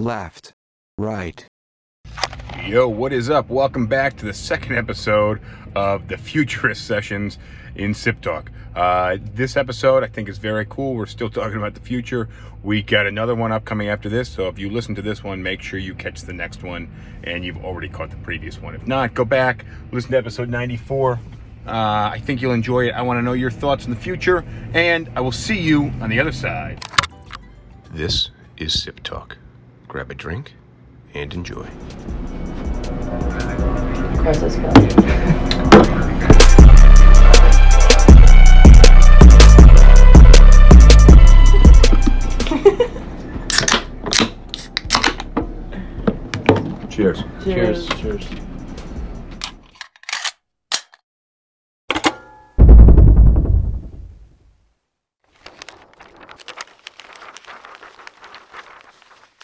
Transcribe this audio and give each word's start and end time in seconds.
left, 0.00 0.54
right. 0.98 1.46
Yo, 2.66 2.88
what 2.88 3.12
is 3.12 3.30
up? 3.30 3.48
Welcome 3.48 3.86
back 3.86 4.16
to 4.18 4.26
the 4.26 4.32
second 4.32 4.76
episode 4.76 5.40
of 5.74 6.08
the 6.08 6.16
Futurist 6.16 6.86
Sessions 6.86 7.38
in 7.74 7.94
Sip 7.94 8.20
Talk. 8.20 8.50
Uh, 8.74 9.18
this 9.34 9.56
episode 9.56 10.02
I 10.02 10.06
think 10.06 10.28
is 10.28 10.38
very 10.38 10.66
cool. 10.66 10.94
We're 10.94 11.06
still 11.06 11.30
talking 11.30 11.56
about 11.56 11.74
the 11.74 11.80
future. 11.80 12.28
We 12.62 12.82
got 12.82 13.06
another 13.06 13.34
one 13.34 13.52
upcoming 13.52 13.88
after 13.88 14.08
this, 14.08 14.28
so 14.28 14.48
if 14.48 14.58
you 14.58 14.70
listen 14.70 14.94
to 14.96 15.02
this 15.02 15.22
one, 15.22 15.42
make 15.42 15.62
sure 15.62 15.78
you 15.78 15.94
catch 15.94 16.22
the 16.22 16.32
next 16.32 16.62
one 16.62 16.90
and 17.24 17.44
you've 17.44 17.62
already 17.64 17.88
caught 17.88 18.10
the 18.10 18.16
previous 18.16 18.60
one. 18.60 18.74
If 18.74 18.86
not, 18.86 19.14
go 19.14 19.24
back, 19.24 19.64
listen 19.92 20.10
to 20.12 20.18
episode 20.18 20.48
94. 20.48 21.18
Uh, 21.66 21.70
I 21.70 22.20
think 22.24 22.40
you'll 22.40 22.52
enjoy 22.52 22.88
it. 22.88 22.92
I 22.92 23.02
want 23.02 23.18
to 23.18 23.22
know 23.22 23.34
your 23.34 23.50
thoughts 23.50 23.84
in 23.84 23.90
the 23.90 24.00
future, 24.00 24.44
and 24.72 25.10
I 25.14 25.20
will 25.20 25.30
see 25.30 25.60
you 25.60 25.92
on 26.00 26.08
the 26.08 26.18
other 26.18 26.32
side. 26.32 26.82
This 27.92 28.30
is 28.56 28.82
Sip 28.82 29.02
Talk. 29.02 29.36
Grab 29.90 30.08
a 30.08 30.14
drink 30.14 30.54
and 31.14 31.34
enjoy. 31.34 31.66
Across 34.14 34.38
this 34.38 34.54
film. 34.54 34.72
Cheers. 46.88 47.24
Cheers. 47.42 47.88
Cheers. 47.88 48.49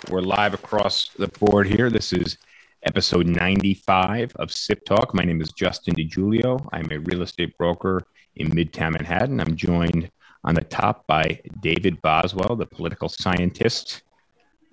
We're 0.08 0.20
live 0.20 0.54
across 0.54 1.08
the 1.18 1.26
board 1.26 1.66
here. 1.66 1.90
This 1.90 2.12
is 2.12 2.38
episode 2.84 3.26
95 3.26 4.36
of 4.36 4.52
Sip 4.52 4.84
Talk. 4.84 5.12
My 5.14 5.24
name 5.24 5.40
is 5.40 5.50
Justin 5.50 5.96
DiGiulio. 5.96 6.64
I'm 6.72 6.92
a 6.92 6.98
real 6.98 7.22
estate 7.22 7.58
broker 7.58 8.02
in 8.36 8.50
Midtown 8.50 8.92
Manhattan. 8.92 9.40
I'm 9.40 9.56
joined 9.56 10.08
on 10.44 10.54
the 10.54 10.62
top 10.62 11.08
by 11.08 11.40
David 11.60 12.00
Boswell, 12.02 12.54
the 12.54 12.66
political 12.66 13.08
scientist 13.08 14.02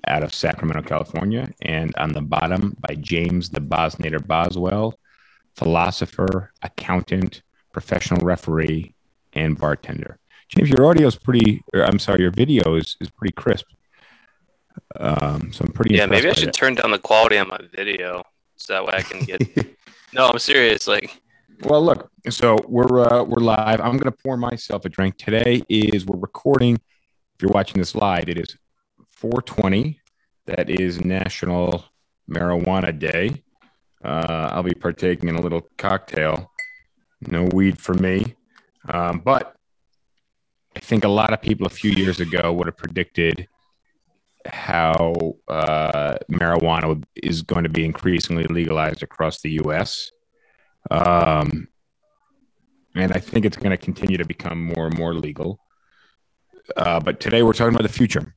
out 0.08 0.22
of 0.22 0.36
Sacramento, 0.36 0.84
California, 0.88 1.50
and 1.64 1.96
on 1.96 2.14
the 2.14 2.22
bottom 2.22 2.78
by 2.80 2.94
James 2.94 3.50
the 3.50 3.62
Bosnator 3.62 4.26
Boswell, 4.26 4.94
philosopher, 5.56 6.52
accountant, 6.62 7.42
professional 7.72 8.24
referee, 8.24 8.94
and 9.34 9.58
bartender. 9.58 10.20
James, 10.50 10.70
your 10.70 10.86
audio 10.86 11.08
is 11.08 11.16
pretty, 11.16 11.64
I'm 11.74 11.98
sorry, 11.98 12.22
your 12.22 12.32
video 12.32 12.76
is, 12.76 12.98
is 13.02 13.10
pretty 13.10 13.34
crisp. 13.34 13.66
Um, 15.00 15.52
so 15.52 15.66
I'm 15.66 15.72
pretty 15.72 15.96
Yeah, 15.96 16.06
maybe 16.06 16.30
I 16.30 16.34
should 16.34 16.50
that. 16.50 16.54
turn 16.54 16.76
down 16.76 16.92
the 16.92 17.00
quality 17.00 17.38
on 17.38 17.48
my 17.48 17.60
video 17.74 18.24
so 18.58 18.74
that 18.74 18.86
way 18.86 18.94
I 18.96 19.02
can 19.02 19.22
get. 19.26 19.42
no, 20.14 20.28
I'm 20.28 20.40
serious. 20.40 20.88
Like, 20.88 21.22
Well, 21.64 21.84
look. 21.84 22.10
So 22.30 22.58
we're 22.68 23.02
uh, 23.02 23.24
we're 23.24 23.42
live. 23.42 23.82
I'm 23.82 23.98
going 23.98 24.12
to 24.12 24.18
pour 24.24 24.38
myself 24.38 24.86
a 24.86 24.90
drink. 24.90 25.18
Today 25.18 25.62
is 25.68 26.06
we're 26.06 26.20
recording. 26.20 26.76
If 26.76 27.42
you're 27.42 27.52
watching 27.52 27.80
this 27.80 27.96
live, 27.96 28.30
it 28.30 28.38
is 28.38 28.56
420. 29.12 30.00
That 30.46 30.70
is 30.70 31.04
National 31.04 31.86
Marijuana 32.30 32.98
Day. 32.98 33.44
Uh, 34.04 34.50
I'll 34.54 34.64
be 34.64 34.74
partaking 34.74 35.30
in 35.30 35.36
a 35.36 35.42
little 35.42 35.68
cocktail. 35.78 36.52
No 37.22 37.44
weed 37.46 37.80
for 37.80 37.94
me, 37.94 38.36
um, 38.90 39.20
but 39.20 39.56
I 40.76 40.80
think 40.80 41.06
a 41.06 41.10
lot 41.10 41.32
of 41.32 41.42
people 41.42 41.66
a 41.68 41.70
few 41.70 41.92
years 41.92 42.20
ago 42.20 42.52
would 42.52 42.68
have 42.68 42.76
predicted 42.76 43.48
how 44.46 45.36
uh, 45.48 46.18
marijuana 46.32 47.04
is 47.16 47.42
going 47.42 47.64
to 47.64 47.70
be 47.70 47.86
increasingly 47.86 48.44
legalized 48.46 49.04
across 49.04 49.42
the 49.42 49.52
U.S. 49.64 50.12
Um, 50.92 51.68
and 52.96 53.12
I 53.12 53.20
think 53.20 53.46
it's 53.46 53.58
going 53.58 53.72
to 53.72 53.78
continue 53.78 54.18
to 54.18 54.26
become 54.26 54.64
more 54.64 54.88
and 54.88 54.98
more 54.98 55.14
legal. 55.14 55.60
Uh, 56.78 57.00
but 57.00 57.20
today 57.20 57.44
we're 57.44 57.54
talking 57.54 57.74
about 57.74 57.88
the 57.88 57.94
future, 57.94 58.36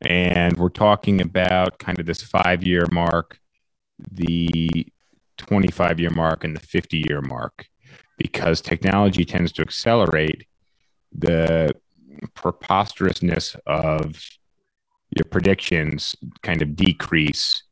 and 0.00 0.56
we're 0.56 0.68
talking 0.68 1.20
about 1.20 1.78
kind 1.78 1.98
of 1.98 2.06
this 2.06 2.22
five-year 2.22 2.86
mark, 2.90 3.38
the 4.10 4.86
25-year 5.38 6.10
mark, 6.10 6.44
and 6.44 6.56
the 6.56 6.60
50-year 6.60 7.20
mark, 7.22 7.66
because 8.16 8.60
technology 8.60 9.24
tends 9.24 9.52
to 9.52 9.62
accelerate 9.62 10.46
the 11.12 11.70
preposterousness 12.34 13.56
of 13.66 14.20
your 15.16 15.24
predictions 15.30 16.14
kind 16.42 16.62
of 16.62 16.76
decrease 16.76 17.62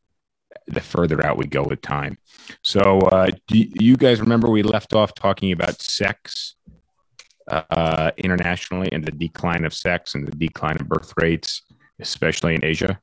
the 0.66 0.80
further 0.80 1.24
out 1.24 1.38
we 1.38 1.46
go 1.46 1.62
with 1.62 1.80
time. 1.80 2.18
So, 2.62 3.00
uh, 3.00 3.30
do 3.46 3.58
you 3.58 3.96
guys 3.96 4.20
remember 4.20 4.48
we 4.48 4.62
left 4.62 4.94
off 4.94 5.14
talking 5.14 5.52
about 5.52 5.80
sex 5.80 6.54
uh, 7.48 8.10
internationally 8.16 8.88
and 8.92 9.04
the 9.04 9.12
decline 9.12 9.64
of 9.64 9.72
sex 9.74 10.14
and 10.14 10.26
the 10.26 10.32
decline 10.32 10.76
of 10.80 10.88
birth 10.88 11.12
rates, 11.16 11.62
especially 12.00 12.54
in 12.54 12.64
Asia? 12.64 13.00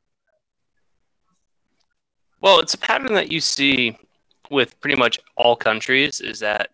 well, 2.44 2.60
it's 2.60 2.74
a 2.74 2.78
pattern 2.78 3.14
that 3.14 3.32
you 3.32 3.40
see 3.40 3.98
with 4.52 4.80
pretty 4.82 4.98
much 4.98 5.18
all 5.38 5.56
countries 5.56 6.20
is 6.20 6.40
that 6.42 6.72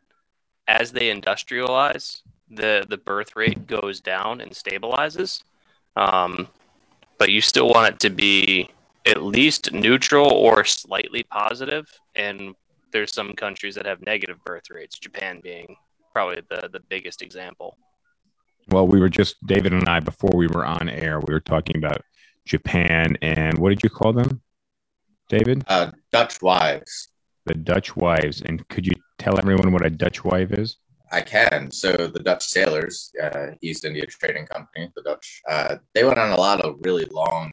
as 0.68 0.92
they 0.92 1.16
industrialize, 1.16 2.22
the 2.50 2.86
the 2.90 2.98
birth 2.98 3.36
rate 3.36 3.68
goes 3.68 4.02
down 4.02 4.42
and 4.42 4.52
stabilizes. 4.52 5.44
Um, 5.96 6.48
but 7.20 7.30
you 7.30 7.42
still 7.42 7.70
want 7.70 7.94
it 7.94 8.00
to 8.00 8.10
be 8.10 8.70
at 9.06 9.22
least 9.22 9.72
neutral 9.72 10.28
or 10.28 10.66
slightly 10.66 11.24
positive. 11.24 11.86
And 12.16 12.56
there's 12.92 13.14
some 13.14 13.34
countries 13.34 13.76
that 13.76 13.86
have 13.86 14.02
negative 14.02 14.44
birth 14.44 14.72
rates. 14.72 14.98
Japan 14.98 15.40
being 15.44 15.76
probably 16.12 16.42
the 16.50 16.70
the 16.74 16.80
biggest 16.90 17.22
example. 17.22 17.78
Well, 18.70 18.88
we 18.88 19.00
were 19.00 19.10
just, 19.10 19.36
David 19.48 19.74
and 19.74 19.88
I, 19.90 20.00
before 20.00 20.32
we 20.36 20.48
were 20.48 20.66
on 20.66 20.90
air, 20.90 21.20
we 21.20 21.34
were 21.34 21.40
talking 21.40 21.78
about 21.78 22.02
Japan 22.46 23.18
and 23.22 23.58
what 23.58 23.70
did 23.70 23.84
you 23.84 23.90
call 23.90 24.14
them, 24.14 24.42
David? 25.28 25.64
uh, 25.68 25.92
Dutch 26.12 26.42
wives. 26.42 27.10
The 27.46 27.56
Dutch 27.56 27.96
wives. 27.96 28.42
And 28.44 28.68
could 28.70 28.86
you 28.86 28.94
tell 29.18 29.40
everyone 29.40 29.72
what 29.72 29.86
a 29.86 29.90
Dutch 29.90 30.24
wife 30.24 30.52
is? 30.52 30.78
I 31.12 31.22
can. 31.22 31.72
So 31.72 31.92
the 31.92 32.20
Dutch 32.20 32.46
sailors, 32.46 33.12
uh, 33.22 33.52
East 33.62 33.86
India 33.86 34.06
Trading 34.06 34.46
Company, 34.46 34.92
the 34.96 35.02
Dutch, 35.02 35.42
uh, 35.48 35.78
they 35.94 36.04
went 36.04 36.20
on 36.20 36.32
a 36.32 36.40
lot 36.40 36.62
of 36.62 36.76
really 36.82 37.06
long 37.06 37.52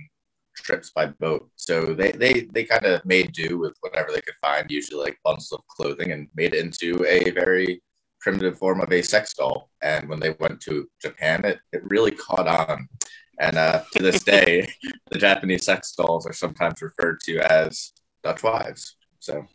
trips 0.57 0.91
by 0.91 1.07
boat. 1.07 1.49
So 1.57 1.95
they 1.95 2.13
they 2.13 2.49
they 2.53 2.65
kind 2.65 2.87
of 2.87 3.05
made 3.05 3.33
do 3.33 3.59
with 3.59 3.77
whatever 3.81 4.11
they 4.13 4.21
could 4.21 4.35
find, 4.41 4.71
usually 4.71 5.03
like 5.03 5.19
bundles 5.25 5.53
of 5.53 5.67
clothing, 5.69 6.13
and 6.13 6.29
made 6.35 6.55
it 6.55 6.65
into 6.65 7.05
a 7.07 7.31
very 7.31 7.83
primitive 8.21 8.59
form 8.59 8.81
of 8.81 8.93
a 8.93 9.03
sex 9.03 9.35
doll. 9.35 9.71
And 9.83 10.09
when 10.09 10.21
they 10.21 10.35
went 10.41 10.61
to 10.63 10.89
Japan, 11.01 11.45
it, 11.45 11.59
it 11.73 11.83
really 11.85 12.11
caught 12.11 12.49
on. 12.49 12.89
And 13.39 13.57
uh, 13.57 13.83
to 13.93 14.03
this 14.03 14.25
day, 14.35 14.69
the 15.11 15.19
Japanese 15.19 15.65
sex 15.65 15.93
dolls 15.93 16.27
are 16.27 16.33
sometimes 16.33 16.83
referred 16.83 17.21
to 17.27 17.39
as 17.39 17.93
Dutch 18.25 18.43
wives. 18.43 18.97
So 19.21 19.47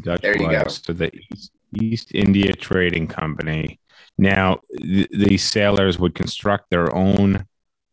Dutch 0.00 0.20
There 0.22 0.36
you 0.36 0.50
go. 0.50 0.58
wives. 0.58 0.82
So 0.84 0.92
the 0.92 1.14
East, 1.14 1.52
East 1.74 2.12
India 2.14 2.52
Trading 2.54 3.06
Company. 3.06 3.80
Now, 4.16 4.60
th- 4.76 5.08
the 5.10 5.36
sailors 5.38 5.98
would 5.98 6.14
construct 6.14 6.70
their 6.70 6.94
own 6.94 7.46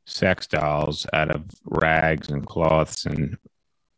sex 0.07 0.47
dolls 0.47 1.05
out 1.13 1.29
of 1.31 1.43
rags 1.65 2.29
and 2.29 2.45
cloths. 2.45 3.05
And 3.05 3.37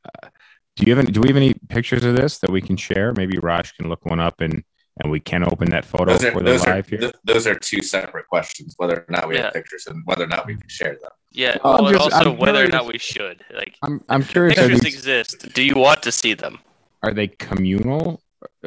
uh, 0.05 0.27
do 0.75 0.83
you 0.85 0.95
have 0.95 1.03
any, 1.05 1.11
do 1.11 1.21
we 1.21 1.27
have 1.29 1.37
any 1.37 1.53
pictures 1.69 2.03
of 2.03 2.15
this 2.15 2.39
that 2.39 2.49
we 2.51 2.61
can 2.61 2.77
share? 2.77 3.13
Maybe 3.13 3.37
Raj 3.37 3.73
can 3.75 3.87
look 3.89 4.05
one 4.05 4.19
up 4.19 4.41
and 4.41 4.63
and 4.99 5.11
we 5.11 5.19
can 5.19 5.43
open 5.43 5.69
that 5.69 5.85
photo 5.85 6.05
those 6.13 6.23
are, 6.23 6.31
for 6.31 6.39
the 6.39 6.45
those, 6.45 6.65
are, 6.65 6.81
here. 6.81 6.97
th- 6.97 7.13
those 7.23 7.45
are 7.45 7.53
two 7.53 7.83
separate 7.83 8.25
questions 8.27 8.73
whether 8.77 9.01
or 9.01 9.05
not 9.09 9.27
we 9.27 9.35
Yeah. 9.35 9.43
have 9.43 9.53
pictures 9.53 9.85
and 9.85 10.01
whether 10.05 10.23
or 10.23 10.27
not 10.27 10.47
we 10.47 10.55
can 10.55 10.67
share 10.67 10.93
them 10.99 11.11
Yeah, 11.31 11.55
I'm 11.63 11.83
well, 11.83 11.87
and 11.89 11.97
just- 11.99 12.13
also 12.13 12.31
I'm 12.31 12.37
whether 12.39 12.65
or 12.65 12.67
not 12.67 12.87
we 12.87 12.97
should. 12.97 13.43
Like, 13.53 13.75
I'm 13.83 14.03
I'm 14.09 14.23
curious. 14.23 14.57
Are, 14.57 14.61
pictures 14.63 14.79
these- 14.81 14.95
exist. 14.95 15.53
Do 15.53 15.61
you 15.61 15.75
want 15.75 16.01
to 16.01 16.11
see 16.11 16.33
them? 16.33 16.57
are 17.03 17.13
they 17.13 17.27
communal, 17.27 18.19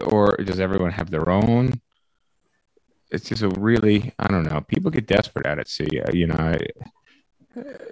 or 0.02 0.37
does 0.37 0.61
everyone 0.61 0.93
have 0.93 1.11
their 1.11 1.31
own? 1.31 1.81
It's 3.11 3.29
just 3.29 3.43
a 3.43 3.49
really 3.49 4.12
I 4.19 4.29
don't 4.29 4.44
know. 4.44 4.61
People 4.62 4.91
get 4.91 5.06
desperate 5.06 5.47
at 5.47 5.58
it. 5.58 5.69
See, 5.69 6.00
uh, 6.00 6.12
you 6.12 6.26
know, 6.26 6.37
I, 6.37 6.58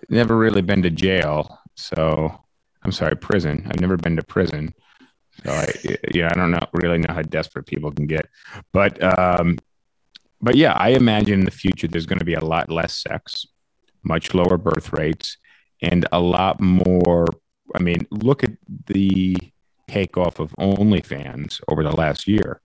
never 0.08 0.37
really 0.37 0.62
been 0.62 0.82
to 0.82 0.90
jail, 0.90 1.58
so 1.75 2.44
I'm 2.82 2.93
sorry, 2.93 3.16
prison. 3.16 3.66
I've 3.66 3.81
never 3.81 3.96
been 3.96 4.16
to 4.16 4.22
prison, 4.22 4.72
so 5.44 5.50
I, 5.50 5.72
yeah, 6.14 6.31
I 6.31 6.34
don't 6.34 6.52
know 6.52 6.66
really 6.72 6.99
know 6.99 7.14
how 7.14 7.22
desperate 7.22 7.66
people 7.66 7.90
can 7.90 8.06
get, 8.06 8.26
but 8.72 9.02
um, 9.02 9.58
but 10.40 10.54
yeah, 10.54 10.72
I 10.72 10.90
imagine 10.90 11.40
in 11.40 11.44
the 11.44 11.50
future 11.50 11.88
there's 11.88 12.06
going 12.06 12.20
to 12.20 12.25
be 12.25 12.34
a 12.34 12.44
lot 12.44 12.70
less 12.70 13.02
sex, 13.02 13.46
much 14.02 14.34
lower 14.34 14.56
birth 14.56 14.93
rates, 14.93 15.37
and 15.82 16.06
a 16.12 16.20
lot 16.20 16.61
more. 16.61 17.26
I 17.75 17.81
mean, 17.81 18.06
look 18.11 18.44
at 18.44 18.52
the 18.87 19.37
takeoff 19.88 20.38
of 20.38 20.52
OnlyFans 20.58 21.61
over 21.69 21.82
the 21.82 21.90
last 21.90 22.29
year. 22.29 22.61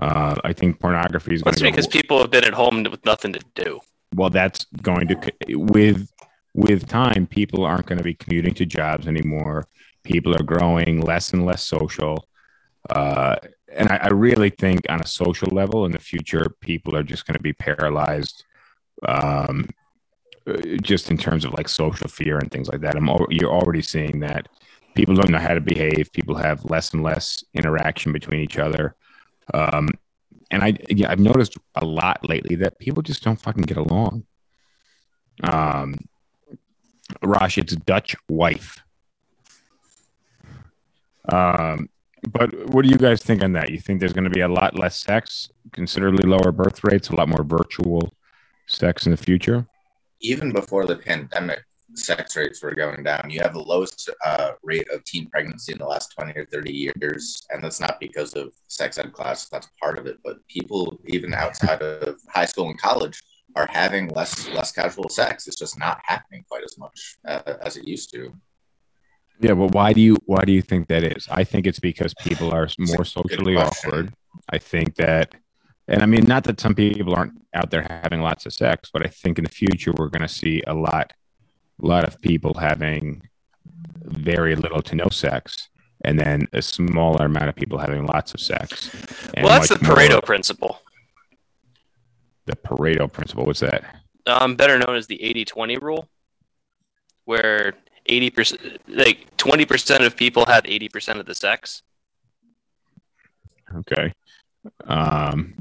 Uh, 0.00 0.34
I 0.44 0.52
think 0.52 0.80
pornography 0.80 1.34
is 1.34 1.42
going 1.42 1.52
That's 1.52 1.60
to 1.62 1.64
go 1.64 1.70
because 1.70 1.86
people 1.86 2.18
have 2.20 2.30
been 2.30 2.44
at 2.44 2.54
home 2.54 2.82
with 2.84 3.04
nothing 3.04 3.32
to 3.32 3.40
do. 3.54 3.80
well 4.14 4.30
that's 4.30 4.64
going 4.82 5.06
to 5.08 5.32
with 5.56 6.10
with 6.54 6.86
time, 6.88 7.26
people 7.26 7.64
aren't 7.64 7.86
going 7.86 7.98
to 7.98 8.04
be 8.04 8.14
commuting 8.14 8.54
to 8.54 8.64
jobs 8.64 9.08
anymore. 9.08 9.66
People 10.04 10.34
are 10.34 10.42
growing 10.42 11.00
less 11.00 11.32
and 11.32 11.44
less 11.44 11.64
social. 11.64 12.28
Uh, 12.88 13.36
and 13.72 13.88
I, 13.88 13.96
I 13.96 14.08
really 14.08 14.50
think 14.50 14.82
on 14.88 15.00
a 15.00 15.06
social 15.06 15.48
level 15.48 15.84
in 15.84 15.92
the 15.92 15.98
future, 15.98 16.54
people 16.60 16.96
are 16.96 17.02
just 17.02 17.26
going 17.26 17.34
to 17.34 17.42
be 17.42 17.52
paralyzed 17.52 18.44
um, 19.06 19.68
just 20.80 21.10
in 21.10 21.16
terms 21.16 21.44
of 21.44 21.54
like 21.54 21.68
social 21.68 22.08
fear 22.08 22.38
and 22.38 22.50
things 22.50 22.68
like 22.68 22.80
that. 22.82 22.96
I'm 22.96 23.08
you're 23.30 23.52
already 23.52 23.82
seeing 23.82 24.20
that 24.20 24.48
people 24.94 25.14
don't 25.14 25.30
know 25.30 25.38
how 25.38 25.54
to 25.54 25.60
behave. 25.60 26.12
People 26.12 26.36
have 26.36 26.64
less 26.64 26.92
and 26.92 27.02
less 27.02 27.44
interaction 27.54 28.12
between 28.12 28.40
each 28.40 28.58
other. 28.58 28.96
Um, 29.52 29.88
and 30.50 30.62
I, 30.62 30.76
yeah, 30.88 31.10
I've 31.10 31.20
noticed 31.20 31.56
a 31.74 31.84
lot 31.84 32.28
lately 32.28 32.56
that 32.56 32.78
people 32.78 33.02
just 33.02 33.22
don't 33.22 33.40
fucking 33.40 33.62
get 33.62 33.76
along. 33.76 34.24
Um, 35.42 35.96
Rosh, 37.22 37.58
it's 37.58 37.74
Dutch 37.74 38.16
wife. 38.28 38.82
Um, 41.30 41.88
but 42.30 42.68
what 42.70 42.84
do 42.84 42.90
you 42.90 42.96
guys 42.96 43.22
think 43.22 43.42
on 43.42 43.52
that? 43.52 43.70
You 43.70 43.78
think 43.78 44.00
there's 44.00 44.12
going 44.12 44.24
to 44.24 44.30
be 44.30 44.40
a 44.40 44.48
lot 44.48 44.78
less 44.78 44.98
sex, 44.98 45.50
considerably 45.72 46.26
lower 46.28 46.52
birth 46.52 46.84
rates, 46.84 47.08
a 47.08 47.16
lot 47.16 47.28
more 47.28 47.44
virtual 47.44 48.14
sex 48.66 49.06
in 49.06 49.10
the 49.10 49.16
future? 49.16 49.66
Even 50.20 50.52
before 50.52 50.86
the 50.86 50.96
pandemic, 50.96 51.64
sex 51.94 52.36
rates 52.36 52.62
were 52.62 52.74
going 52.74 53.02
down. 53.02 53.30
You 53.30 53.40
have 53.40 53.54
the 53.54 53.62
lowest 53.62 54.10
uh, 54.24 54.52
rate 54.62 54.88
of 54.90 55.04
teen 55.04 55.28
pregnancy 55.30 55.72
in 55.72 55.78
the 55.78 55.86
last 55.86 56.12
20 56.12 56.32
or 56.38 56.46
30 56.46 56.72
years. 56.72 57.46
And 57.50 57.62
that's 57.62 57.80
not 57.80 58.00
because 58.00 58.34
of 58.34 58.52
sex 58.68 58.98
ed 58.98 59.12
classes, 59.12 59.48
that's 59.50 59.68
part 59.80 59.98
of 59.98 60.06
it. 60.06 60.18
But 60.24 60.46
people, 60.48 61.00
even 61.06 61.34
outside 61.34 61.82
of 61.82 62.18
high 62.28 62.46
school 62.46 62.68
and 62.68 62.78
college, 62.78 63.20
are 63.56 63.68
having 63.70 64.08
less 64.08 64.48
less 64.48 64.72
casual 64.72 65.08
sex. 65.08 65.46
It's 65.46 65.56
just 65.56 65.78
not 65.78 66.00
happening 66.04 66.44
quite 66.48 66.64
as 66.64 66.76
much 66.78 67.16
uh, 67.26 67.54
as 67.60 67.76
it 67.76 67.86
used 67.86 68.12
to. 68.12 68.32
Yeah, 69.40 69.54
but 69.54 69.72
why 69.72 69.92
do 69.92 70.00
you 70.00 70.16
why 70.26 70.44
do 70.44 70.52
you 70.52 70.62
think 70.62 70.88
that 70.88 71.04
is? 71.04 71.26
I 71.30 71.44
think 71.44 71.66
it's 71.66 71.80
because 71.80 72.14
people 72.14 72.50
are 72.52 72.68
more 72.78 73.04
socially 73.04 73.56
awkward. 73.56 74.14
I 74.50 74.58
think 74.58 74.96
that, 74.96 75.34
and 75.88 76.02
I 76.02 76.06
mean, 76.06 76.24
not 76.24 76.44
that 76.44 76.60
some 76.60 76.74
people 76.74 77.14
aren't 77.14 77.40
out 77.54 77.70
there 77.70 77.86
having 77.88 78.20
lots 78.20 78.46
of 78.46 78.52
sex, 78.52 78.90
but 78.92 79.04
I 79.04 79.08
think 79.08 79.38
in 79.38 79.44
the 79.44 79.50
future 79.50 79.92
we're 79.96 80.08
going 80.08 80.22
to 80.22 80.28
see 80.28 80.62
a 80.66 80.74
lot, 80.74 81.12
a 81.82 81.86
lot 81.86 82.04
of 82.06 82.20
people 82.20 82.54
having 82.54 83.22
very 84.04 84.54
little 84.56 84.82
to 84.82 84.94
no 84.94 85.08
sex, 85.10 85.68
and 86.04 86.18
then 86.18 86.46
a 86.52 86.62
smaller 86.62 87.26
amount 87.26 87.48
of 87.48 87.56
people 87.56 87.78
having 87.78 88.06
lots 88.06 88.34
of 88.34 88.40
sex. 88.40 88.90
well, 89.36 89.48
that's 89.48 89.68
the 89.68 89.76
much 89.76 89.82
more- 89.88 89.96
Pareto 89.96 90.24
principle, 90.24 90.80
The 92.46 92.56
Pareto 92.56 93.10
principle. 93.10 93.44
What's 93.46 93.60
that? 93.60 93.84
um, 94.26 94.56
better 94.56 94.78
known 94.78 94.96
as 94.96 95.06
the 95.06 95.18
80-20 95.18 95.82
rule, 95.82 96.08
where 97.26 97.74
80%, 98.08 98.78
like 98.88 99.36
20% 99.36 100.06
of 100.06 100.16
people 100.16 100.46
have 100.46 100.64
80% 100.64 101.20
of 101.20 101.26
the 101.26 101.34
sex. 101.34 101.82
Okay. 103.76 104.12
Um, 104.86 105.56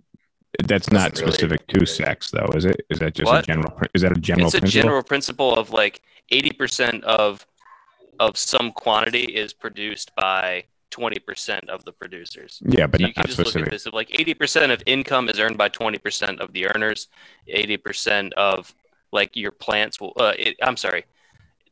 that's 0.66 0.92
not 0.92 1.12
Doesn't 1.12 1.26
really- 1.26 1.34
specific 1.38 1.68
to 1.68 1.86
sex, 1.86 2.32
though, 2.32 2.50
is 2.56 2.66
it? 2.66 2.86
Is 2.90 3.00
that 3.00 3.16
just 3.16 3.26
What? 3.32 3.44
a 3.44 3.48
general? 3.48 3.80
Is 3.94 4.02
that 4.04 4.12
a 4.12 4.20
general? 4.20 4.48
it's 4.48 4.56
a 4.56 4.60
principle? 4.60 4.82
general 4.82 5.04
principle 5.04 5.56
of 5.56 5.70
like 5.72 6.02
80% 6.32 7.04
of 7.04 7.46
of 8.20 8.38
some 8.38 8.72
quantity 8.72 9.24
is 9.24 9.54
produced 9.54 10.12
by 10.16 10.64
20% 10.92 11.68
of 11.70 11.84
the 11.84 11.92
producers. 11.92 12.62
Yeah, 12.64 12.86
but 12.86 13.00
So 13.00 13.08
you 13.08 13.08
not 13.08 13.16
can 13.16 13.26
just 13.26 13.40
look 13.40 13.48
specific. 13.48 13.68
at 13.70 13.72
this 13.72 13.86
of 13.88 13.94
like 13.96 14.10
80% 14.10 14.72
of 14.72 14.84
income 14.86 15.30
is 15.30 15.40
earned 15.40 15.58
by 15.58 15.68
20% 15.70 16.40
of 16.40 16.54
the 16.54 16.68
earners, 16.68 17.08
80% 17.52 18.32
of 18.34 18.74
like 19.12 19.36
your 19.36 19.50
plants 19.50 20.00
will 20.00 20.14
uh, 20.18 20.34
it, 20.38 20.56
I'm 20.62 20.78
sorry. 20.78 21.06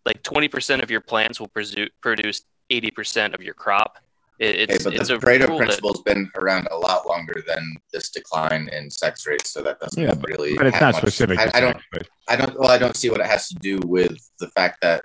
Like 0.03 0.23
20% 0.23 0.81
of 0.81 0.89
your 0.89 1.01
plants 1.01 1.39
will 1.39 1.47
produce 1.49 2.41
80% 2.71 3.35
of 3.35 3.41
your 3.43 3.53
crop. 3.53 3.99
It, 4.41 4.55
Okay, 4.69 4.73
it's 4.73 4.83
but 4.83 4.93
it's 4.95 5.09
the 5.09 5.15
a 5.15 5.19
Pareto 5.19 5.55
principle 5.55 5.93
has 5.93 6.01
been 6.01 6.27
around 6.35 6.67
a 6.71 6.75
lot 6.75 7.05
longer 7.07 7.43
than 7.45 7.75
this 7.93 8.09
decline 8.09 8.69
in 8.69 8.89
sex 8.89 9.27
rates, 9.27 9.51
so 9.51 9.61
that 9.61 9.79
doesn't 9.79 10.01
Yeah, 10.01 10.15
but, 10.15 10.29
really. 10.31 10.55
but 10.57 10.65
it's 10.65 10.73
have 10.77 10.81
not 10.81 10.93
much- 10.93 11.01
specific. 11.03 11.37
I, 11.37 11.51
I 11.53 11.59
don't. 11.61 11.77
but- 11.91 12.07
I 12.27 12.35
don't. 12.37 12.59
Well, 12.59 12.71
I 12.71 12.79
don't 12.79 12.95
see 12.95 13.09
what 13.11 13.19
it 13.19 13.27
has 13.27 13.49
to 13.49 13.55
do 13.55 13.79
with 13.85 14.17
the 14.39 14.47
fact 14.49 14.81
that 14.81 15.03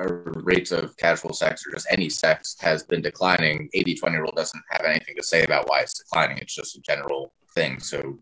uh, 0.00 0.06
rates 0.42 0.72
of 0.72 0.96
casual 0.96 1.32
sex 1.32 1.64
or 1.66 1.70
just 1.70 1.86
any 1.90 2.08
sex 2.08 2.56
has 2.60 2.82
been 2.82 3.00
declining. 3.02 3.68
80-20 3.76 4.18
rule 4.18 4.32
doesn't 4.34 4.62
have 4.70 4.84
anything 4.84 5.14
to 5.16 5.22
say 5.22 5.44
about 5.44 5.68
why 5.68 5.80
it's 5.80 5.94
declining. 5.98 6.38
It's 6.38 6.54
just 6.54 6.76
a 6.76 6.80
general 6.80 7.32
thing. 7.54 7.78
So 7.80 8.18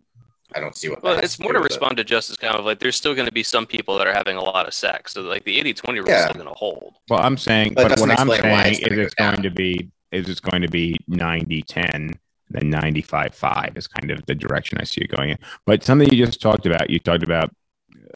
I 0.54 0.60
don't 0.60 0.76
see 0.76 0.88
what. 0.90 1.02
Well, 1.02 1.14
has 1.16 1.24
it's 1.24 1.38
more 1.38 1.52
do 1.52 1.58
to 1.58 1.64
respond 1.64 1.96
to 1.96 2.04
Justin's 2.04 2.36
kind 2.38 2.56
of 2.56 2.64
like 2.66 2.78
there's 2.78 2.96
still 2.96 3.14
going 3.14 3.26
to 3.26 3.32
be 3.32 3.42
some 3.42 3.64
people 3.66 3.96
that 3.98 4.06
are 4.06 4.12
having 4.14 4.36
a 4.36 4.42
lot 4.44 4.66
of 4.66 4.74
sex. 4.74 5.12
So 5.14 5.22
like 5.22 5.44
the 5.44 5.58
80-20 5.60 5.96
rule 5.98 6.08
is 6.10 6.22
still 6.24 6.34
going 6.34 6.46
to 6.46 6.54
hold. 6.54 6.94
Well, 7.08 7.20
I'm 7.20 7.36
saying, 7.38 7.72
But 7.74 7.88
but, 7.88 8.00
what 8.00 8.10
I'm 8.18 8.28
explain 8.30 8.50
why 8.52 8.62
saying 8.64 8.74
it's 8.82 8.92
is 8.92 8.98
it's 8.98 9.14
go 9.14 9.30
going 9.30 9.42
to 9.42 9.50
be 9.50 9.90
is 10.16 10.28
it's 10.28 10.40
going 10.40 10.62
to 10.62 10.68
be 10.68 10.96
90-10, 11.10 12.14
then 12.50 12.72
95-5 12.72 13.76
is 13.76 13.86
kind 13.86 14.10
of 14.10 14.24
the 14.26 14.34
direction 14.34 14.78
I 14.80 14.84
see 14.84 15.02
it 15.02 15.14
going 15.14 15.30
in. 15.30 15.38
But 15.64 15.84
something 15.84 16.08
you 16.10 16.24
just 16.24 16.40
talked 16.40 16.66
about, 16.66 16.90
you 16.90 16.98
talked 16.98 17.22
about 17.22 17.54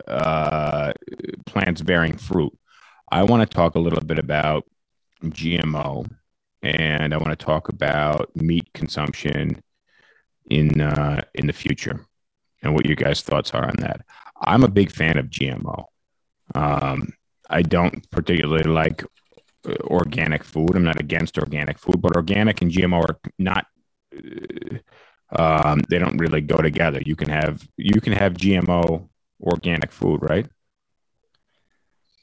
uh, 0.07 0.93
plants 1.47 1.83
bearing 1.83 2.17
fruit. 2.17 2.57
I 3.11 3.25
want 3.25 3.49
to 3.49 3.55
talk 3.55 3.75
a 3.75 3.81
little 3.81 4.01
bit 4.01 4.19
about 4.19 4.65
GMO, 5.25 6.09
and 6.63 7.13
I 7.13 7.17
want 7.17 7.39
to 7.39 7.45
talk 7.45 7.69
about 7.69 8.31
meat 8.37 8.69
consumption 8.73 9.63
in 10.49 10.81
uh, 10.81 11.23
in 11.35 11.47
the 11.47 11.53
future, 11.53 12.07
and 12.63 12.75
what 12.75 12.87
your 12.87 12.97
guys' 12.97 13.23
thoughts 13.23 13.53
are 13.53 13.65
on 13.65 13.77
that. 13.79 14.03
I'm 14.41 14.65
a 14.65 14.69
big 14.69 14.91
fan 14.91 15.19
of 15.19 15.27
GMO. 15.27 15.85
Um, 16.55 17.13
I 17.49 17.63
don't 17.63 18.09
particularly 18.11 18.65
like 18.65 19.05
organic 19.83 20.43
food. 20.45 20.75
I'm 20.77 20.85
not 20.85 21.01
against 21.01 21.39
organic 21.39 21.79
food, 21.79 22.01
but 22.01 22.17
organic 22.17 22.63
and 22.63 22.71
GMO 22.71 23.03
are 23.09 23.19
not. 23.39 23.67
uh, 24.17 24.79
Um, 25.33 25.81
they 25.89 26.01
don't 26.01 26.19
really 26.19 26.41
go 26.41 26.57
together. 26.57 27.01
You 27.07 27.15
can 27.15 27.29
have 27.29 27.63
you 27.77 28.01
can 28.01 28.13
have 28.13 28.33
GMO 28.35 29.09
organic 29.41 29.93
food, 29.93 30.21
right? 30.23 30.47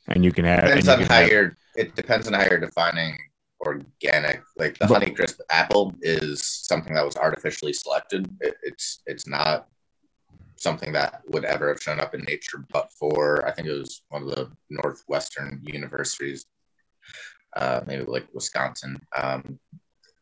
And 0.08 0.24
you 0.26 0.32
can 0.32 0.46
have. 0.46 0.64
depends 0.66 0.88
on 0.90 1.02
how 1.04 1.22
have- 1.22 1.30
you're. 1.32 1.56
It 1.76 1.96
depends 1.96 2.28
on 2.28 2.34
how 2.34 2.44
you're 2.50 2.60
defining 2.60 3.16
organic. 3.62 4.42
Like 4.58 4.78
the 4.80 4.88
But- 4.88 5.04
Honeycrisp 5.04 5.40
apple 5.50 5.96
is 6.02 6.44
something 6.46 6.94
that 6.96 7.06
was 7.06 7.16
artificially 7.16 7.72
selected. 7.74 8.28
It, 8.42 8.56
it's 8.64 9.02
it's 9.06 9.28
not 9.28 9.68
something 10.58 10.92
that 10.94 11.22
would 11.28 11.46
ever 11.46 11.68
have 11.70 11.82
shown 11.82 12.00
up 12.00 12.16
in 12.16 12.22
nature, 12.24 12.66
but 12.74 12.92
for 13.00 13.48
I 13.48 13.52
think 13.54 13.68
it 13.68 13.74
was 13.74 14.02
one 14.10 14.24
of 14.24 14.30
the 14.30 14.52
northwestern 14.70 15.62
universities, 15.64 16.46
uh, 17.58 17.82
maybe 17.88 18.04
like 18.06 18.28
Wisconsin. 18.34 18.94
Um, 19.16 19.60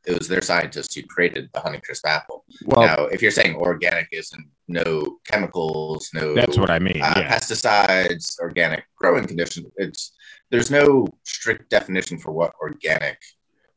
it 0.08 0.18
was 0.18 0.27
their 0.27 0.42
scientists 0.42 0.94
who 0.94 1.01
created 1.04 1.50
the 1.54 1.60
Honeycrisp 1.60 2.06
apple. 2.06 2.46
well, 2.65 2.86
now, 2.86 3.04
if 3.06 3.22
you're 3.24 3.32
saying 3.39 3.56
organic 3.56 4.08
isn't 4.12 4.46
no 4.68 5.18
chemicals, 5.25 6.10
no 6.13 6.36
that's 6.36 6.58
what 6.60 6.70
I 6.70 6.77
mean. 6.80 7.01
uh, 7.01 7.13
yeah. 7.18 7.32
pesticides, 7.34 8.39
organic 8.39 8.84
growing 9.01 9.25
conditions. 9.25 9.65
It's 9.77 10.12
there's 10.51 10.70
no 10.70 11.08
strict 11.24 11.70
definition 11.72 12.20
for 12.20 12.32
what 12.32 12.54
organic 12.62 13.18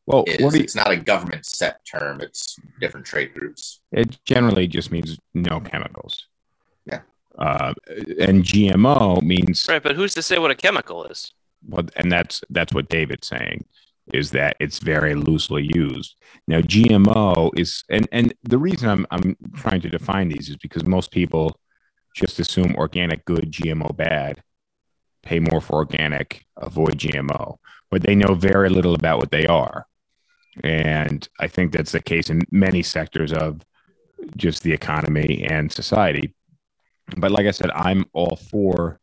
Well, 0.06 0.24
is. 0.26 0.42
what 0.44 0.54
you, 0.54 0.60
it's 0.60 0.74
not 0.76 0.90
a 0.90 0.96
government 0.96 1.46
set 1.46 1.80
term. 1.90 2.20
It's 2.20 2.56
different 2.78 3.06
trade 3.06 3.30
groups. 3.34 3.80
it 3.92 4.18
generally 4.26 4.66
just 4.68 4.90
means 4.92 5.16
no 5.32 5.60
chemicals. 5.60 6.26
Yeah. 6.84 7.00
Uh, 7.38 7.72
and 8.20 8.44
GMO 8.44 9.22
means 9.22 9.64
Right, 9.66 9.82
but 9.82 9.96
who's 9.96 10.12
to 10.14 10.22
say 10.22 10.38
what 10.38 10.50
a 10.50 10.54
chemical 10.66 11.04
is? 11.06 11.32
Well, 11.66 11.86
and 11.96 12.10
that's 12.10 12.42
that's 12.50 12.72
what 12.72 12.88
David's 12.88 13.28
saying 13.28 13.64
is 14.14 14.30
that 14.30 14.56
it's 14.58 14.78
very 14.78 15.14
loosely 15.14 15.68
used. 15.74 16.16
Now 16.46 16.60
GMO 16.60 17.50
is 17.58 17.84
and 17.90 18.08
and 18.12 18.34
the 18.42 18.58
reason 18.58 18.88
I'm 18.88 19.06
I'm 19.10 19.36
trying 19.54 19.80
to 19.82 19.88
define 19.88 20.28
these 20.28 20.48
is 20.48 20.56
because 20.56 20.84
most 20.84 21.10
people 21.10 21.58
just 22.14 22.38
assume 22.38 22.74
organic 22.76 23.24
good, 23.24 23.52
GMO 23.52 23.96
bad, 23.96 24.42
pay 25.22 25.40
more 25.40 25.60
for 25.60 25.76
organic, 25.76 26.46
avoid 26.56 26.98
GMO, 26.98 27.58
but 27.90 28.02
they 28.02 28.14
know 28.14 28.34
very 28.34 28.68
little 28.68 28.94
about 28.94 29.18
what 29.18 29.30
they 29.30 29.46
are. 29.46 29.86
And 30.64 31.28
I 31.38 31.48
think 31.48 31.72
that's 31.72 31.92
the 31.92 32.00
case 32.00 32.30
in 32.30 32.42
many 32.50 32.82
sectors 32.82 33.32
of 33.32 33.60
just 34.36 34.62
the 34.62 34.72
economy 34.72 35.46
and 35.48 35.70
society. 35.70 36.34
But 37.16 37.30
like 37.30 37.46
I 37.46 37.52
said, 37.52 37.70
I'm 37.70 38.04
all 38.12 38.36
for 38.36 39.00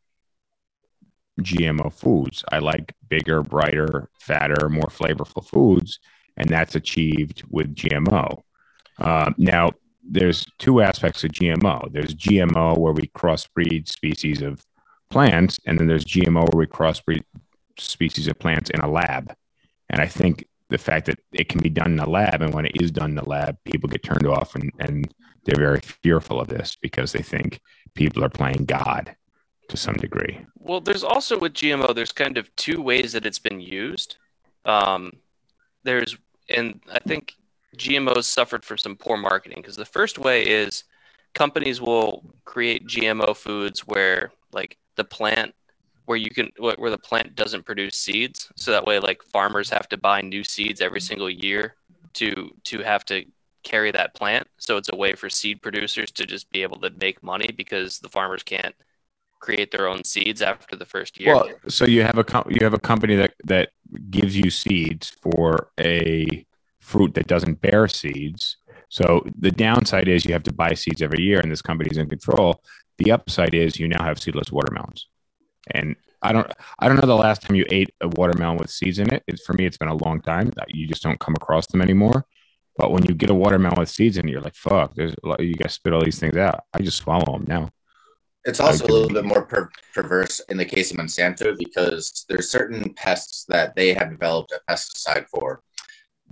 GMO 1.41 1.91
foods. 1.91 2.43
I 2.51 2.59
like 2.59 2.93
bigger, 3.09 3.43
brighter, 3.43 4.09
fatter, 4.19 4.69
more 4.69 4.89
flavorful 4.89 5.45
foods, 5.45 5.99
and 6.37 6.49
that's 6.49 6.75
achieved 6.75 7.43
with 7.49 7.75
GMO. 7.75 8.43
Uh, 8.97 9.31
now, 9.37 9.71
there's 10.07 10.45
two 10.59 10.81
aspects 10.81 11.23
of 11.23 11.31
GMO. 11.31 11.91
There's 11.91 12.13
GMO 12.13 12.77
where 12.77 12.93
we 12.93 13.07
crossbreed 13.07 13.87
species 13.87 14.41
of 14.41 14.65
plants, 15.09 15.59
and 15.65 15.79
then 15.79 15.87
there's 15.87 16.05
GMO 16.05 16.51
where 16.51 16.59
we 16.59 16.67
crossbreed 16.67 17.23
species 17.77 18.27
of 18.27 18.39
plants 18.39 18.69
in 18.69 18.79
a 18.79 18.89
lab. 18.89 19.35
And 19.89 20.01
I 20.01 20.07
think 20.07 20.45
the 20.69 20.77
fact 20.77 21.07
that 21.07 21.19
it 21.31 21.49
can 21.49 21.61
be 21.61 21.69
done 21.69 21.93
in 21.93 21.99
a 21.99 22.09
lab, 22.09 22.41
and 22.41 22.53
when 22.53 22.65
it 22.65 22.81
is 22.81 22.91
done 22.91 23.11
in 23.11 23.17
a 23.17 23.27
lab, 23.27 23.57
people 23.65 23.89
get 23.89 24.03
turned 24.03 24.27
off, 24.27 24.55
and, 24.55 24.71
and 24.79 25.13
they're 25.43 25.55
very 25.57 25.81
fearful 25.81 26.39
of 26.39 26.47
this 26.47 26.77
because 26.81 27.11
they 27.11 27.21
think 27.21 27.59
people 27.93 28.23
are 28.23 28.29
playing 28.29 28.65
God 28.65 29.15
to 29.69 29.77
some 29.77 29.95
degree. 29.95 30.45
Well, 30.59 30.81
there's 30.81 31.03
also 31.03 31.37
with 31.39 31.53
GMO, 31.53 31.93
there's 31.93 32.11
kind 32.11 32.37
of 32.37 32.53
two 32.55 32.81
ways 32.81 33.13
that 33.13 33.25
it's 33.25 33.39
been 33.39 33.59
used. 33.59 34.17
Um, 34.65 35.13
there's, 35.83 36.17
and 36.49 36.79
I 36.91 36.99
think 36.99 37.33
GMOs 37.77 38.23
suffered 38.23 38.63
for 38.63 38.77
some 38.77 38.95
poor 38.95 39.17
marketing 39.17 39.59
because 39.61 39.75
the 39.75 39.85
first 39.85 40.17
way 40.17 40.43
is 40.43 40.83
companies 41.33 41.81
will 41.81 42.23
create 42.45 42.87
GMO 42.87 43.35
foods 43.35 43.81
where 43.81 44.31
like 44.51 44.77
the 44.95 45.03
plant 45.03 45.53
where 46.05 46.17
you 46.17 46.29
can 46.29 46.49
where 46.57 46.89
the 46.89 46.97
plant 46.97 47.35
doesn't 47.35 47.65
produce 47.65 47.97
seeds 47.97 48.51
so 48.55 48.71
that 48.71 48.85
way 48.85 48.99
like 48.99 49.21
farmers 49.23 49.69
have 49.69 49.89
to 49.89 49.97
buy 49.97 50.21
new 50.21 50.43
seeds 50.43 50.81
every 50.81 51.01
single 51.01 51.29
year 51.29 51.75
to 52.13 52.49
to 52.63 52.79
have 52.79 53.03
to 53.05 53.25
carry 53.63 53.91
that 53.91 54.13
plant 54.13 54.47
so 54.57 54.77
it's 54.77 54.91
a 54.93 54.95
way 54.95 55.13
for 55.13 55.29
seed 55.29 55.61
producers 55.61 56.11
to 56.11 56.25
just 56.25 56.49
be 56.51 56.61
able 56.61 56.79
to 56.79 56.91
make 57.01 57.21
money 57.23 57.51
because 57.57 57.99
the 57.99 58.09
farmers 58.09 58.43
can't 58.43 58.75
create 59.45 59.69
their 59.71 59.87
own 59.87 60.03
seeds 60.03 60.41
after 60.41 60.75
the 60.75 60.85
first 60.85 61.19
year 61.19 61.33
Well, 61.33 61.49
so 61.67 61.85
you 61.85 62.01
have 62.09 62.17
a 62.17 62.23
com- 62.23 62.49
you 62.49 62.61
have 62.67 62.77
a 62.81 62.85
company 62.91 63.15
that 63.21 63.33
that 63.43 63.69
gives 64.09 64.33
you 64.41 64.49
seeds 64.49 65.05
for 65.23 65.69
a 65.79 66.45
fruit 66.79 67.13
that 67.15 67.27
doesn't 67.27 67.61
bear 67.61 67.87
seeds. 67.87 68.57
So 68.89 69.05
the 69.45 69.51
downside 69.51 70.07
is 70.07 70.25
you 70.25 70.33
have 70.33 70.49
to 70.49 70.53
buy 70.53 70.73
seeds 70.73 71.01
every 71.01 71.21
year, 71.29 71.39
and 71.39 71.51
this 71.51 71.61
company's 71.61 71.97
in 71.97 72.09
control. 72.09 72.61
The 72.97 73.11
upside 73.11 73.53
is 73.53 73.79
you 73.79 73.87
now 73.87 74.03
have 74.03 74.19
seedless 74.19 74.51
watermelons, 74.51 75.07
and 75.71 75.95
I 76.27 76.31
don't 76.33 76.49
I 76.79 76.87
don't 76.87 76.99
know 76.99 77.07
the 77.07 77.23
last 77.27 77.41
time 77.43 77.55
you 77.55 77.65
ate 77.69 77.91
a 78.01 78.07
watermelon 78.07 78.57
with 78.57 78.71
seeds 78.71 78.99
in 78.99 79.13
it. 79.13 79.23
It's 79.27 79.43
for 79.45 79.53
me, 79.53 79.65
it's 79.65 79.77
been 79.77 79.95
a 79.97 80.03
long 80.05 80.21
time. 80.21 80.51
You 80.67 80.87
just 80.87 81.03
don't 81.03 81.19
come 81.25 81.35
across 81.35 81.67
them 81.67 81.81
anymore. 81.81 82.25
But 82.77 82.91
when 82.91 83.05
you 83.05 83.13
get 83.13 83.29
a 83.29 83.33
watermelon 83.43 83.79
with 83.79 83.89
seeds 83.89 84.17
in 84.17 84.27
it, 84.27 84.31
you're 84.31 84.41
like, 84.41 84.55
fuck, 84.55 84.95
there's 84.95 85.15
you 85.39 85.55
got 85.55 85.69
to 85.69 85.77
spit 85.79 85.93
all 85.93 86.03
these 86.03 86.19
things 86.19 86.35
out. 86.35 86.57
I 86.73 86.79
just 86.81 86.97
swallow 86.97 87.37
them 87.37 87.45
now. 87.47 87.69
It's 88.45 88.59
also 88.59 88.85
a 88.85 88.93
little 88.93 89.09
bit 89.09 89.25
more 89.25 89.41
per- 89.43 89.71
perverse 89.93 90.39
in 90.49 90.57
the 90.57 90.65
case 90.65 90.91
of 90.91 90.97
Monsanto 90.97 91.57
because 91.57 92.25
there's 92.29 92.49
certain 92.49 92.93
pests 92.93 93.45
that 93.49 93.75
they 93.75 93.93
have 93.93 94.11
developed 94.11 94.51
a 94.51 94.61
pesticide 94.71 95.27
for. 95.27 95.61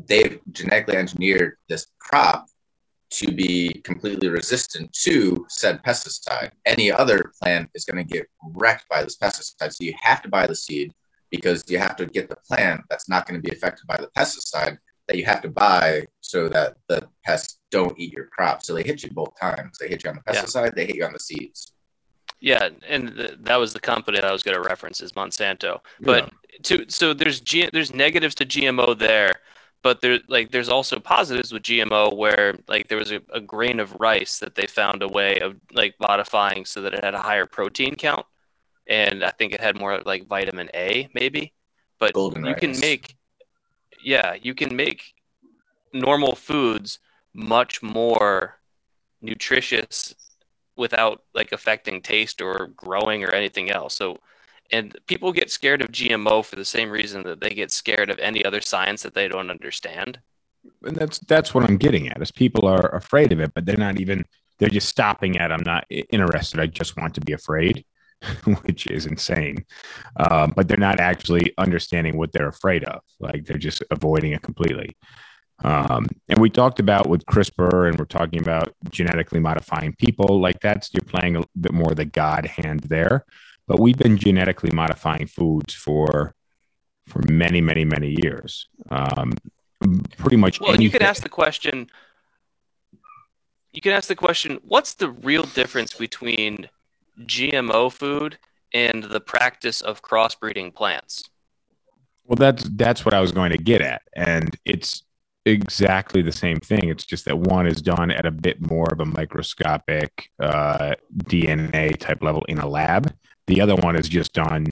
They've 0.07 0.39
genetically 0.51 0.97
engineered 0.97 1.57
this 1.69 1.87
crop 1.99 2.45
to 3.11 3.31
be 3.31 3.81
completely 3.83 4.27
resistant 4.29 4.91
to 5.03 5.45
said 5.49 5.83
pesticide. 5.83 6.51
Any 6.65 6.91
other 6.91 7.31
plant 7.41 7.69
is 7.73 7.85
going 7.85 8.03
to 8.05 8.13
get 8.13 8.27
wrecked 8.43 8.87
by 8.89 9.03
this 9.03 9.17
pesticide. 9.17 9.73
So 9.73 9.83
you 9.83 9.93
have 10.01 10.21
to 10.21 10.29
buy 10.29 10.45
the 10.47 10.55
seed 10.55 10.93
because 11.31 11.63
you 11.67 11.79
have 11.79 11.95
to 11.95 12.05
get 12.05 12.29
the 12.29 12.37
plant 12.47 12.81
that's 12.89 13.09
not 13.09 13.27
going 13.27 13.41
to 13.41 13.47
be 13.47 13.55
affected 13.55 13.87
by 13.87 13.97
the 13.97 14.09
pesticide 14.15 14.77
that 15.07 15.17
you 15.17 15.25
have 15.25 15.41
to 15.41 15.49
buy 15.49 16.05
so 16.21 16.47
that 16.49 16.75
the 16.87 17.07
pests 17.25 17.59
don't 17.71 17.99
eat 17.99 18.13
your 18.13 18.27
crop. 18.27 18.63
So 18.63 18.73
they 18.73 18.83
hit 18.83 19.03
you 19.03 19.09
both 19.11 19.33
times. 19.39 19.77
They 19.79 19.87
hit 19.89 20.03
you 20.03 20.11
on 20.11 20.15
the 20.15 20.33
Yeah. 20.33 20.43
pesticide, 20.43 20.75
they 20.75 20.85
hit 20.85 20.95
you 20.95 21.05
on 21.05 21.13
the 21.13 21.19
seeds. 21.19 21.72
Yeah 22.43 22.69
and 22.87 23.15
th- 23.15 23.37
that 23.39 23.55
was 23.55 23.73
the 23.73 23.79
company 23.79 24.17
that 24.19 24.29
i 24.29 24.31
was 24.31 24.43
going 24.43 24.55
to 24.55 24.61
reference 24.61 25.01
is 25.01 25.13
monsanto. 25.13 25.79
But 26.01 26.31
to 26.63 26.85
so 26.89 27.13
there's 27.13 27.41
G, 27.41 27.69
there's 27.71 27.93
negatives 27.93 28.35
to 28.35 28.45
GMO 28.45 28.97
there, 28.97 29.31
but 29.81 30.01
there 30.01 30.19
like 30.27 30.51
there's 30.51 30.69
also 30.69 30.99
positives 30.99 31.51
with 31.51 31.63
GMO 31.63 32.15
where 32.15 32.55
like 32.67 32.87
there 32.87 32.97
was 32.97 33.11
a, 33.11 33.21
a 33.33 33.39
grain 33.39 33.79
of 33.79 33.95
rice 33.99 34.39
that 34.39 34.55
they 34.55 34.67
found 34.67 35.01
a 35.01 35.07
way 35.07 35.39
of 35.39 35.55
like 35.73 35.95
modifying 35.99 36.65
so 36.65 36.81
that 36.81 36.93
it 36.93 37.03
had 37.03 37.13
a 37.13 37.21
higher 37.21 37.45
protein 37.45 37.95
count, 37.95 38.25
and 38.87 39.23
I 39.23 39.31
think 39.31 39.53
it 39.53 39.61
had 39.61 39.77
more 39.77 40.01
like 40.05 40.27
vitamin 40.27 40.69
A 40.73 41.09
maybe, 41.13 41.53
but 41.99 42.13
Golden 42.13 42.45
you 42.45 42.55
can 42.55 42.79
make 42.79 43.15
yeah 44.03 44.35
you 44.41 44.53
can 44.53 44.75
make 44.75 45.13
normal 45.93 46.35
foods 46.35 46.99
much 47.33 47.81
more 47.81 48.59
nutritious 49.21 50.13
without 50.75 51.23
like 51.33 51.51
affecting 51.51 52.01
taste 52.01 52.41
or 52.41 52.71
growing 52.75 53.23
or 53.23 53.29
anything 53.29 53.69
else. 53.69 53.95
So 53.95 54.19
and 54.71 54.97
people 55.07 55.31
get 55.31 55.51
scared 55.51 55.81
of 55.81 55.91
GMO 55.91 56.43
for 56.43 56.55
the 56.55 56.65
same 56.65 56.89
reason 56.89 57.23
that 57.23 57.39
they 57.39 57.51
get 57.51 57.71
scared 57.71 58.09
of 58.09 58.19
any 58.19 58.43
other 58.43 58.61
science 58.61 59.03
that 59.03 59.13
they 59.13 59.27
don't 59.27 59.51
understand. 59.51 60.19
and 60.83 60.95
that's 60.95 61.19
that's 61.19 61.53
what 61.53 61.63
I'm 61.63 61.77
getting 61.77 62.07
at. 62.07 62.21
Is 62.21 62.31
people 62.31 62.67
are 62.67 62.95
afraid 62.95 63.31
of 63.31 63.39
it, 63.39 63.53
but 63.53 63.65
they're 63.65 63.77
not 63.77 63.99
even. 63.99 64.25
They're 64.59 64.69
just 64.69 64.87
stopping 64.87 65.37
at. 65.37 65.51
I'm 65.51 65.63
not 65.65 65.85
interested. 65.89 66.59
I 66.59 66.67
just 66.67 66.95
want 66.95 67.15
to 67.15 67.21
be 67.21 67.33
afraid, 67.33 67.85
which 68.63 68.87
is 68.87 69.07
insane. 69.07 69.65
Um, 70.15 70.53
but 70.55 70.67
they're 70.67 70.77
not 70.77 70.99
actually 70.99 71.53
understanding 71.57 72.17
what 72.17 72.31
they're 72.31 72.47
afraid 72.47 72.83
of. 72.85 73.01
Like 73.19 73.45
they're 73.45 73.57
just 73.57 73.83
avoiding 73.91 74.31
it 74.31 74.41
completely. 74.41 74.95
Um, 75.63 76.07
and 76.27 76.39
we 76.39 76.49
talked 76.49 76.79
about 76.79 77.07
with 77.07 77.25
CRISPR, 77.25 77.89
and 77.89 77.97
we're 77.97 78.05
talking 78.05 78.41
about 78.41 78.73
genetically 78.89 79.39
modifying 79.39 79.93
people. 79.93 80.39
Like 80.39 80.59
that's 80.59 80.93
you're 80.93 81.07
playing 81.07 81.35
a 81.37 81.43
bit 81.59 81.73
more 81.73 81.91
of 81.91 81.97
the 81.97 82.05
God 82.05 82.45
hand 82.45 82.81
there. 82.81 83.25
But 83.67 83.79
we've 83.79 83.97
been 83.97 84.17
genetically 84.17 84.71
modifying 84.71 85.27
foods 85.27 85.73
for 85.73 86.35
for 87.07 87.21
many, 87.29 87.61
many, 87.61 87.85
many 87.85 88.15
years. 88.23 88.67
Um, 88.89 89.33
pretty 90.17 90.37
much. 90.37 90.59
Well, 90.59 90.79
you 90.79 90.89
could 90.89 91.01
ask 91.01 91.23
the 91.23 91.29
question. 91.29 91.89
You 93.71 93.81
can 93.81 93.93
ask 93.93 94.07
the 94.07 94.15
question: 94.15 94.59
What's 94.63 94.95
the 94.95 95.09
real 95.09 95.43
difference 95.43 95.93
between 95.93 96.69
GMO 97.21 97.91
food 97.91 98.37
and 98.73 99.03
the 99.03 99.21
practice 99.21 99.81
of 99.81 100.01
crossbreeding 100.01 100.73
plants? 100.73 101.29
Well, 102.25 102.37
that's 102.37 102.67
that's 102.75 103.05
what 103.05 103.13
I 103.13 103.21
was 103.21 103.31
going 103.31 103.51
to 103.51 103.57
get 103.57 103.81
at, 103.81 104.01
and 104.13 104.55
it's 104.65 105.03
exactly 105.45 106.21
the 106.21 106.31
same 106.31 106.59
thing. 106.59 106.89
It's 106.89 107.05
just 107.05 107.25
that 107.25 107.37
one 107.37 107.67
is 107.67 107.81
done 107.81 108.11
at 108.11 108.25
a 108.25 108.31
bit 108.31 108.61
more 108.61 108.87
of 108.91 108.99
a 108.99 109.05
microscopic 109.05 110.29
uh, 110.39 110.95
DNA 111.17 111.97
type 111.97 112.23
level 112.23 112.43
in 112.47 112.59
a 112.59 112.67
lab. 112.67 113.13
The 113.47 113.61
other 113.61 113.75
one 113.75 113.95
is 113.95 114.07
just 114.07 114.33
done 114.33 114.67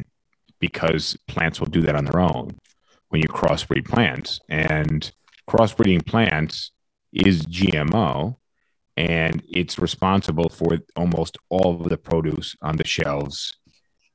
because 0.60 1.18
plants 1.28 1.60
will 1.60 1.68
do 1.68 1.82
that 1.82 1.96
on 1.96 2.06
their 2.06 2.20
own 2.22 2.58
when 3.10 3.22
you 3.22 3.28
crossbreed 3.28 3.86
plants, 3.86 4.40
and 4.48 5.12
crossbreeding 5.50 6.06
plants 6.06 6.72
is 7.12 7.46
GMO, 7.46 8.38
and 8.96 9.44
it's 9.50 9.78
responsible 9.78 10.48
for 10.48 10.80
almost 10.96 11.38
all 11.50 11.82
of 11.82 11.90
the 11.90 11.98
produce 11.98 12.56
on 12.62 12.78
the 12.78 12.88
shelves 12.88 13.58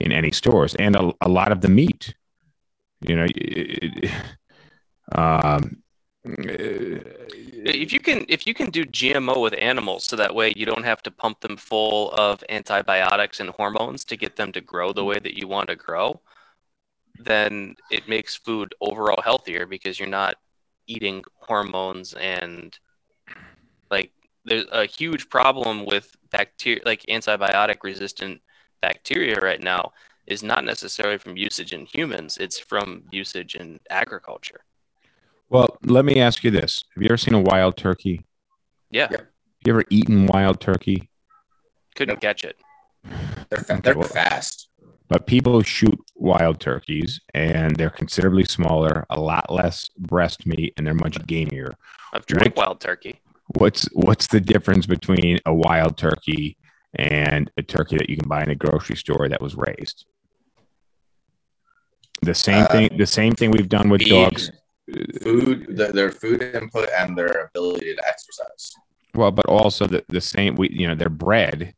in 0.01 0.13
any 0.13 0.31
stores 0.31 0.75
and 0.75 0.95
a, 0.97 1.13
a 1.23 1.29
lot 1.29 1.53
of 1.53 1.61
the 1.63 1.69
meat 1.69 2.15
you 3.01 3.17
know 3.17 3.25
it- 3.25 4.05
it- 4.05 4.11
um 5.13 5.83
If 6.29 7.93
you 7.93 8.01
can, 8.01 8.25
if 8.29 8.47
you 8.47 8.55
can 8.55 8.71
do 8.71 8.85
GMO 8.85 9.41
with 9.41 9.55
animals, 9.59 10.05
so 10.05 10.17
that 10.17 10.35
way 10.35 10.53
you 10.57 10.67
don't 10.67 10.85
have 10.85 11.03
to 11.05 11.11
pump 11.11 11.41
them 11.41 11.57
full 11.57 12.13
of 12.13 12.43
antibiotics 12.49 13.41
and 13.41 13.51
hormones 13.51 14.05
to 14.07 14.17
get 14.17 14.37
them 14.37 14.53
to 14.53 14.61
grow 14.61 14.93
the 14.93 15.05
way 15.05 15.19
that 15.19 15.37
you 15.39 15.49
want 15.49 15.69
to 15.69 15.77
grow, 15.77 16.21
then 17.19 17.75
it 17.91 18.09
makes 18.09 18.37
food 18.37 18.75
overall 18.81 19.23
healthier 19.23 19.67
because 19.67 19.99
you're 19.99 20.09
not 20.09 20.37
eating 20.87 21.25
hormones 21.35 22.15
and 22.15 22.79
like 23.91 24.13
there's 24.45 24.67
a 24.71 24.87
huge 24.87 25.29
problem 25.29 25.85
with 25.85 26.15
bacteria, 26.31 26.81
like 26.85 27.03
antibiotic 27.09 27.79
resistant 27.83 28.41
bacteria 28.81 29.41
right 29.41 29.63
now 29.63 29.93
is 30.27 30.43
not 30.43 30.65
necessarily 30.65 31.19
from 31.19 31.37
usage 31.37 31.73
in 31.73 31.87
humans; 31.87 32.37
it's 32.39 32.59
from 32.59 33.03
usage 33.11 33.57
in 33.57 33.81
agriculture. 33.91 34.61
Well 35.49 35.77
let 35.85 36.05
me 36.05 36.21
ask 36.21 36.43
you 36.45 36.51
this. 36.51 36.83
Have 36.95 37.03
you 37.03 37.09
ever 37.11 37.17
seen 37.17 37.35
a 37.35 37.41
wild 37.41 37.77
turkey? 37.77 38.25
Yeah, 38.91 39.09
Yep. 39.11 39.27
you 39.65 39.73
ever 39.73 39.85
eaten 39.91 40.27
wild 40.27 40.61
turkey? 40.61 41.11
Couldn't 41.95 42.21
catch 42.21 42.45
it. 42.45 42.57
They're, 43.51 43.61
fa- 43.65 43.81
they're 43.83 43.97
well- 43.99 44.09
fast. 44.09 44.69
but 45.09 45.27
people 45.27 45.63
shoot 45.63 45.99
wild 46.17 46.61
turkeys 46.61 47.21
and 47.35 47.77
they're 47.77 47.91
considerably 47.91 48.45
smaller 48.45 49.07
a 49.11 49.21
lot 49.21 49.53
less 49.53 49.89
breast 49.99 50.47
meat 50.47 50.75
and 50.77 50.87
they're 50.87 50.95
much 50.95 51.15
gamier. 51.27 51.73
I've 52.13 52.27
drank 52.27 52.57
What- 52.57 52.67
wild 52.67 52.81
turkey. 52.81 53.21
what's 53.59 53.85
what's 53.93 54.27
the 54.29 54.41
difference 54.41 54.87
between 54.87 55.39
a 55.47 55.55
wild 55.55 55.97
turkey 55.97 56.57
and 56.95 57.51
a 57.57 57.63
turkey 57.63 57.97
that 57.99 58.09
you 58.11 58.17
can 58.17 58.29
buy 58.29 58.43
in 58.43 58.51
a 58.51 58.55
grocery 58.57 58.97
store 58.97 59.29
that 59.29 59.41
was 59.41 59.55
raised? 59.55 60.07
The 62.23 62.35
same 62.35 62.65
Uh, 62.65 62.69
thing 62.69 62.97
the 62.99 63.07
same 63.07 63.35
thing 63.35 63.51
we've 63.51 63.69
done 63.69 63.89
with 63.89 64.01
Feed, 64.03 64.11
dogs 64.11 64.51
food, 65.23 65.77
the, 65.77 65.93
their 65.93 66.11
food 66.11 66.43
input, 66.43 66.89
and 66.97 67.17
their 67.17 67.51
ability 67.55 67.95
to 67.95 68.09
exercise. 68.09 68.73
Well, 69.15 69.31
but 69.31 69.47
also 69.47 69.87
the, 69.87 70.05
the 70.09 70.21
same, 70.21 70.57
we, 70.57 70.69
you 70.71 70.87
know, 70.87 70.95
they're 70.95 71.09
bred, 71.09 71.75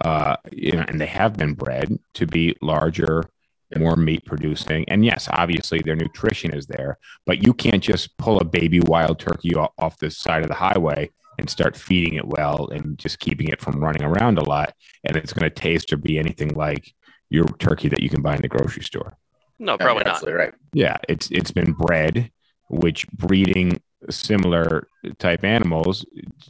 uh, 0.00 0.36
you 0.52 0.72
know, 0.72 0.84
and 0.88 1.00
they 1.00 1.06
have 1.06 1.36
been 1.36 1.54
bred 1.54 1.98
to 2.14 2.26
be 2.26 2.56
larger, 2.60 3.24
Yep. 3.70 3.80
more 3.80 3.96
meat 3.96 4.24
producing. 4.24 4.84
And 4.88 5.04
yes, 5.04 5.28
obviously 5.30 5.80
their 5.80 5.96
nutrition 5.96 6.52
is 6.54 6.66
there, 6.66 6.98
but 7.26 7.44
you 7.44 7.54
can't 7.54 7.82
just 7.82 8.16
pull 8.18 8.38
a 8.38 8.44
baby 8.44 8.80
wild 8.80 9.18
turkey 9.18 9.54
off, 9.54 9.72
off 9.78 9.98
the 9.98 10.10
side 10.10 10.42
of 10.42 10.48
the 10.48 10.54
highway 10.54 11.10
and 11.38 11.48
start 11.48 11.76
feeding 11.76 12.14
it 12.14 12.26
well 12.26 12.68
and 12.68 12.98
just 12.98 13.18
keeping 13.18 13.48
it 13.48 13.60
from 13.60 13.82
running 13.82 14.04
around 14.04 14.38
a 14.38 14.44
lot. 14.44 14.74
And 15.04 15.16
it's 15.16 15.32
going 15.32 15.48
to 15.48 15.54
taste 15.54 15.92
or 15.92 15.96
be 15.96 16.18
anything 16.18 16.54
like 16.54 16.94
your 17.30 17.46
turkey 17.58 17.88
that 17.88 18.02
you 18.02 18.08
can 18.08 18.22
buy 18.22 18.36
in 18.36 18.42
the 18.42 18.48
grocery 18.48 18.84
store. 18.84 19.16
No, 19.64 19.78
probably 19.78 20.00
you're 20.00 20.04
not. 20.04 20.14
Absolutely 20.16 20.38
right. 20.38 20.54
Yeah, 20.74 20.98
it's 21.08 21.30
it's 21.30 21.50
been 21.50 21.72
bred, 21.72 22.30
which 22.68 23.08
breeding 23.08 23.80
similar 24.10 24.86
type 25.18 25.42
animals 25.42 26.04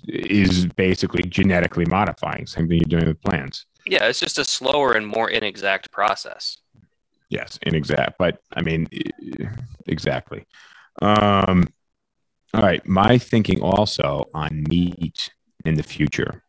is 0.08 0.66
basically 0.66 1.22
genetically 1.22 1.84
modifying. 1.84 2.46
Same 2.46 2.68
thing 2.68 2.78
you're 2.78 2.98
doing 2.98 3.08
with 3.08 3.22
plants. 3.22 3.66
Yeah, 3.86 4.08
it's 4.08 4.18
just 4.18 4.38
a 4.38 4.44
slower 4.44 4.94
and 4.94 5.06
more 5.06 5.30
inexact 5.30 5.92
process. 5.92 6.58
Yes, 7.28 7.58
inexact, 7.62 8.18
but 8.18 8.38
I 8.52 8.62
mean, 8.62 8.88
exactly. 9.86 10.46
Um, 11.00 11.68
all 12.52 12.62
right, 12.62 12.84
my 12.86 13.18
thinking 13.18 13.62
also 13.62 14.28
on 14.34 14.64
meat 14.68 15.30
in 15.64 15.74
the 15.74 15.82
future. 15.84 16.42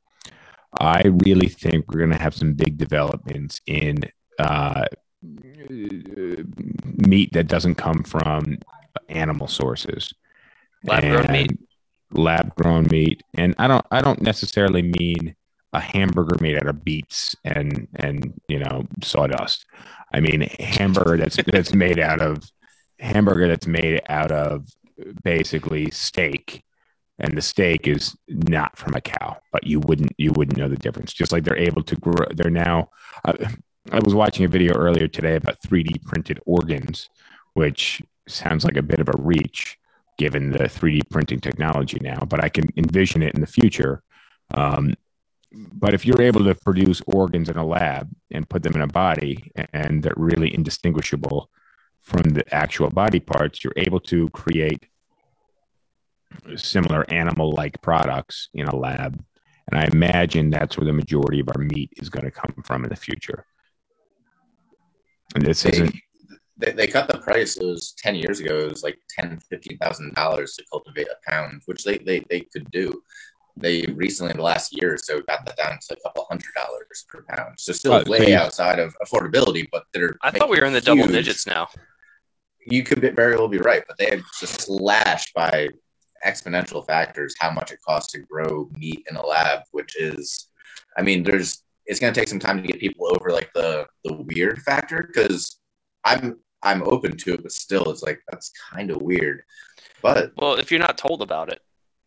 I 0.79 1.03
really 1.25 1.47
think 1.47 1.87
we're 1.87 1.99
going 1.99 2.11
to 2.11 2.21
have 2.21 2.33
some 2.33 2.53
big 2.53 2.77
developments 2.77 3.61
in 3.67 3.99
uh, 4.39 4.85
Uh, 5.25 6.43
meat 7.07 7.33
that 7.33 7.47
doesn't 7.47 7.75
come 7.75 8.03
from 8.03 8.59
animal 9.09 9.47
sources, 9.47 10.13
Lab-grown 10.83 11.31
meat? 11.31 11.59
lab 12.11 12.55
grown 12.55 12.85
meat, 12.89 13.23
and 13.33 13.55
I 13.57 13.67
don't, 13.67 13.85
I 13.91 14.01
don't 14.01 14.21
necessarily 14.21 14.81
mean 14.81 15.35
a 15.75 15.79
hamburger 15.79 16.37
made 16.41 16.55
out 16.55 16.67
of 16.67 16.83
beets 16.85 17.35
and 17.43 17.87
and 17.95 18.39
you 18.47 18.59
know 18.59 18.87
sawdust. 19.03 19.65
I 20.13 20.21
mean 20.21 20.41
hamburger 20.59 21.17
that's 21.17 21.37
that's 21.51 21.73
made 21.73 21.99
out 21.99 22.21
of 22.21 22.43
hamburger 22.99 23.47
that's 23.47 23.67
made 23.67 24.01
out 24.07 24.31
of 24.31 24.67
basically 25.23 25.91
steak 25.91 26.63
and 27.19 27.37
the 27.37 27.41
steak 27.41 27.87
is 27.87 28.15
not 28.29 28.77
from 28.77 28.93
a 28.93 29.01
cow 29.01 29.37
but 29.51 29.67
you 29.67 29.81
wouldn't 29.81 30.11
you 30.17 30.31
wouldn't 30.31 30.57
know 30.57 30.69
the 30.69 30.77
difference 30.77 31.11
just 31.11 31.33
like 31.33 31.43
they're 31.43 31.57
able 31.57 31.83
to 31.83 31.97
grow 31.97 32.25
they're 32.35 32.49
now 32.49 32.89
I, 33.25 33.33
I 33.91 33.99
was 34.03 34.15
watching 34.15 34.45
a 34.45 34.49
video 34.49 34.73
earlier 34.73 35.07
today 35.07 35.35
about 35.35 35.61
3d 35.61 36.03
printed 36.03 36.39
organs 36.45 37.09
which 37.53 38.01
sounds 38.27 38.65
like 38.65 38.77
a 38.77 38.81
bit 38.81 38.99
of 38.99 39.07
a 39.07 39.17
reach 39.19 39.77
given 40.17 40.51
the 40.51 40.59
3d 40.59 41.09
printing 41.09 41.39
technology 41.39 41.99
now 42.01 42.19
but 42.27 42.43
i 42.43 42.49
can 42.49 42.67
envision 42.77 43.21
it 43.21 43.35
in 43.35 43.41
the 43.41 43.47
future 43.47 44.01
um, 44.53 44.93
but 45.51 45.93
if 45.93 46.05
you're 46.05 46.21
able 46.21 46.43
to 46.43 46.55
produce 46.55 47.01
organs 47.07 47.49
in 47.49 47.57
a 47.57 47.65
lab 47.65 48.09
and 48.31 48.49
put 48.49 48.63
them 48.63 48.73
in 48.73 48.81
a 48.81 48.87
body 48.87 49.51
and 49.73 50.03
they're 50.03 50.13
really 50.17 50.53
indistinguishable 50.53 51.49
from 52.01 52.23
the 52.33 52.53
actual 52.53 52.89
body 52.89 53.19
parts, 53.19 53.63
you're 53.63 53.73
able 53.75 53.99
to 53.99 54.29
create 54.29 54.85
similar 56.55 57.09
animal 57.09 57.51
like 57.51 57.81
products 57.81 58.49
in 58.53 58.67
a 58.67 58.75
lab. 58.75 59.23
And 59.71 59.79
I 59.79 59.85
imagine 59.85 60.49
that's 60.49 60.77
where 60.77 60.85
the 60.85 60.93
majority 60.93 61.39
of 61.39 61.49
our 61.49 61.61
meat 61.61 61.91
is 61.97 62.09
going 62.09 62.25
to 62.25 62.31
come 62.31 62.53
from 62.63 62.83
in 62.83 62.89
the 62.89 62.95
future. 62.95 63.45
And 65.33 65.45
this 65.45 65.63
They, 65.63 65.71
isn't, 65.71 65.95
they, 66.57 66.71
they 66.71 66.87
cut 66.87 67.07
the 67.07 67.17
price. 67.17 67.57
It 67.57 67.65
was 67.65 67.93
ten 67.97 68.15
years 68.15 68.39
ago. 68.39 68.59
It 68.59 68.69
was 68.69 68.83
like 68.83 68.99
ten, 69.09 69.39
fifteen 69.49 69.77
thousand 69.77 70.13
dollars 70.13 70.55
to 70.55 70.63
cultivate 70.71 71.07
a 71.07 71.29
pound, 71.29 71.61
which 71.65 71.83
they, 71.83 71.97
they 71.97 72.23
they 72.29 72.41
could 72.41 72.69
do. 72.71 73.01
They 73.57 73.83
recently, 73.95 74.31
in 74.31 74.37
the 74.37 74.43
last 74.43 74.75
year 74.79 74.93
or 74.93 74.97
so, 74.97 75.21
got 75.21 75.45
that 75.45 75.55
down 75.57 75.77
to 75.87 75.93
a 75.95 75.99
couple 76.01 76.25
hundred 76.29 76.53
dollars 76.55 77.05
per 77.09 77.23
pound. 77.29 77.55
So 77.57 77.71
still 77.73 77.93
Oh, 77.93 78.03
way 78.07 78.31
you- 78.31 78.37
outside 78.37 78.79
of 78.79 78.93
affordability, 79.05 79.65
but 79.71 79.83
they're. 79.93 80.15
I 80.21 80.31
thought 80.31 80.49
we 80.49 80.59
were 80.59 80.65
in 80.65 80.73
the 80.73 80.81
double 80.81 81.07
digits 81.07 81.47
now. 81.47 81.67
You 82.67 82.83
could 82.83 82.99
be- 83.01 83.09
very 83.09 83.35
well 83.37 83.47
be 83.47 83.57
right, 83.59 83.83
but 83.87 83.97
they 83.97 84.09
have 84.09 84.23
just 84.39 84.61
slashed 84.61 85.33
by 85.33 85.69
exponential 86.25 86.85
factors 86.85 87.35
how 87.39 87.51
much 87.51 87.71
it 87.71 87.79
costs 87.85 88.11
to 88.13 88.19
grow 88.19 88.69
meat 88.77 89.05
in 89.09 89.15
a 89.15 89.25
lab, 89.25 89.59
which 89.71 89.95
is, 90.01 90.47
I 90.97 91.03
mean, 91.03 91.23
there's 91.23 91.61
it's 91.85 91.99
going 91.99 92.13
to 92.13 92.19
take 92.19 92.27
some 92.27 92.39
time 92.39 92.61
to 92.61 92.67
get 92.67 92.79
people 92.79 93.07
over 93.15 93.31
like 93.31 93.51
the 93.53 93.87
the 94.03 94.13
weird 94.13 94.61
factor 94.63 95.03
because 95.07 95.59
I'm 96.03 96.39
I'm 96.63 96.81
open 96.83 97.15
to 97.17 97.33
it, 97.35 97.43
but 97.43 97.51
still, 97.51 97.91
it's 97.91 98.01
like 98.03 98.21
that's 98.29 98.51
kind 98.71 98.89
of 98.91 99.01
weird. 99.01 99.43
But 100.01 100.31
Well, 100.37 100.55
if 100.55 100.71
you're 100.71 100.79
not 100.79 100.97
told 100.97 101.21
about 101.21 101.51
it, 101.51 101.61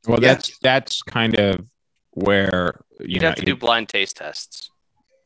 well, 0.07 0.21
Yeah. 0.21 0.35
that's, 0.35 0.59
that's 0.61 1.03
kind 1.03 1.39
of 1.39 1.65
where, 2.11 2.81
you 3.01 3.07
you'd 3.09 3.23
know, 3.23 3.29
have 3.29 3.37
to 3.37 3.45
do 3.45 3.57
blind 3.57 3.89
taste 3.89 4.17
tests. 4.17 4.71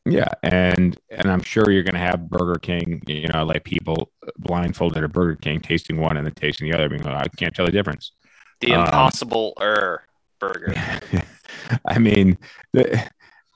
Yeah, 0.05 0.27
and 0.43 0.99
and 1.09 1.31
I'm 1.31 1.41
sure 1.41 1.71
you're 1.71 1.83
going 1.83 1.93
to 1.93 1.99
have 1.99 2.29
Burger 2.29 2.59
King, 2.59 3.01
you 3.07 3.27
know, 3.29 3.45
like 3.45 3.63
people 3.63 4.11
blindfolded 4.37 5.03
at 5.03 5.11
Burger 5.13 5.35
King, 5.37 5.61
tasting 5.61 5.97
one 5.97 6.17
and 6.17 6.27
then 6.27 6.33
tasting 6.33 6.69
the 6.69 6.75
other, 6.77 6.89
being 6.89 7.03
like, 7.03 7.15
I 7.15 7.27
can't 7.37 7.55
tell 7.55 7.65
the 7.65 7.71
difference. 7.71 8.11
The 8.59 8.73
Um, 8.73 8.85
impossible 8.85 9.53
er 9.61 10.03
burger. 10.39 10.73
I 11.85 11.99
mean, 11.99 12.37
the, 12.73 13.09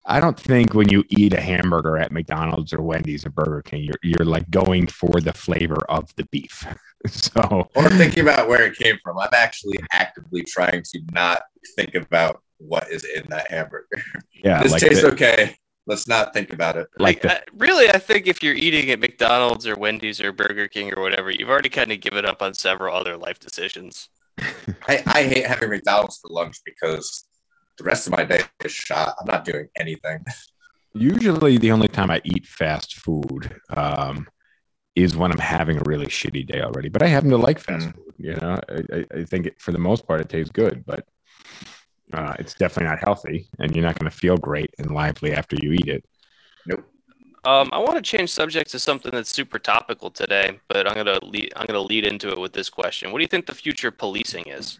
I 0.10 0.20
don't 0.22 0.40
think 0.40 0.74
when 0.74 0.88
you 0.90 1.04
eat 1.10 1.34
a 1.34 1.42
hamburger 1.42 1.98
at 1.98 2.12
McDonald's 2.14 2.74
or 2.74 2.82
Wendy's 2.82 3.26
or 3.26 3.30
Burger 3.30 3.62
King, 3.62 3.84
you're 3.84 4.00
you're 4.02 4.26
like 4.26 4.50
going 4.50 4.88
for 4.88 5.20
the 5.20 5.34
flavor 5.34 5.84
of 5.90 6.16
the 6.16 6.26
beef. 6.26 6.66
So 7.06 7.70
or 7.76 7.90
thinking 7.92 8.24
about 8.24 8.50
where 8.50 8.66
it 8.66 8.76
came 8.76 8.98
from, 9.04 9.20
I'm 9.20 9.30
actually 9.32 9.78
actively 9.94 10.42
trying 10.42 10.82
to 10.82 11.00
not 11.12 11.44
think 11.76 11.94
about 11.94 12.42
what 12.58 12.90
is 12.92 13.06
in 13.06 13.30
that 13.30 13.52
hamburger. 13.52 14.02
yeah, 14.44 14.64
this 14.64 14.72
like 14.72 14.82
tastes 14.82 15.04
the, 15.04 15.12
okay. 15.12 15.56
Let's 15.86 16.08
not 16.08 16.34
think 16.34 16.52
about 16.52 16.76
it. 16.76 16.88
like 16.98 17.22
the, 17.22 17.38
I- 17.38 17.44
really, 17.54 17.88
I 17.90 18.00
think 18.00 18.26
if 18.26 18.42
you're 18.42 18.56
eating 18.56 18.90
at 18.90 19.00
McDonald's 19.00 19.68
or 19.68 19.76
Wendy's 19.76 20.20
or 20.20 20.34
Burger 20.34 20.68
King 20.68 20.92
or 20.98 21.04
whatever, 21.04 21.30
you've 21.30 21.50
already 21.50 21.70
kind 21.70 21.92
of 21.92 22.02
given 22.02 22.26
up 22.26 22.42
on 22.42 22.56
several 22.56 22.94
other 22.96 23.16
life 23.16 23.40
decisions. 23.40 24.10
I, 24.88 25.04
I 25.06 25.24
hate 25.24 25.46
having 25.46 25.70
McDonald's 25.70 26.18
for 26.18 26.30
lunch 26.30 26.58
because 26.66 27.27
the 27.78 27.84
rest 27.84 28.08
of 28.08 28.14
my 28.14 28.24
day 28.24 28.42
is 28.64 28.72
shot. 28.72 29.16
I'm 29.20 29.26
not 29.28 29.46
doing 29.46 29.68
anything. 29.78 30.26
usually 30.94 31.58
the 31.58 31.72
only 31.72 31.88
time 31.88 32.10
I 32.10 32.22
eat 32.24 32.46
fast 32.46 32.96
food 32.96 33.60
um, 33.76 34.28
is 34.96 35.16
when 35.16 35.32
I'm 35.32 35.38
having 35.40 35.78
a 35.78 35.84
really 35.86 36.08
shitty 36.08 36.48
day 36.48 36.62
already. 36.62 36.90
But 36.90 37.04
I 37.04 37.08
happen 37.08 37.30
to 37.30 37.38
like 37.38 37.60
fast 37.60 37.90
Mm. 37.90 37.96
food. 37.96 38.14
You 38.18 38.34
know, 38.36 38.60
I, 38.70 38.96
I- 38.98 39.20
I 39.20 39.24
think 39.26 39.46
it, 39.46 39.62
for 39.62 39.72
the 39.72 39.78
most 39.80 40.08
part 40.08 40.22
it 40.22 40.30
tastes 40.30 40.52
good, 40.52 40.84
but 40.86 41.06
uh, 42.14 42.36
it's 42.40 42.56
definitely 42.56 42.90
not 42.90 43.00
healthy, 43.04 43.48
and 43.60 43.76
you're 43.76 43.86
not 43.86 44.00
going 44.00 44.10
to 44.10 44.18
feel 44.18 44.38
great 44.38 44.74
and 44.80 44.92
lively 44.94 45.34
after 45.34 45.56
you 45.62 45.74
eat 45.74 45.88
it. 45.88 46.04
Nope. 46.66 46.84
Um, 47.46 47.70
I 47.72 47.78
want 47.78 47.96
to 47.96 48.02
change 48.02 48.32
subject 48.32 48.72
to 48.72 48.80
something 48.80 49.12
that's 49.12 49.30
super 49.30 49.60
topical 49.60 50.10
today, 50.10 50.60
but 50.68 50.88
I'm 50.88 50.96
gonna 50.96 51.20
lead, 51.24 51.54
I'm 51.56 51.66
gonna 51.66 51.80
lead 51.82 52.06
into 52.06 52.30
it 52.30 52.40
with 52.40 52.52
this 52.54 52.70
question: 52.70 53.12
What 53.12 53.20
do 53.20 53.24
you 53.24 53.28
think 53.28 53.46
the 53.46 53.54
future 53.56 53.92
policing 53.92 54.46
is? 54.48 54.80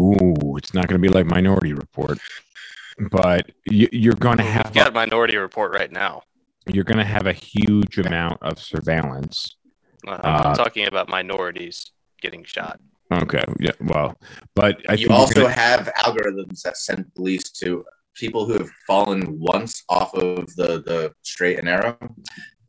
Ooh, 0.00 0.56
it's 0.56 0.74
not 0.74 0.88
going 0.88 1.00
to 1.00 1.08
be 1.08 1.12
like 1.12 1.26
Minority 1.26 1.72
Report, 1.72 2.18
but 3.10 3.50
you, 3.66 3.88
you're 3.92 4.14
going 4.14 4.38
to 4.38 4.42
We've 4.44 4.52
have 4.52 4.74
got 4.74 4.88
a, 4.88 4.90
a 4.90 4.94
Minority 4.94 5.36
Report 5.36 5.72
right 5.72 5.90
now. 5.92 6.22
you're 6.66 6.84
going 6.84 6.98
to 6.98 7.04
have 7.04 7.26
a 7.26 7.32
huge 7.32 7.98
amount 7.98 8.42
of 8.42 8.58
surveillance. 8.58 9.56
Uh, 10.06 10.10
Uh, 10.12 10.42
I'm 10.46 10.56
talking 10.56 10.86
about 10.86 11.08
minorities 11.08 11.92
getting 12.20 12.44
shot. 12.44 12.80
Okay, 13.12 13.44
yeah, 13.60 13.70
well, 13.80 14.16
but 14.56 14.80
I 14.88 14.94
you 14.94 15.06
think 15.06 15.18
also 15.18 15.42
gonna- 15.42 15.52
have 15.54 15.92
algorithms 16.04 16.62
that 16.62 16.76
send 16.76 17.14
police 17.14 17.50
to 17.60 17.84
people 18.16 18.46
who 18.46 18.54
have 18.54 18.70
fallen 18.86 19.38
once 19.38 19.84
off 19.88 20.12
of 20.14 20.52
the, 20.56 20.82
the 20.84 21.12
straight 21.22 21.58
and 21.58 21.66
narrow. 21.66 21.96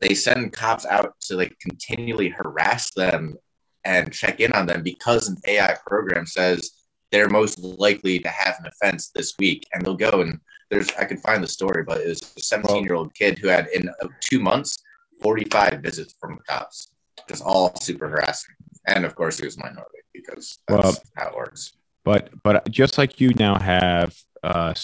They 0.00 0.14
send 0.14 0.52
cops 0.52 0.86
out 0.86 1.14
to 1.22 1.36
like 1.36 1.56
continually 1.60 2.28
harass 2.28 2.92
them 2.92 3.36
and 3.84 4.12
check 4.12 4.38
in 4.38 4.52
on 4.52 4.66
them 4.66 4.82
because 4.84 5.28
an 5.28 5.36
AI 5.48 5.74
program 5.86 6.24
says 6.26 6.70
they're 7.10 7.28
most 7.28 7.58
likely 7.58 8.18
to 8.18 8.28
have 8.28 8.56
an 8.60 8.66
offense 8.66 9.10
this 9.14 9.34
week. 9.38 9.64
And 9.72 9.84
they'll 9.84 9.94
go 9.96 10.20
and 10.20 10.40
there's, 10.70 10.90
I 10.98 11.04
could 11.04 11.20
find 11.20 11.42
the 11.42 11.48
story, 11.48 11.82
but 11.84 12.00
it 12.00 12.08
was 12.08 12.34
a 12.36 12.40
17 12.40 12.84
year 12.84 12.94
old 12.94 13.14
kid 13.14 13.38
who 13.38 13.48
had 13.48 13.68
in 13.68 13.88
uh, 13.88 14.08
two 14.20 14.40
months 14.40 14.78
45 15.22 15.80
visits 15.80 16.14
from 16.20 16.36
the 16.36 16.42
cops, 16.44 16.92
just 17.28 17.42
all 17.42 17.74
super 17.80 18.08
harassing. 18.08 18.54
And 18.86 19.04
of 19.04 19.14
course, 19.14 19.38
he 19.38 19.46
was 19.46 19.58
minority 19.58 20.00
because 20.14 20.58
that's 20.68 20.82
Well, 20.84 20.96
how 21.16 21.28
it 21.28 21.36
works. 21.36 21.72
but 22.04 22.30
but 22.42 22.70
just 22.70 22.98
like 22.98 23.20
you 23.20 23.30
now 23.30 23.58
have 23.58 24.14
uh, 24.42 24.74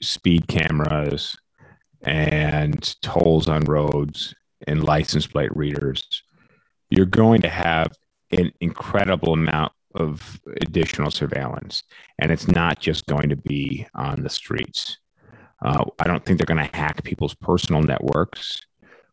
speed 0.00 0.48
cameras 0.48 1.36
and 2.02 2.94
tolls 3.02 3.48
on 3.48 3.64
roads 3.64 4.34
and 4.66 4.84
license 4.84 5.26
plate 5.26 5.54
readers, 5.56 6.22
you're 6.90 7.06
going 7.06 7.42
to 7.42 7.48
have 7.48 7.92
an 8.32 8.52
incredible 8.60 9.34
amount 9.34 9.72
of 9.94 10.40
additional 10.60 11.10
surveillance, 11.10 11.84
and 12.18 12.30
it's 12.32 12.48
not 12.48 12.80
just 12.80 13.06
going 13.06 13.28
to 13.28 13.36
be 13.36 13.86
on 13.94 14.22
the 14.22 14.30
streets. 14.30 14.98
Uh, 15.64 15.84
I 15.98 16.04
don't 16.04 16.24
think 16.24 16.38
they're 16.38 16.54
going 16.54 16.68
to 16.68 16.76
hack 16.76 17.04
people's 17.04 17.34
personal 17.34 17.82
networks, 17.82 18.60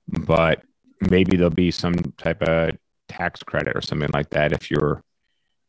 but 0.08 0.64
maybe 1.10 1.38
there'll 1.38 1.52
be 1.52 1.72
some 1.72 1.96
type 2.18 2.42
of 2.42 2.72
tax 3.08 3.42
credit 3.44 3.76
or 3.76 3.82
something 3.82 4.10
like 4.14 4.30
that 4.30 4.52
if 4.52 4.70
you're 4.70 5.04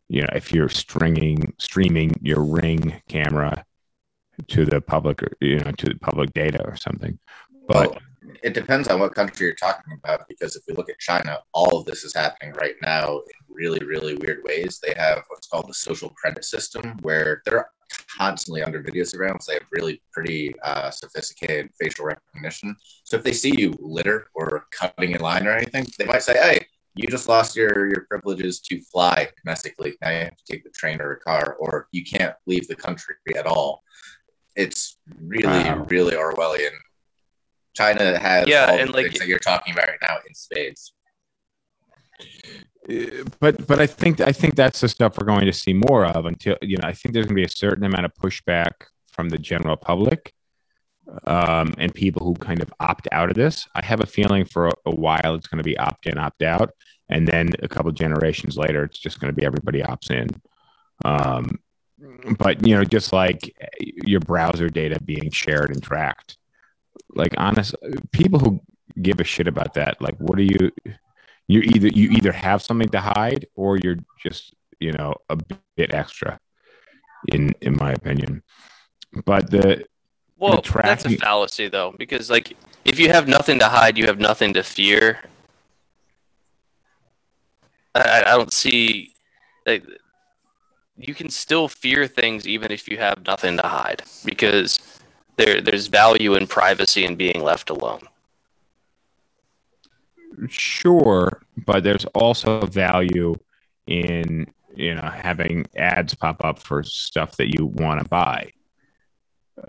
you 0.09 0.21
know 0.21 0.29
if 0.35 0.53
you're 0.53 0.69
stringing 0.69 1.53
streaming 1.59 2.13
your 2.21 2.43
ring 2.43 3.01
camera 3.09 3.65
to 4.49 4.65
the 4.67 4.81
public 4.81 5.23
you 5.41 5.59
know 5.61 5.73
to 5.73 5.87
the 5.87 5.99
public 5.99 6.33
data 6.35 6.63
or 6.67 6.77
something 6.77 7.19
but 7.67 7.91
Well, 7.93 7.99
it 8.43 8.55
depends 8.55 8.89
on 8.89 9.01
what 9.01 9.15
country 9.15 9.47
you're 9.47 9.55
talking 9.55 9.93
about 10.03 10.27
because 10.29 10.57
if 10.57 10.63
we 10.69 10.75
look 10.75 10.91
at 10.91 10.99
China, 10.99 11.39
all 11.53 11.79
of 11.79 11.87
this 11.87 12.05
is 12.05 12.15
happening 12.15 12.53
right 12.55 12.75
now 12.83 13.19
in 13.19 13.23
really, 13.49 13.85
really 13.85 14.15
weird 14.15 14.43
ways. 14.45 14.81
They 14.83 14.95
have 14.97 15.23
what's 15.29 15.47
called 15.49 15.69
the 15.69 15.75
social 15.75 16.11
credit 16.11 16.45
system 16.45 16.99
where 17.03 17.43
they're 17.47 17.71
constantly 18.19 18.63
under 18.63 18.81
video 18.81 19.05
surveillance. 19.05 19.47
They 19.47 19.55
have 19.55 19.67
really 19.73 20.03
pretty 20.13 20.55
uh, 20.63 20.91
sophisticated 20.91 21.71
facial 21.81 22.05
recognition. 22.07 22.77
So 23.05 23.17
if 23.17 23.25
they 23.25 23.33
see 23.33 23.55
you 23.59 23.75
litter 23.81 24.29
or 24.35 24.67
cutting 24.71 25.13
in 25.13 25.21
line 25.21 25.47
or 25.47 25.53
anything, 25.53 25.87
they 25.99 26.07
might 26.07 26.23
say, 26.23 26.35
"Hey, 26.35 26.67
you 26.95 27.07
just 27.09 27.29
lost 27.29 27.57
your 27.57 27.89
your 27.89 28.07
privileges 28.09 28.61
to 28.61 28.81
fly 28.93 29.29
domestically. 29.43 29.97
Now 30.01 30.11
you 30.11 30.19
have 30.25 30.37
to 30.37 30.45
take 30.53 30.65
the 30.65 30.71
train 30.71 31.01
or 31.01 31.13
a 31.13 31.21
car, 31.21 31.57
or 31.59 31.89
you 31.93 32.05
can't 32.05 32.35
leave 32.47 32.69
the 32.69 32.77
country 32.77 33.17
at 33.37 33.47
all." 33.47 33.83
it's 34.57 34.99
really, 35.21 35.47
Wow. 35.47 35.87
really 35.89 36.15
Orwellian. 36.17 36.73
China 37.75 38.19
has 38.19 38.49
Yeah, 38.49 38.67
all 38.67 38.79
and, 38.79 38.89
the 38.89 38.93
like- 38.93 39.07
things 39.07 39.19
that 39.21 39.29
you're 39.29 39.39
talking 39.39 39.73
about 39.73 39.89
right 39.89 39.99
now 40.03 40.17
in 40.27 40.35
spades. 40.35 40.93
Uh, 42.89 43.25
but 43.39 43.67
but 43.67 43.81
I 43.81 43.87
think 43.87 44.21
I 44.21 44.33
think 44.33 44.55
that's 44.57 44.81
the 44.81 44.89
stuff 44.89 45.17
we're 45.19 45.27
going 45.27 45.47
to 45.47 45.53
see 45.53 45.73
more 45.73 46.05
of 46.07 46.27
until 46.27 46.57
you 46.63 46.77
know 46.77 46.87
I 46.89 46.93
think 46.93 47.13
there's 47.13 47.27
going 47.27 47.37
to 47.37 47.41
be 47.43 47.45
a 47.45 47.49
certain 47.49 47.85
amount 47.85 48.07
of 48.07 48.13
pushback 48.15 48.73
from 49.13 49.29
the 49.29 49.39
general 49.39 49.77
public 49.77 50.33
um, 51.25 51.75
and 51.79 51.95
people 51.95 52.25
who 52.27 52.35
kind 52.35 52.63
of 52.63 52.73
opt 52.81 53.09
out 53.13 53.29
of 53.31 53.37
this. 53.37 53.67
I 53.75 53.85
have 53.85 54.01
a 54.01 54.07
feeling 54.07 54.45
for 54.45 54.69
a, 54.69 54.73
a 54.87 54.95
while 54.95 55.35
it's 55.35 55.47
going 55.47 55.59
to 55.59 55.65
be 55.65 55.79
opt 55.79 56.07
in, 56.07 56.19
opt 56.19 56.43
out, 56.43 56.71
and 57.09 57.27
then 57.27 57.51
a 57.63 57.69
couple 57.69 57.91
generations 57.93 58.57
later, 58.57 58.85
it's 58.85 58.99
just 58.99 59.21
going 59.21 59.33
to 59.33 59.39
be 59.39 59.47
everybody 59.47 59.83
opts 59.83 60.11
in. 60.11 60.29
Um, 61.05 61.59
but 62.39 62.67
you 62.67 62.75
know, 62.77 62.85
just 62.85 63.13
like 63.13 63.55
your 63.81 64.21
browser 64.21 64.69
data 64.69 65.01
being 65.03 65.31
shared 65.31 65.71
and 65.71 65.83
tracked, 65.83 66.39
like 67.15 67.35
honest 67.39 67.75
people 68.13 68.39
who 68.39 68.61
give 69.01 69.21
a 69.21 69.25
shit 69.25 69.49
about 69.49 69.75
that, 69.75 70.01
like 70.01 70.17
what 70.19 70.39
are 70.39 70.43
you? 70.43 70.71
you 71.49 71.61
either 71.63 71.89
you 71.89 72.11
either 72.11 72.31
have 72.31 72.63
something 72.63 72.89
to 72.89 73.01
hide 73.01 73.45
or 73.57 73.77
you're 73.77 73.97
just 74.23 74.55
you 74.79 74.93
know 74.93 75.13
a 75.31 75.37
bit 75.77 75.93
extra 75.93 76.39
in 77.33 77.53
in 77.61 77.75
my 77.77 77.91
opinion 77.93 78.41
but 79.27 79.51
the 79.51 79.85
Well, 80.39 80.63
the 80.63 80.81
that's 80.85 81.05
a 81.05 81.17
fallacy 81.17 81.69
though, 81.69 81.95
because 81.99 82.31
like 82.31 82.57
if 82.85 82.99
you 82.99 83.09
have 83.09 83.29
nothing 83.29 83.59
to 83.59 83.67
hide, 83.69 83.99
you 83.99 84.07
have 84.07 84.19
nothing 84.19 84.55
to 84.55 84.63
fear. 84.63 85.19
I- 87.95 88.23
I 88.27 88.37
don't 88.39 88.53
see 88.53 89.15
like 89.67 89.85
you 90.97 91.15
can 91.15 91.29
still 91.29 91.69
fear 91.69 92.07
things 92.07 92.47
even 92.47 92.71
if 92.71 92.89
you 92.89 92.97
have 92.99 93.27
nothing 93.27 93.57
to 93.57 93.67
hide 93.67 94.03
because 94.25 95.00
there 95.41 95.61
there's 95.61 95.87
value 95.87 96.35
in 96.35 96.47
privacy 96.47 97.05
and 97.05 97.17
being 97.17 97.43
left 97.43 97.71
alone. 97.71 98.01
sure 100.49 101.43
but 101.67 101.83
there's 101.85 102.05
also 102.15 102.65
value 102.67 103.35
in 103.87 104.47
you 104.75 104.95
know 104.95 105.03
having 105.03 105.67
ads 105.77 106.15
pop 106.15 106.43
up 106.45 106.59
for 106.59 106.83
stuff 106.83 107.37
that 107.37 107.49
you 107.55 107.67
want 107.67 108.01
to 108.01 108.09
buy 108.09 108.49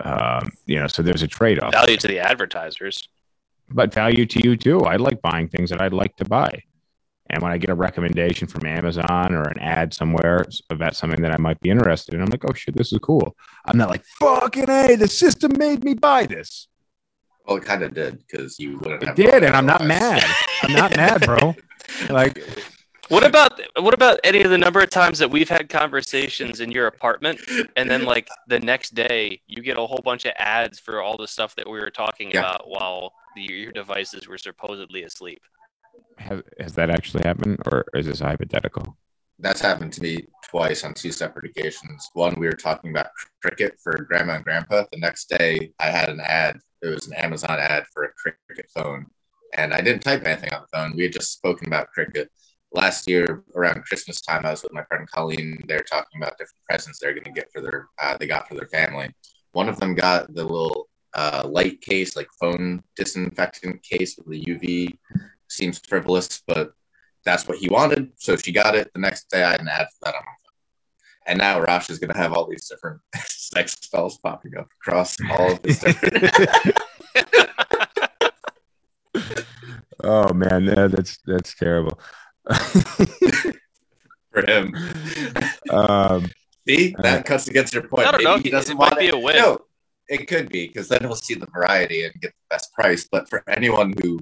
um 0.00 0.50
you 0.66 0.78
know 0.78 0.86
so 0.86 1.02
there's 1.02 1.22
a 1.22 1.28
trade-off 1.28 1.72
Value 1.72 1.96
to 1.98 2.08
the 2.08 2.18
advertisers. 2.18 3.08
but 3.68 3.92
value 3.92 4.24
to 4.26 4.38
you 4.42 4.56
too. 4.56 4.80
I 4.80 4.96
like 4.96 5.20
buying 5.20 5.48
things 5.48 5.70
that 5.70 5.80
I'd 5.82 5.92
like 5.92 6.16
to 6.16 6.24
buy. 6.24 6.62
And 7.32 7.42
when 7.42 7.50
I 7.50 7.56
get 7.58 7.70
a 7.70 7.74
recommendation 7.74 8.46
from 8.46 8.66
Amazon 8.66 9.34
or 9.34 9.42
an 9.48 9.58
ad 9.58 9.94
somewhere 9.94 10.44
about 10.68 10.94
something 10.94 11.22
that 11.22 11.32
I 11.32 11.38
might 11.38 11.58
be 11.60 11.70
interested 11.70 12.14
in, 12.14 12.20
I'm 12.20 12.28
like, 12.28 12.44
oh 12.44 12.52
shit, 12.52 12.76
this 12.76 12.92
is 12.92 12.98
cool. 12.98 13.34
I'm 13.64 13.78
not 13.78 13.88
like, 13.88 14.04
fucking 14.20 14.68
A, 14.68 14.96
the 14.96 15.08
system 15.08 15.52
made 15.56 15.82
me 15.82 15.94
buy 15.94 16.26
this. 16.26 16.68
Well, 17.46 17.56
it 17.56 17.64
kind 17.64 17.82
of 17.82 17.94
did 17.94 18.18
because 18.18 18.58
you 18.58 18.78
wouldn't 18.78 19.02
It 19.02 19.06
have. 19.08 19.16
did, 19.16 19.42
and 19.44 19.56
I'm 19.56 19.66
not 19.66 19.82
mad. 19.84 20.22
I'm 20.62 20.72
not 20.74 20.94
mad, 20.96 21.22
bro. 21.26 21.54
Like, 22.08 22.42
What 23.08 23.26
about 23.26 23.60
what 23.80 23.92
about 23.92 24.18
any 24.24 24.42
of 24.42 24.50
the 24.50 24.56
number 24.56 24.80
of 24.80 24.88
times 24.88 25.18
that 25.18 25.30
we've 25.30 25.48
had 25.48 25.68
conversations 25.68 26.60
in 26.60 26.70
your 26.70 26.86
apartment 26.86 27.38
and 27.76 27.90
then 27.90 28.04
like 28.04 28.28
the 28.46 28.58
next 28.60 28.94
day 28.94 29.40
you 29.46 29.62
get 29.62 29.76
a 29.76 29.84
whole 29.84 30.00
bunch 30.02 30.24
of 30.24 30.32
ads 30.38 30.78
for 30.78 31.02
all 31.02 31.16
the 31.18 31.26
stuff 31.26 31.54
that 31.56 31.66
we 31.68 31.78
were 31.80 31.90
talking 31.90 32.30
Yeah. 32.30 32.38
about 32.40 32.62
while 32.68 33.12
the, 33.36 33.42
your 33.42 33.72
devices 33.72 34.26
were 34.28 34.38
supposedly 34.38 35.02
asleep. 35.02 35.42
Has, 36.18 36.42
has 36.58 36.72
that 36.74 36.90
actually 36.90 37.22
happened, 37.24 37.58
or 37.66 37.84
is 37.94 38.06
this 38.06 38.20
hypothetical? 38.20 38.96
That's 39.38 39.60
happened 39.60 39.92
to 39.94 40.02
me 40.02 40.26
twice 40.48 40.84
on 40.84 40.94
two 40.94 41.10
separate 41.10 41.50
occasions. 41.50 42.08
One, 42.14 42.38
we 42.38 42.46
were 42.46 42.52
talking 42.52 42.90
about 42.90 43.08
cricket 43.40 43.76
for 43.82 44.04
grandma 44.08 44.34
and 44.34 44.44
grandpa. 44.44 44.84
The 44.92 44.98
next 44.98 45.28
day, 45.28 45.72
I 45.80 45.86
had 45.86 46.08
an 46.08 46.20
ad. 46.20 46.58
It 46.82 46.88
was 46.88 47.06
an 47.06 47.14
Amazon 47.14 47.58
ad 47.58 47.84
for 47.92 48.04
a 48.04 48.12
cricket 48.12 48.70
phone. 48.74 49.06
And 49.56 49.74
I 49.74 49.80
didn't 49.80 50.02
type 50.02 50.24
anything 50.24 50.52
on 50.52 50.62
the 50.62 50.76
phone. 50.76 50.96
We 50.96 51.04
had 51.04 51.12
just 51.12 51.32
spoken 51.32 51.66
about 51.66 51.90
cricket. 51.90 52.30
Last 52.72 53.08
year, 53.08 53.44
around 53.54 53.84
Christmas 53.84 54.20
time, 54.20 54.46
I 54.46 54.50
was 54.50 54.62
with 54.62 54.72
my 54.72 54.84
friend 54.84 55.08
Colleen. 55.10 55.62
They're 55.66 55.80
talking 55.80 56.22
about 56.22 56.38
different 56.38 56.64
presents 56.68 56.98
they're 56.98 57.12
going 57.12 57.24
to 57.24 57.32
get 57.32 57.50
for 57.52 57.60
their, 57.60 57.88
uh, 58.00 58.16
they 58.16 58.26
got 58.26 58.48
for 58.48 58.54
their 58.54 58.68
family. 58.68 59.10
One 59.52 59.68
of 59.68 59.78
them 59.78 59.94
got 59.94 60.32
the 60.32 60.44
little 60.44 60.88
uh, 61.14 61.46
light 61.50 61.80
case, 61.80 62.16
like 62.16 62.28
phone 62.40 62.82
disinfectant 62.96 63.82
case 63.82 64.16
with 64.16 64.28
the 64.28 64.42
UV. 64.44 64.96
Seems 65.52 65.78
frivolous, 65.86 66.42
but 66.46 66.72
that's 67.26 67.46
what 67.46 67.58
he 67.58 67.68
wanted. 67.68 68.10
So 68.16 68.36
she 68.36 68.52
got 68.52 68.74
it. 68.74 68.90
The 68.94 69.00
next 69.00 69.28
day, 69.28 69.42
I 69.42 69.50
had 69.50 69.60
an 69.60 69.68
ad 69.68 69.86
for 69.88 70.06
that 70.06 70.14
on 70.14 70.22
my 70.22 70.32
phone. 70.42 71.26
And 71.26 71.38
now 71.38 71.60
Rosh 71.60 71.90
is 71.90 71.98
going 71.98 72.10
to 72.12 72.16
have 72.16 72.32
all 72.32 72.48
these 72.48 72.66
different 72.68 73.00
sex 73.28 73.76
spells 73.80 74.16
popping 74.18 74.56
up 74.56 74.68
across 74.80 75.16
all 75.30 75.52
of 75.52 75.64
his 75.64 75.78
different. 75.80 76.76
Oh 80.04 80.32
man, 80.32 80.64
yeah, 80.64 80.88
that's 80.88 81.18
that's 81.24 81.54
terrible. 81.54 82.00
for 84.32 84.44
him. 84.44 84.74
um, 85.70 86.26
See, 86.66 86.96
that 86.98 87.24
cuts 87.24 87.46
against 87.46 87.72
your 87.72 87.84
point. 87.84 88.08
I 88.08 88.10
don't 88.12 88.24
know. 88.24 88.38
He 88.38 88.50
doesn't 88.50 88.72
it 88.72 88.78
might 88.78 88.90
want 88.90 88.98
be 88.98 89.10
a 89.10 89.16
win. 89.16 89.36
No, 89.36 89.58
it 90.08 90.26
could 90.26 90.48
be 90.48 90.66
because 90.66 90.88
then 90.88 91.02
he'll 91.02 91.14
see 91.14 91.34
the 91.34 91.46
variety 91.46 92.04
and 92.04 92.12
get 92.20 92.32
the 92.32 92.54
best 92.54 92.72
price. 92.72 93.06
But 93.10 93.28
for 93.28 93.44
anyone 93.48 93.94
who 94.02 94.18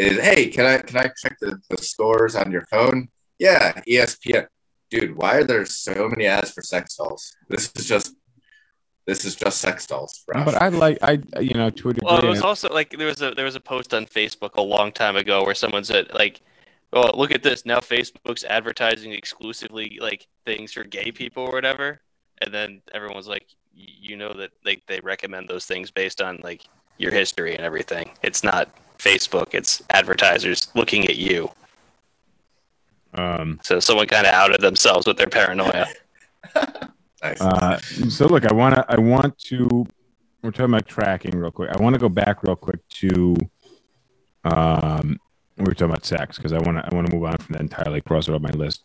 is, 0.00 0.18
hey, 0.20 0.46
can 0.48 0.66
I 0.66 0.78
can 0.78 0.96
I 0.96 1.10
check 1.20 1.36
the, 1.40 1.60
the 1.68 1.78
scores 1.78 2.34
on 2.34 2.50
your 2.50 2.64
phone? 2.66 3.08
Yeah, 3.38 3.72
ESPN. 3.88 4.46
Dude, 4.90 5.16
why 5.16 5.36
are 5.36 5.44
there 5.44 5.64
so 5.66 6.08
many 6.08 6.26
ads 6.26 6.50
for 6.50 6.62
sex 6.62 6.96
dolls? 6.96 7.36
This 7.48 7.70
is 7.76 7.86
just 7.86 8.14
this 9.06 9.24
is 9.24 9.36
just 9.36 9.60
sex 9.60 9.86
dolls. 9.86 10.24
Rosh. 10.26 10.44
but 10.44 10.54
I 10.54 10.68
like 10.68 10.98
I 11.02 11.22
you 11.40 11.54
know 11.54 11.70
to 11.70 11.90
a 11.90 11.92
degree. 11.92 12.06
Well, 12.06 12.24
it 12.24 12.28
was 12.28 12.42
also 12.42 12.68
like 12.68 12.90
there 12.96 13.06
was 13.06 13.20
a 13.20 13.32
there 13.32 13.44
was 13.44 13.56
a 13.56 13.60
post 13.60 13.92
on 13.92 14.06
Facebook 14.06 14.54
a 14.54 14.62
long 14.62 14.90
time 14.90 15.16
ago 15.16 15.44
where 15.44 15.54
someone 15.54 15.84
said 15.84 16.12
like, 16.14 16.40
"Oh, 16.92 17.16
look 17.16 17.30
at 17.30 17.42
this! 17.42 17.66
Now 17.66 17.80
Facebook's 17.80 18.44
advertising 18.44 19.12
exclusively 19.12 19.98
like 20.00 20.26
things 20.46 20.72
for 20.72 20.84
gay 20.84 21.12
people 21.12 21.42
or 21.42 21.52
whatever," 21.52 22.00
and 22.38 22.52
then 22.54 22.82
everyone's 22.94 23.28
like, 23.28 23.46
"You 23.74 24.16
know 24.16 24.32
that 24.32 24.50
like 24.64 24.82
they 24.86 25.00
recommend 25.00 25.48
those 25.48 25.66
things 25.66 25.90
based 25.90 26.22
on 26.22 26.40
like 26.42 26.64
your 26.96 27.12
history 27.12 27.54
and 27.54 27.64
everything. 27.64 28.10
It's 28.22 28.42
not 28.42 28.68
Facebook; 29.00 29.54
it's 29.54 29.82
advertisers 29.90 30.68
looking 30.74 31.06
at 31.06 31.16
you." 31.16 31.50
um, 33.14 33.58
So 33.62 33.80
someone 33.80 34.06
kind 34.06 34.26
of 34.26 34.32
outed 34.32 34.60
themselves 34.60 35.06
with 35.06 35.16
their 35.16 35.26
paranoia. 35.26 35.86
nice. 37.22 37.40
Uh, 37.40 37.78
so 38.08 38.26
look, 38.26 38.44
I 38.44 38.52
want 38.52 38.74
to, 38.76 38.84
I 38.88 38.98
want 38.98 39.36
to, 39.38 39.86
we're 40.42 40.50
talking 40.50 40.66
about 40.66 40.86
tracking 40.86 41.36
real 41.36 41.50
quick. 41.50 41.70
I 41.70 41.82
want 41.82 41.94
to 41.94 42.00
go 42.00 42.08
back 42.08 42.42
real 42.42 42.56
quick 42.56 42.86
to, 43.00 43.34
um, 44.44 45.18
we 45.56 45.64
were 45.64 45.74
talking 45.74 45.90
about 45.90 46.04
sex 46.06 46.36
because 46.36 46.52
I 46.52 46.58
want 46.58 46.78
to, 46.78 46.88
I 46.90 46.94
want 46.94 47.08
to 47.08 47.14
move 47.14 47.24
on 47.24 47.36
from 47.38 47.52
that 47.54 47.60
entirely, 47.60 48.00
cross 48.00 48.28
it 48.28 48.34
off 48.34 48.40
my 48.40 48.50
list. 48.50 48.84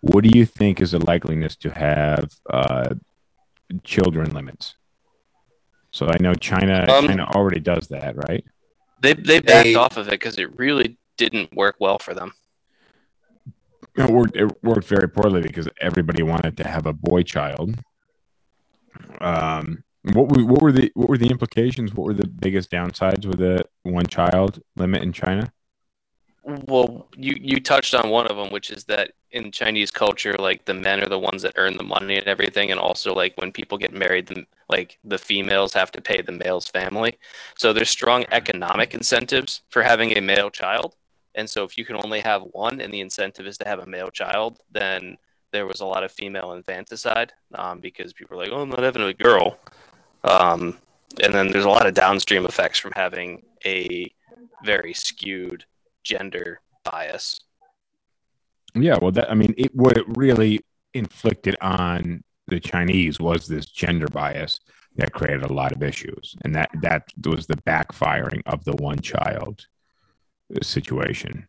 What 0.00 0.24
do 0.24 0.30
you 0.36 0.44
think 0.44 0.80
is 0.80 0.90
the 0.92 0.98
likeliness 0.98 1.56
to 1.60 1.70
have 1.70 2.30
uh, 2.50 2.94
children 3.84 4.32
limits? 4.34 4.74
So 5.90 6.08
I 6.08 6.16
know 6.20 6.34
China, 6.34 6.84
Um, 6.88 7.06
China 7.06 7.24
already 7.34 7.60
does 7.60 7.88
that, 7.88 8.16
right? 8.28 8.44
They 9.06 9.14
they 9.14 9.40
backed 9.40 9.64
They- 9.66 9.74
off 9.76 9.96
of 9.96 10.08
it 10.08 10.12
because 10.12 10.36
it 10.36 10.58
really 10.58 10.98
didn't 11.16 11.54
work 11.54 11.76
well 11.78 11.98
for 11.98 12.12
them. 12.12 12.32
It 13.96 14.10
worked, 14.10 14.36
it 14.36 14.62
worked 14.64 14.86
very 14.88 15.08
poorly 15.08 15.40
because 15.42 15.68
everybody 15.80 16.22
wanted 16.22 16.56
to 16.58 16.66
have 16.68 16.86
a 16.86 16.92
boy 16.92 17.22
child. 17.22 17.76
Um, 19.20 19.84
what 20.02 20.28
were, 20.28 20.44
what 20.44 20.60
were 20.60 20.72
the 20.72 20.90
what 20.94 21.08
were 21.08 21.18
the 21.18 21.28
implications? 21.30 21.94
What 21.94 22.06
were 22.06 22.14
the 22.14 22.26
biggest 22.26 22.70
downsides 22.70 23.26
with 23.26 23.38
the 23.38 23.64
one 23.84 24.06
child 24.06 24.60
limit 24.74 25.02
in 25.02 25.12
China? 25.12 25.52
Well, 26.42 27.08
you 27.16 27.36
you 27.40 27.60
touched 27.60 27.94
on 27.94 28.10
one 28.10 28.26
of 28.26 28.36
them, 28.36 28.50
which 28.50 28.70
is 28.70 28.84
that 28.84 29.12
in 29.32 29.50
Chinese 29.50 29.90
culture, 29.90 30.34
like 30.38 30.64
the 30.64 30.74
men 30.74 31.02
are 31.02 31.08
the 31.08 31.18
ones 31.18 31.42
that 31.42 31.54
earn 31.56 31.76
the 31.76 31.82
money 31.82 32.16
and 32.16 32.26
everything, 32.26 32.70
and 32.70 32.80
also 32.80 33.12
like 33.14 33.36
when 33.36 33.52
people 33.52 33.76
get 33.78 33.92
married, 33.92 34.26
the, 34.26 34.46
like 34.68 34.98
the 35.04 35.18
females 35.18 35.72
have 35.74 35.90
to 35.92 36.00
pay 36.00 36.22
the 36.22 36.32
male's 36.32 36.68
family. 36.68 37.18
So 37.56 37.72
there's 37.72 37.90
strong 37.90 38.24
economic 38.30 38.94
incentives 38.94 39.62
for 39.68 39.82
having 39.82 40.16
a 40.16 40.20
male 40.20 40.50
child, 40.50 40.94
and 41.34 41.48
so 41.48 41.64
if 41.64 41.76
you 41.76 41.84
can 41.84 41.96
only 41.96 42.20
have 42.20 42.42
one, 42.52 42.80
and 42.80 42.92
the 42.92 43.00
incentive 43.00 43.46
is 43.46 43.58
to 43.58 43.68
have 43.68 43.80
a 43.80 43.86
male 43.86 44.10
child, 44.10 44.60
then 44.70 45.16
there 45.52 45.66
was 45.66 45.80
a 45.80 45.86
lot 45.86 46.04
of 46.04 46.12
female 46.12 46.52
infanticide 46.52 47.32
um, 47.54 47.80
because 47.80 48.12
people 48.12 48.36
are 48.36 48.44
like, 48.44 48.52
"Oh, 48.52 48.62
I'm 48.62 48.70
not 48.70 48.82
having 48.82 49.02
a 49.02 49.12
girl," 49.12 49.58
um, 50.24 50.78
and 51.22 51.34
then 51.34 51.48
there's 51.48 51.64
a 51.64 51.68
lot 51.68 51.86
of 51.86 51.94
downstream 51.94 52.46
effects 52.46 52.78
from 52.78 52.92
having 52.94 53.42
a 53.64 54.12
very 54.64 54.94
skewed 54.94 55.64
gender 56.02 56.60
bias. 56.84 57.40
Yeah, 58.76 58.98
well, 59.00 59.12
that 59.12 59.30
I 59.30 59.34
mean, 59.34 59.54
it 59.56 59.74
what 59.74 59.96
it 59.96 60.04
really 60.16 60.60
inflicted 60.94 61.56
on 61.60 62.22
the 62.46 62.60
Chinese 62.60 63.18
was 63.18 63.46
this 63.46 63.66
gender 63.66 64.06
bias 64.06 64.60
that 64.96 65.12
created 65.12 65.42
a 65.42 65.52
lot 65.52 65.72
of 65.72 65.82
issues, 65.82 66.34
and 66.44 66.54
that 66.54 66.70
that 66.82 67.04
was 67.26 67.46
the 67.46 67.56
backfiring 67.66 68.42
of 68.46 68.64
the 68.64 68.76
one 68.76 69.00
child 69.00 69.66
situation. 70.62 71.48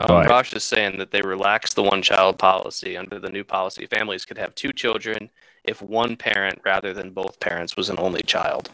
Um, 0.00 0.08
But- 0.08 0.28
Rosh 0.28 0.52
is 0.52 0.64
saying 0.64 0.98
that 0.98 1.10
they 1.10 1.22
relaxed 1.22 1.74
the 1.76 1.82
one 1.82 2.02
child 2.02 2.38
policy. 2.38 2.96
Under 2.96 3.18
the 3.18 3.30
new 3.30 3.44
policy, 3.44 3.86
families 3.86 4.24
could 4.24 4.36
have 4.38 4.54
two 4.54 4.72
children 4.72 5.30
if 5.64 5.80
one 5.80 6.16
parent 6.16 6.60
rather 6.64 6.92
than 6.92 7.10
both 7.10 7.40
parents 7.40 7.76
was 7.76 7.88
an 7.88 7.98
only 7.98 8.22
child. 8.22 8.70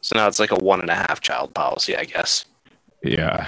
So 0.00 0.16
now 0.16 0.26
it's 0.28 0.40
like 0.40 0.50
a 0.50 0.56
one 0.56 0.80
and 0.80 0.90
a 0.90 0.94
half 0.94 1.20
child 1.20 1.54
policy, 1.54 1.96
I 1.96 2.04
guess. 2.04 2.46
Yeah. 3.02 3.46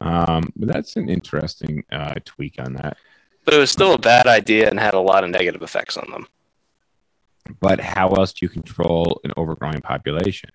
Um, 0.00 0.52
but 0.56 0.68
that's 0.68 0.96
an 0.96 1.08
interesting 1.08 1.84
uh, 1.92 2.14
tweak 2.24 2.56
on 2.58 2.72
that. 2.74 2.96
But 3.44 3.54
it 3.54 3.58
was 3.58 3.70
still 3.70 3.94
a 3.94 3.98
bad 3.98 4.26
idea 4.26 4.68
and 4.68 4.78
had 4.78 4.94
a 4.94 5.00
lot 5.00 5.24
of 5.24 5.30
negative 5.30 5.62
effects 5.62 5.96
on 5.96 6.10
them. 6.10 6.26
But 7.60 7.80
how 7.80 8.08
else 8.10 8.32
do 8.32 8.44
you 8.46 8.48
control 8.48 9.20
an 9.24 9.32
overgrowing 9.36 9.80
population? 9.80 10.50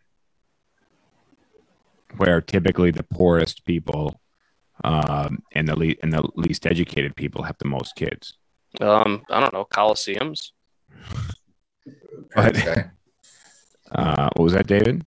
Where 2.17 2.41
typically 2.41 2.91
the 2.91 3.03
poorest 3.03 3.65
people 3.65 4.19
um, 4.83 5.43
and 5.51 5.67
the 5.67 5.77
le- 5.77 5.95
and 6.01 6.13
the 6.13 6.27
least 6.35 6.65
educated 6.65 7.15
people 7.15 7.43
have 7.43 7.57
the 7.59 7.67
most 7.67 7.95
kids. 7.95 8.33
Um, 8.81 9.23
I 9.29 9.39
don't 9.39 9.53
know, 9.53 9.65
Coliseums. 9.65 10.51
But- 12.35 12.53
Purge 12.53 12.63
Day. 12.63 12.83
Uh, 13.91 14.29
what 14.35 14.43
was 14.43 14.53
that, 14.53 14.65
David? 14.65 15.05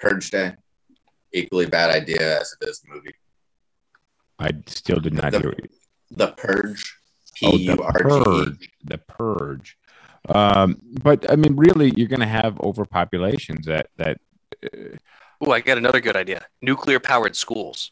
Purge 0.00 0.30
Day. 0.30 0.54
Equally 1.34 1.66
bad 1.66 1.90
idea 1.94 2.40
as 2.40 2.56
it 2.58 2.66
is 2.66 2.80
the 2.80 2.88
movie. 2.94 3.14
I 4.38 4.50
still 4.66 5.00
did 5.00 5.14
not 5.14 5.32
The- 5.32 5.40
hear. 5.40 5.54
The 6.10 6.28
Purge. 6.28 6.96
Oh, 7.42 7.50
the 7.52 7.64
U 7.64 7.82
R 7.82 7.92
G 7.92 7.98
E. 7.98 8.02
purge. 8.24 8.70
The 8.84 8.98
purge. 8.98 9.78
Um, 10.28 10.80
but 11.02 11.30
I 11.30 11.36
mean, 11.36 11.54
really, 11.56 11.92
you're 11.96 12.08
going 12.08 12.20
to 12.20 12.26
have 12.26 12.54
overpopulations 12.56 13.64
that 13.66 13.88
that 13.96 14.18
Oh, 15.40 15.50
I 15.52 15.60
got 15.60 15.76
another 15.78 16.00
good 16.00 16.16
idea. 16.16 16.46
Nuclear 16.62 16.98
powered 16.98 17.36
schools. 17.36 17.90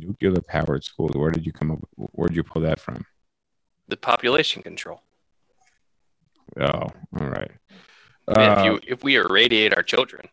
nuclear 0.00 0.40
powered 0.40 0.84
schools. 0.84 1.12
Where 1.14 1.30
did 1.30 1.44
you 1.44 1.52
come 1.52 1.70
up? 1.72 1.80
Where 1.96 2.28
did 2.28 2.36
you 2.36 2.42
pull 2.42 2.62
that 2.62 2.80
from? 2.80 3.04
The 3.88 3.96
population 3.96 4.62
control. 4.62 5.02
Oh, 6.58 6.64
all 6.70 6.92
right. 7.12 7.50
Uh, 8.28 8.54
if 8.58 8.64
you 8.64 8.80
if 8.86 9.04
we 9.04 9.16
irradiate 9.16 9.74
our 9.76 9.82
children, 9.82 10.28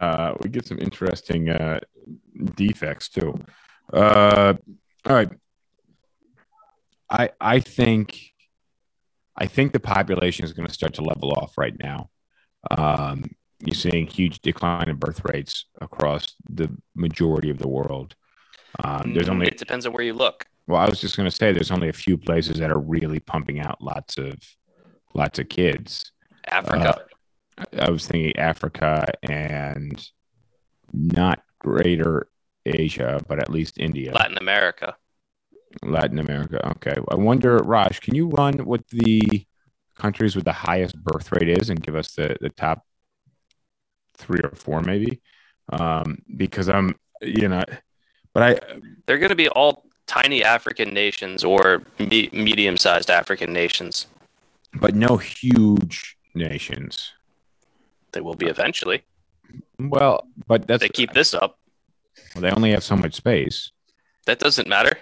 uh, 0.00 0.34
we 0.40 0.48
get 0.50 0.66
some 0.66 0.78
interesting 0.78 1.48
uh, 1.50 1.80
defects 2.46 3.08
too. 3.08 3.38
Uh, 3.92 4.54
all 5.06 5.14
right. 5.14 5.30
I 7.10 7.30
I 7.40 7.60
think 7.60 8.18
I 9.36 9.46
think 9.46 9.72
the 9.72 9.80
population 9.80 10.44
is 10.44 10.52
going 10.52 10.66
to 10.66 10.74
start 10.74 10.94
to 10.94 11.02
level 11.02 11.32
off 11.32 11.58
right 11.58 11.74
now. 11.78 12.10
Um, 12.70 13.24
you're 13.60 13.74
seeing 13.74 14.06
huge 14.06 14.40
decline 14.40 14.88
in 14.88 14.96
birth 14.96 15.22
rates 15.24 15.66
across 15.80 16.34
the 16.48 16.70
majority 16.94 17.50
of 17.50 17.58
the 17.58 17.68
world. 17.68 18.14
Um, 18.82 19.12
there's 19.14 19.28
only 19.28 19.46
it 19.46 19.58
depends 19.58 19.86
on 19.86 19.92
where 19.92 20.02
you 20.02 20.14
look. 20.14 20.46
well, 20.66 20.80
I 20.80 20.88
was 20.88 21.00
just 21.00 21.16
going 21.16 21.28
to 21.28 21.34
say 21.34 21.52
there's 21.52 21.70
only 21.70 21.88
a 21.88 21.92
few 21.92 22.16
places 22.16 22.58
that 22.58 22.70
are 22.70 22.78
really 22.78 23.20
pumping 23.20 23.60
out 23.60 23.80
lots 23.80 24.18
of 24.18 24.34
lots 25.14 25.38
of 25.38 25.48
kids. 25.48 26.12
Africa. 26.48 27.04
I 27.78 27.90
was 27.90 28.06
thinking 28.06 28.36
Africa 28.36 29.06
and 29.22 30.04
not 30.92 31.42
greater 31.60 32.28
Asia, 32.66 33.20
but 33.28 33.38
at 33.38 33.50
least 33.50 33.78
India, 33.78 34.12
Latin 34.12 34.38
America. 34.38 34.96
Latin 35.82 36.18
America. 36.18 36.66
Okay. 36.76 36.94
I 37.10 37.16
wonder, 37.16 37.58
Raj, 37.58 38.00
can 38.00 38.14
you 38.14 38.28
run 38.28 38.64
what 38.64 38.86
the 38.88 39.44
countries 39.96 40.36
with 40.36 40.44
the 40.44 40.52
highest 40.52 40.96
birth 41.02 41.30
rate 41.32 41.48
is 41.48 41.70
and 41.70 41.82
give 41.82 41.96
us 41.96 42.12
the, 42.14 42.36
the 42.40 42.48
top 42.50 42.84
three 44.16 44.40
or 44.42 44.50
four, 44.54 44.80
maybe? 44.82 45.20
Um, 45.72 46.18
because 46.36 46.68
I'm, 46.68 46.94
you 47.20 47.48
know, 47.48 47.64
but 48.32 48.42
I, 48.42 48.60
They're 49.06 49.18
going 49.18 49.30
to 49.30 49.34
be 49.36 49.48
all 49.48 49.84
tiny 50.06 50.44
African 50.44 50.92
nations 50.94 51.42
or 51.44 51.82
me- 51.98 52.30
medium 52.32 52.76
sized 52.76 53.10
African 53.10 53.52
nations. 53.52 54.06
but 54.74 54.94
no 54.94 55.16
huge 55.16 56.16
nations. 56.34 57.12
They 58.12 58.20
will 58.20 58.34
be 58.34 58.46
eventually. 58.46 59.02
Well, 59.78 60.28
but 60.46 60.66
that's 60.66 60.80
They 60.80 60.88
keep 60.88 61.12
this 61.14 61.34
up. 61.34 61.58
Well, 62.34 62.42
they 62.42 62.50
only 62.50 62.70
have 62.70 62.84
so 62.84 62.96
much 62.96 63.14
space. 63.14 63.70
That 64.26 64.38
doesn't 64.38 64.68
matter. 64.68 64.98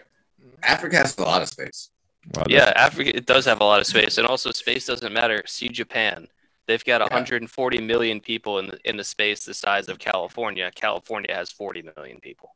Africa 0.62 0.96
has 0.96 1.16
a 1.18 1.22
lot 1.22 1.42
of 1.42 1.48
space. 1.48 1.90
Well, 2.34 2.46
Yeah, 2.48 2.72
Africa 2.76 3.16
it 3.16 3.26
does 3.26 3.44
have 3.46 3.60
a 3.60 3.64
lot 3.64 3.80
of 3.80 3.86
space, 3.86 4.18
and 4.18 4.26
also 4.26 4.50
space 4.52 4.86
doesn't 4.86 5.12
matter. 5.12 5.42
See 5.46 5.68
Japan; 5.68 6.28
they've 6.66 6.84
got 6.84 7.00
Yeah. 7.00 7.04
140 7.08 7.80
million 7.80 8.20
people 8.20 8.58
in 8.58 8.66
the, 8.68 8.78
in 8.88 8.96
the 8.96 9.04
space 9.04 9.44
the 9.44 9.54
size 9.54 9.88
of 9.88 9.98
California. 9.98 10.70
California 10.74 11.34
has 11.34 11.50
40 11.50 11.82
million 11.96 12.20
people. 12.20 12.54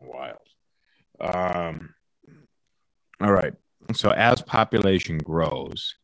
wild. 0.00 0.38
Um, 1.20 1.94
all 3.20 3.32
right. 3.32 3.52
So 3.94 4.10
as 4.10 4.42
population 4.42 5.18
grows 5.18 5.94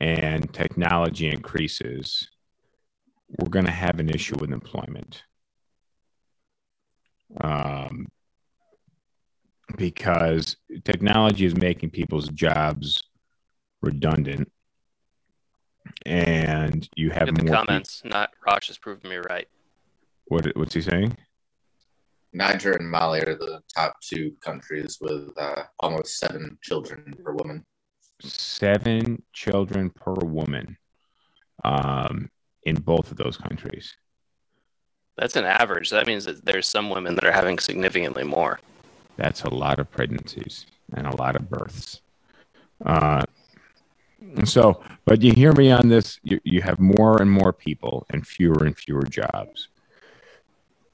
and 0.00 0.52
technology 0.52 1.28
increases, 1.28 2.28
we're 3.28 3.48
going 3.48 3.66
to 3.66 3.70
have 3.70 4.00
an 4.00 4.08
issue 4.08 4.36
with 4.38 4.52
employment. 4.52 5.22
Um, 7.40 8.06
because 9.76 10.56
technology 10.84 11.44
is 11.44 11.54
making 11.54 11.90
people's 11.90 12.28
jobs 12.30 13.02
redundant, 13.82 14.50
and 16.06 16.88
you 16.96 17.10
have 17.10 17.26
the 17.26 17.32
more. 17.32 17.42
peop- 17.42 17.54
comments. 17.54 18.02
Not 18.04 18.30
Rosh 18.46 18.68
has 18.68 18.78
proven 18.78 19.10
me 19.10 19.16
right. 19.16 19.46
what 20.26 20.46
what's 20.56 20.74
he 20.74 20.80
saying? 20.80 21.16
Niger 22.32 22.72
and 22.72 22.90
Mali 22.90 23.20
are 23.20 23.34
the 23.34 23.60
top 23.74 23.96
two 24.02 24.32
countries 24.42 24.98
with 25.00 25.30
uh, 25.38 25.64
almost 25.80 26.18
seven 26.18 26.58
children 26.62 27.14
per 27.22 27.32
woman. 27.32 27.64
seven 28.20 29.22
children 29.32 29.90
per 29.90 30.14
woman 30.14 30.76
um, 31.64 32.28
in 32.68 32.76
both 32.76 33.10
of 33.10 33.16
those 33.16 33.36
countries. 33.36 33.96
That's 35.16 35.36
an 35.36 35.44
average. 35.44 35.90
That 35.90 36.06
means 36.06 36.24
that 36.26 36.44
there's 36.44 36.66
some 36.66 36.90
women 36.90 37.14
that 37.16 37.24
are 37.24 37.32
having 37.32 37.58
significantly 37.58 38.24
more. 38.24 38.60
That's 39.16 39.42
a 39.42 39.52
lot 39.52 39.80
of 39.80 39.90
pregnancies 39.90 40.66
and 40.94 41.06
a 41.06 41.16
lot 41.16 41.34
of 41.34 41.50
births. 41.50 42.02
Uh, 42.86 43.24
so, 44.44 44.82
but 45.04 45.22
you 45.22 45.32
hear 45.32 45.52
me 45.52 45.72
on 45.72 45.88
this. 45.88 46.20
You, 46.22 46.40
you 46.44 46.62
have 46.62 46.78
more 46.78 47.20
and 47.20 47.30
more 47.30 47.52
people 47.52 48.06
and 48.10 48.26
fewer 48.26 48.64
and 48.64 48.76
fewer 48.76 49.02
jobs. 49.02 49.68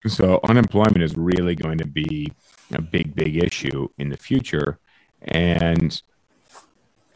So, 0.06 0.40
unemployment 0.44 1.02
is 1.02 1.16
really 1.16 1.54
going 1.54 1.78
to 1.78 1.86
be 1.86 2.32
a 2.72 2.80
big, 2.80 3.14
big 3.14 3.42
issue 3.42 3.88
in 3.98 4.08
the 4.08 4.16
future. 4.16 4.78
And 5.22 6.00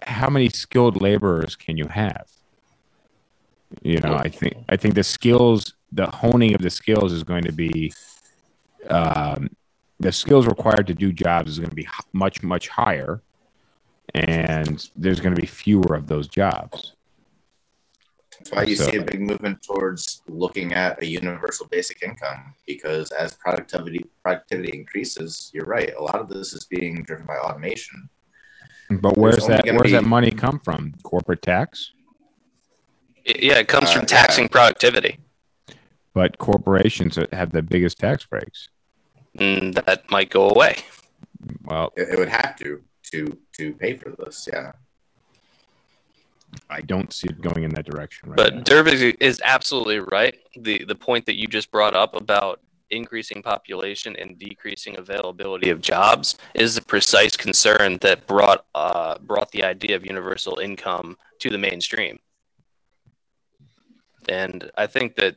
how 0.02 0.30
many 0.30 0.48
skilled 0.48 1.00
laborers 1.00 1.56
can 1.56 1.76
you 1.76 1.86
have? 1.86 2.26
You 3.82 4.00
know, 4.00 4.14
I 4.14 4.28
think 4.28 4.56
I 4.68 4.76
think 4.76 4.94
the 4.94 5.04
skills, 5.04 5.74
the 5.92 6.06
honing 6.06 6.54
of 6.54 6.62
the 6.62 6.70
skills 6.70 7.12
is 7.12 7.22
going 7.22 7.44
to 7.44 7.52
be 7.52 7.92
um, 8.88 9.50
the 10.00 10.12
skills 10.12 10.46
required 10.46 10.86
to 10.86 10.94
do 10.94 11.12
jobs 11.12 11.50
is 11.52 11.58
going 11.58 11.70
to 11.70 11.76
be 11.76 11.88
much 12.12 12.42
much 12.42 12.68
higher 12.68 13.20
and 14.14 14.88
there's 14.96 15.20
going 15.20 15.34
to 15.34 15.40
be 15.40 15.46
fewer 15.46 15.94
of 15.94 16.06
those 16.06 16.28
jobs 16.28 16.94
That's 18.38 18.52
why 18.52 18.62
you 18.62 18.76
So- 18.76 18.90
see 18.90 18.96
a 18.96 19.02
big 19.02 19.20
movement 19.20 19.58
towards 19.62 20.22
looking 20.28 20.72
at 20.72 21.02
a 21.02 21.06
universal 21.06 21.66
basic 21.68 22.02
income 22.02 22.54
because 22.66 23.10
as 23.10 23.34
productivity 23.34 24.00
productivity 24.22 24.70
increases, 24.78 25.50
you're 25.52 25.66
right. 25.66 25.92
A 25.94 26.02
lot 26.02 26.16
of 26.20 26.28
this 26.28 26.52
is 26.54 26.64
being 26.64 27.02
driven 27.02 27.26
by 27.26 27.36
automation. 27.36 28.08
but 29.02 29.18
where's 29.18 29.46
that 29.46 29.66
where's 29.66 29.82
be- 29.82 29.92
that 29.92 30.04
money 30.04 30.30
come 30.30 30.58
from 30.60 30.94
corporate 31.02 31.42
tax 31.42 31.92
yeah, 33.28 33.58
it 33.58 33.68
comes 33.68 33.90
Uh, 33.90 33.94
from 33.94 34.06
taxing 34.06 34.48
productivity. 34.48 35.18
but 36.14 36.38
corporations 36.38 37.18
have 37.32 37.52
the 37.52 37.62
biggest 37.62 37.98
tax 37.98 38.24
breaks 38.26 38.68
And 39.38 39.74
that 39.74 40.10
might 40.10 40.30
go 40.30 40.48
away. 40.50 40.76
well 41.64 41.92
It, 41.96 42.08
it 42.12 42.18
would 42.18 42.28
have 42.40 42.56
to 42.62 42.82
to 43.12 43.20
to 43.56 43.72
pay 43.74 43.96
for 43.96 44.10
this. 44.18 44.48
Yeah. 44.52 44.72
i 46.70 46.80
don't 46.80 47.12
see 47.12 47.28
it 47.28 47.40
going 47.40 47.62
in 47.64 47.70
that 47.76 47.86
direction 47.86 48.30
right 48.30 48.36
But 48.36 48.54
now. 48.54 48.62
Derb 48.62 48.86
is, 48.88 49.02
is 49.30 49.40
absolutely 49.44 50.00
right. 50.00 50.34
The 50.56 50.84
the 50.84 50.94
point 50.94 51.26
that 51.26 51.36
you 51.40 51.46
just 51.46 51.70
brought 51.70 51.94
up 51.94 52.14
about 52.24 52.60
increasing 52.90 53.42
population 53.42 54.16
and 54.16 54.38
decreasing 54.38 54.94
availability 54.98 55.68
of 55.68 55.78
jobs 55.82 56.36
is 56.54 56.74
the 56.74 56.80
precise 56.94 57.36
concern 57.36 57.98
that 58.00 58.26
brought 58.26 58.64
uh, 58.74 59.18
brought 59.30 59.50
the 59.52 59.62
idea 59.62 59.94
of 59.96 60.02
universal 60.06 60.58
income 60.58 61.16
to 61.42 61.50
the 61.50 61.58
mainstream. 61.58 62.18
And 64.28 64.70
I 64.76 64.86
think 64.86 65.16
that 65.16 65.36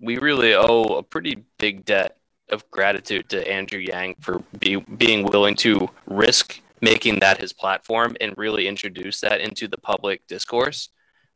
we 0.00 0.18
really 0.18 0.54
owe 0.54 0.96
a 0.98 1.02
pretty 1.02 1.44
big 1.58 1.84
debt 1.84 2.16
of 2.50 2.68
gratitude 2.70 3.28
to 3.30 3.48
Andrew 3.50 3.80
Yang 3.80 4.16
for 4.20 4.42
be, 4.58 4.76
being 4.76 5.24
willing 5.24 5.54
to 5.56 5.88
risk 6.06 6.60
making 6.80 7.18
that 7.20 7.40
his 7.40 7.52
platform 7.52 8.14
and 8.20 8.34
really 8.36 8.68
introduce 8.68 9.20
that 9.20 9.40
into 9.40 9.66
the 9.66 9.78
public 9.78 10.26
discourse. 10.26 10.90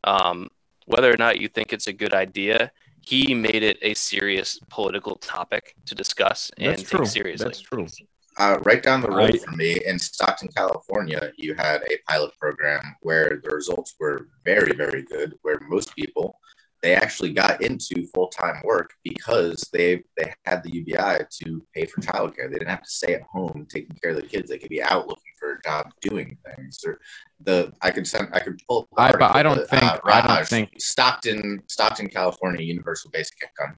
Um, 0.05 0.49
whether 0.87 1.13
or 1.13 1.17
not 1.17 1.41
you 1.41 1.49
think 1.49 1.73
it's 1.73 1.87
a 1.87 1.93
good 1.93 2.13
idea, 2.13 2.71
he 3.01 3.35
made 3.35 3.63
it 3.63 3.79
a 3.81 3.95
serious 3.95 4.59
political 4.69 5.17
topic 5.17 5.75
to 5.87 5.95
discuss 5.95 6.51
and 6.59 6.73
that's 6.73 6.83
take 6.83 6.91
true 6.91 7.07
seriously. 7.07 7.45
that's 7.45 7.61
true 7.61 7.87
uh, 8.39 8.59
right 8.63 8.83
down 8.83 9.01
the 9.01 9.09
road 9.09 9.31
Right. 9.31 9.41
from 9.43 9.57
me 9.57 9.81
in 9.85 9.99
Stockton, 9.99 10.49
California, 10.57 11.33
you 11.37 11.55
had 11.55 11.83
a 11.83 11.99
pilot 12.09 12.31
program 12.39 12.83
where 13.01 13.41
the 13.43 13.51
results 13.51 13.95
were 13.99 14.29
very, 14.45 14.73
very 14.75 15.03
good. 15.03 15.35
Where 15.43 15.61
most 15.69 15.95
people 15.97 16.39
they 16.83 16.95
actually 16.95 17.33
got 17.33 17.61
into 17.63 18.07
full 18.15 18.29
time 18.29 18.61
work 18.65 18.91
because 19.05 19.69
they 19.73 20.03
they 20.17 20.33
had 20.45 20.63
the 20.63 20.71
UBI 20.73 21.25
to 21.43 21.67
pay 21.75 21.87
for 21.87 22.01
childcare. 22.01 22.49
They 22.51 22.59
didn't 22.59 22.69
have 22.69 22.83
to 22.85 22.91
stay 22.91 23.15
at 23.15 23.23
home 23.23 23.67
taking 23.69 23.97
care 24.03 24.13
of 24.13 24.17
the 24.17 24.23
kids. 24.23 24.49
They 24.49 24.59
could 24.59 24.71
be 24.71 24.83
out 24.83 25.09
looking 25.09 25.33
for 25.39 25.55
a 25.55 25.63
job 25.63 25.91
doing 26.01 26.37
things. 26.57 26.79
Or 26.87 27.01
the 27.41 27.73
I 27.83 27.91
could 27.91 28.07
send 28.07 28.29
I 28.33 28.41
could 28.41 28.61
pull. 28.69 28.89
up 28.97 29.15
I- 29.15 29.19
but 29.19 29.35
I 29.35 29.43
don't 29.43 29.57
but, 29.57 29.71
think- 29.71 29.83
uh, 29.83 29.99
I 30.05 30.27
don't 30.37 30.47
think- 30.47 30.71
Stockton 30.79 31.63
Stockton 31.69 32.09
California 32.09 32.65
Universal 32.65 33.11
Basic 33.11 33.37
Income. 33.43 33.77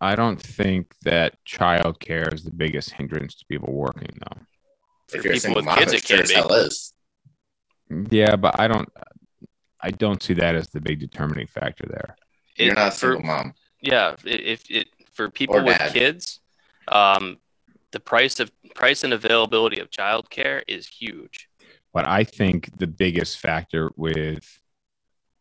I 0.00 0.14
don't 0.14 0.40
think 0.40 0.92
that 1.02 1.34
childcare 1.46 2.32
is 2.32 2.44
the 2.44 2.52
biggest 2.52 2.90
hindrance 2.92 3.34
to 3.36 3.44
people 3.46 3.72
working, 3.72 4.16
though. 4.20 4.40
For 5.08 5.16
if 5.18 5.24
you're 5.24 5.34
people 5.34 5.54
with 5.56 5.64
mom, 5.64 5.78
kids, 5.78 5.92
it 5.92 6.04
it 6.04 6.04
can 6.06 6.20
as 6.20 6.28
be. 6.30 6.54
is. 6.54 6.92
Yeah, 8.10 8.36
but 8.36 8.60
I 8.60 8.68
don't. 8.68 8.88
I 9.80 9.90
don't 9.90 10.22
see 10.22 10.34
that 10.34 10.54
as 10.54 10.68
the 10.68 10.80
big 10.80 11.00
determining 11.00 11.46
factor 11.46 11.86
there. 11.86 12.16
You're 12.56 12.74
not 12.74 12.88
a 12.88 12.90
for- 12.90 12.96
single 13.12 13.22
mom. 13.22 13.54
Yeah, 13.80 14.16
i- 14.24 14.28
if 14.28 14.68
it 14.70 14.88
for 15.12 15.30
people 15.30 15.62
with 15.64 15.78
kids, 15.92 16.40
um, 16.88 17.38
the 17.92 18.00
price 18.00 18.40
of 18.40 18.50
price 18.74 19.04
and 19.04 19.12
availability 19.12 19.78
of 19.80 19.90
childcare 19.90 20.62
is 20.68 20.86
huge. 20.86 21.48
But 21.92 22.06
I 22.06 22.24
think 22.24 22.78
the 22.78 22.86
biggest 22.86 23.38
factor 23.38 23.90
with 23.96 24.60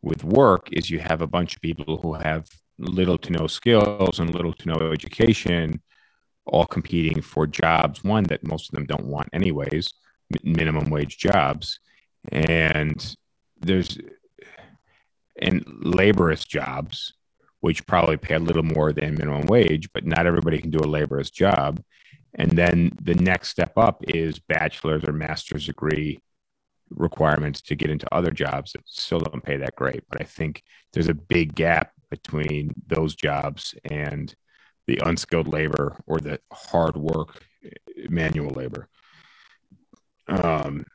with 0.03 0.23
work 0.23 0.69
is 0.71 0.89
you 0.91 0.99
have 0.99 1.21
a 1.21 1.27
bunch 1.27 1.55
of 1.55 1.61
people 1.61 1.97
who 1.97 2.13
have 2.13 2.47
little 2.77 3.17
to 3.17 3.31
no 3.31 3.47
skills 3.47 4.19
and 4.19 4.33
little 4.33 4.53
to 4.53 4.67
no 4.67 4.91
education, 4.91 5.81
all 6.45 6.65
competing 6.65 7.21
for 7.21 7.47
jobs. 7.47 8.03
One 8.03 8.23
that 8.25 8.43
most 8.45 8.69
of 8.69 8.75
them 8.75 8.85
don't 8.85 9.07
want, 9.07 9.29
anyways, 9.33 9.91
minimum 10.43 10.89
wage 10.91 11.17
jobs, 11.17 11.79
and 12.31 13.15
there's 13.59 13.97
and 15.39 15.63
laborious 15.79 16.45
jobs, 16.45 17.13
which 17.61 17.85
probably 17.85 18.17
pay 18.17 18.35
a 18.35 18.39
little 18.39 18.63
more 18.63 18.93
than 18.93 19.15
minimum 19.15 19.45
wage, 19.47 19.89
but 19.93 20.05
not 20.05 20.25
everybody 20.25 20.59
can 20.59 20.69
do 20.69 20.79
a 20.79 20.87
laborious 20.87 21.29
job. 21.29 21.81
And 22.35 22.51
then 22.51 22.91
the 23.01 23.15
next 23.15 23.49
step 23.49 23.77
up 23.77 24.03
is 24.07 24.39
bachelor's 24.39 25.03
or 25.05 25.13
master's 25.13 25.65
degree 25.65 26.21
requirements 26.89 27.61
to 27.61 27.75
get 27.75 27.89
into 27.89 28.13
other 28.13 28.31
jobs 28.31 28.71
that 28.73 28.81
still 28.85 29.19
don't 29.19 29.43
pay 29.43 29.57
that 29.57 29.75
great. 29.75 30.03
But 30.09 30.21
I 30.21 30.25
think 30.25 30.63
there's 30.93 31.09
a 31.09 31.13
big 31.13 31.55
gap 31.55 31.91
between 32.09 32.73
those 32.87 33.15
jobs 33.15 33.75
and 33.85 34.33
the 34.85 34.99
unskilled 35.03 35.47
labor 35.47 35.97
or 36.05 36.19
the 36.19 36.39
hard 36.51 36.95
work 36.95 37.41
manual 38.09 38.51
labor. 38.51 38.87
Um, 40.27 40.85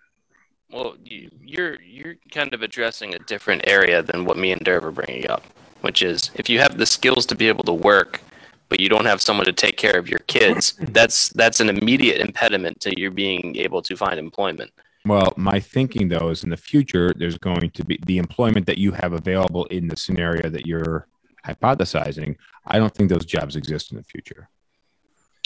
Well, 0.73 0.97
you, 1.05 1.31
you're 1.45 1.81
you're 1.83 2.15
kind 2.31 2.55
of 2.55 2.63
addressing 2.63 3.15
a 3.15 3.19
different 3.19 3.67
area 3.67 4.03
than 4.03 4.25
what 4.25 4.39
me 4.39 4.53
and 4.53 4.61
Derv 4.63 4.85
are 4.85 4.91
bringing 4.91 5.29
up, 5.29 5.45
which 5.83 6.03
is 6.03 6.31
if 6.35 6.49
you 6.49 6.61
have 6.61 6.79
the 6.79 6.87
skills 6.87 7.27
to 7.27 7.35
be 7.35 7.49
able 7.49 7.65
to 7.65 7.75
work, 7.75 8.23
but 8.71 8.81
you 8.81 8.89
don't 8.89 9.05
have 9.05 9.21
someone 9.21 9.45
to 9.45 9.53
take 9.53 9.77
care 9.77 9.99
of 9.99 10.09
your 10.09 10.21
kids, 10.21 10.75
that's 10.89 11.29
that's 11.31 11.61
an 11.61 11.69
immediate 11.69 12.21
impediment 12.21 12.81
to 12.81 12.99
your 12.99 13.11
being 13.11 13.55
able 13.57 13.83
to 13.83 13.97
find 13.97 14.19
employment. 14.19 14.71
Well, 15.05 15.35
my 15.37 15.61
thinking 15.61 16.09
though 16.09 16.31
is 16.31 16.43
in 16.43 16.51
the 16.51 16.57
future, 16.57 17.13
there's 17.15 17.37
going 17.37 17.71
to 17.71 17.85
be 17.85 17.99
the 18.07 18.17
employment 18.17 18.67
that 18.67 18.79
you 18.79 18.93
have 18.93 19.13
available 19.13 19.67
in 19.67 19.89
the 19.89 19.97
scenario 19.97 20.49
that 20.49 20.67
you're 20.67 21.07
hypothesizing. 21.47 22.37
I 22.67 22.79
don't 22.79 22.95
think 22.95 23.11
those 23.11 23.27
jobs 23.27 23.57
exist 23.57 23.91
in 23.91 23.99
the 23.99 24.05
future. 24.05 24.49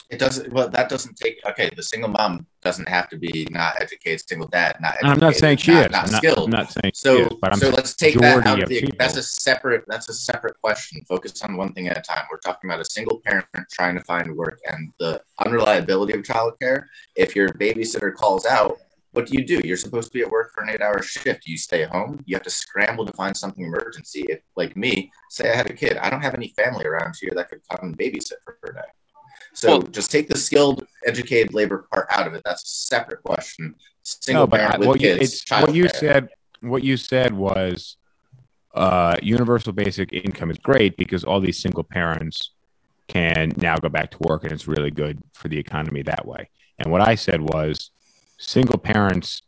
It 0.08 0.20
doesn't. 0.20 0.52
Well, 0.52 0.68
that 0.68 0.88
doesn't 0.88 1.16
take. 1.16 1.40
Okay, 1.44 1.68
the 1.74 1.82
single 1.82 2.08
mom 2.08 2.46
doesn't 2.62 2.88
have 2.88 3.08
to 3.08 3.16
be 3.16 3.46
not 3.50 3.80
educated. 3.80 4.22
Single 4.28 4.46
dad, 4.46 4.76
not. 4.80 4.96
And 5.00 5.10
I'm 5.10 5.18
not 5.18 5.34
saying 5.34 5.56
she 5.56 5.72
not, 5.72 5.86
is. 5.86 5.92
Not 5.92 6.08
skilled. 6.10 6.44
I'm 6.44 6.50
not 6.50 6.70
saying 6.70 6.92
she 6.94 7.00
so, 7.00 7.16
is, 7.18 7.28
but 7.40 7.52
I'm 7.52 7.58
so 7.58 7.70
let's 7.70 7.94
take 7.96 8.14
that 8.20 8.46
out 8.46 8.62
of 8.62 8.68
the. 8.68 8.80
people- 8.82 8.96
That's 9.00 9.16
a 9.16 9.22
separate. 9.22 9.84
That's 9.88 10.08
a 10.08 10.14
separate 10.14 10.60
question. 10.60 11.02
Focus 11.08 11.42
on 11.42 11.56
one 11.56 11.72
thing 11.72 11.88
at 11.88 11.98
a 11.98 12.02
time. 12.02 12.24
We're 12.30 12.38
talking 12.38 12.70
about 12.70 12.80
a 12.80 12.84
single 12.84 13.20
parent 13.24 13.46
trying 13.72 13.96
to 13.96 14.04
find 14.04 14.36
work 14.36 14.60
and 14.70 14.92
the 15.00 15.20
unreliability 15.44 16.12
of 16.12 16.22
childcare. 16.22 16.84
If 17.16 17.34
your 17.34 17.48
babysitter 17.48 18.14
calls 18.14 18.46
out, 18.46 18.76
what 19.10 19.26
do 19.26 19.36
you 19.36 19.44
do? 19.44 19.60
You're 19.64 19.76
supposed 19.76 20.08
to 20.08 20.12
be 20.12 20.20
at 20.22 20.30
work 20.30 20.52
for 20.54 20.62
an 20.62 20.70
eight-hour 20.70 21.02
shift. 21.02 21.46
You 21.46 21.56
stay 21.56 21.84
home. 21.84 22.22
You 22.26 22.36
have 22.36 22.42
to 22.44 22.50
scramble 22.50 23.06
to 23.06 23.12
find 23.14 23.36
something 23.36 23.64
emergency. 23.64 24.26
If, 24.28 24.40
like 24.56 24.76
me, 24.76 25.10
say 25.30 25.50
I 25.50 25.56
have 25.56 25.66
a 25.66 25.72
kid, 25.72 25.96
I 25.96 26.10
don't 26.10 26.20
have 26.20 26.34
any 26.34 26.48
family 26.56 26.84
around 26.84 27.14
here 27.20 27.32
that 27.34 27.48
could 27.48 27.60
come 27.70 27.88
and 27.88 27.98
babysit 27.98 28.34
for 28.44 28.58
a 28.62 28.74
day. 28.74 28.80
So 29.56 29.68
Well- 29.68 29.82
just 29.82 30.10
take 30.10 30.28
the 30.28 30.36
skilled, 30.36 30.86
educated 31.06 31.54
labor 31.54 31.86
part 31.90 32.06
out 32.10 32.26
of 32.26 32.34
it. 32.34 32.42
That's 32.44 32.62
a 32.62 32.66
separate 32.66 33.22
question. 33.22 33.74
Single 34.02 34.42
no, 34.42 34.46
but 34.46 34.60
parent 34.60 34.80
with 34.80 34.88
what, 34.88 35.00
you, 35.00 35.16
kids, 35.16 35.42
it's, 35.42 35.50
what 35.50 35.74
you 35.74 35.88
said, 35.88 36.28
what 36.60 36.84
you 36.84 36.98
said 36.98 37.32
was, 37.32 37.96
uh, 38.74 39.16
universal 39.22 39.72
basic 39.72 40.12
income 40.12 40.50
is 40.50 40.58
great 40.58 40.98
because 40.98 41.24
all 41.24 41.40
these 41.40 41.58
single 41.58 41.82
parents 41.82 42.50
can 43.08 43.52
now 43.56 43.76
go 43.78 43.88
back 43.88 44.10
to 44.10 44.18
work, 44.20 44.44
and 44.44 44.52
it's 44.52 44.68
really 44.68 44.90
good 44.90 45.22
for 45.32 45.48
the 45.48 45.58
economy 45.58 46.02
that 46.02 46.26
way. 46.26 46.50
And 46.78 46.92
what 46.92 47.00
I 47.00 47.14
said 47.14 47.40
was, 47.40 47.90
single 48.36 48.78
parents 48.78 49.40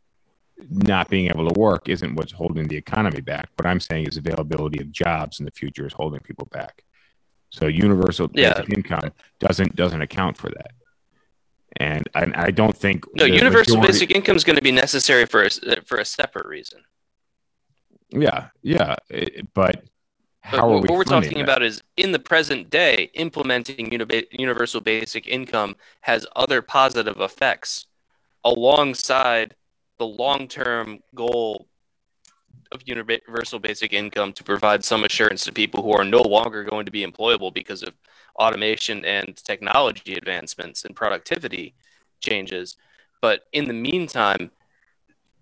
not 0.70 1.10
being 1.10 1.28
able 1.28 1.46
to 1.50 1.60
work 1.60 1.86
isn't 1.90 2.14
what's 2.14 2.32
holding 2.32 2.66
the 2.66 2.76
economy 2.76 3.20
back. 3.20 3.50
What 3.56 3.66
I'm 3.66 3.80
saying 3.80 4.06
is 4.06 4.16
availability 4.16 4.80
of 4.80 4.90
jobs 4.90 5.38
in 5.38 5.44
the 5.44 5.52
future 5.52 5.86
is 5.86 5.92
holding 5.92 6.20
people 6.20 6.48
back. 6.50 6.82
So 7.50 7.66
universal 7.66 8.30
Yeah. 8.34 8.54
basic 8.54 8.76
income 8.76 9.10
doesn't 9.40 9.74
doesn't 9.76 10.02
account 10.02 10.36
for 10.36 10.50
that. 10.50 10.72
And 11.76 12.08
I, 12.14 12.46
I 12.46 12.50
don't 12.50 12.76
think 12.76 13.04
No, 13.14 13.24
universal 13.24 13.76
majority- 13.76 13.92
basic 13.92 14.10
income 14.10 14.36
is 14.36 14.44
going 14.44 14.56
to 14.56 14.62
be 14.62 14.72
necessary 14.72 15.26
for 15.26 15.44
a, 15.44 15.50
for 15.84 15.98
a 15.98 16.04
separate 16.04 16.46
reason. 16.46 16.80
Yeah, 18.10 18.48
yeah, 18.62 18.96
it- 19.10 19.46
but 19.54 19.76
But 20.50 20.58
how 20.58 20.68
are 20.70 20.74
what, 20.74 20.82
we 20.90 20.96
we're 20.96 21.04
talking 21.04 21.34
that? 21.38 21.42
about 21.44 21.62
is 21.62 21.82
in 21.96 22.12
the 22.12 22.18
present 22.18 22.70
day, 22.70 23.10
implementing 23.14 23.90
uniba- 23.90 24.26
universal 24.30 24.80
basic 24.80 25.26
income 25.28 25.76
has 26.00 26.26
other 26.36 26.62
positive 26.62 27.20
effects 27.20 27.86
alongside 28.44 29.54
the 29.98 30.06
long 30.06 30.48
term 30.48 31.00
goal 31.14 31.68
of 32.72 32.82
universal 32.84 33.58
basic 33.58 33.92
income 33.92 34.32
to 34.32 34.44
provide 34.44 34.84
some 34.84 35.04
assurance 35.04 35.44
to 35.44 35.52
people 35.52 35.82
who 35.82 35.92
are 35.92 36.04
no 36.04 36.22
longer 36.22 36.64
going 36.64 36.86
to 36.86 36.92
be 36.92 37.06
employable 37.06 37.52
because 37.52 37.82
of 37.82 37.94
automation 38.36 39.04
and 39.04 39.36
technology 39.36 40.14
advancements 40.14 40.84
and 40.84 40.94
productivity 40.94 41.74
changes. 42.20 42.76
But 43.20 43.42
in 43.52 43.66
the 43.66 43.74
meantime, 43.74 44.50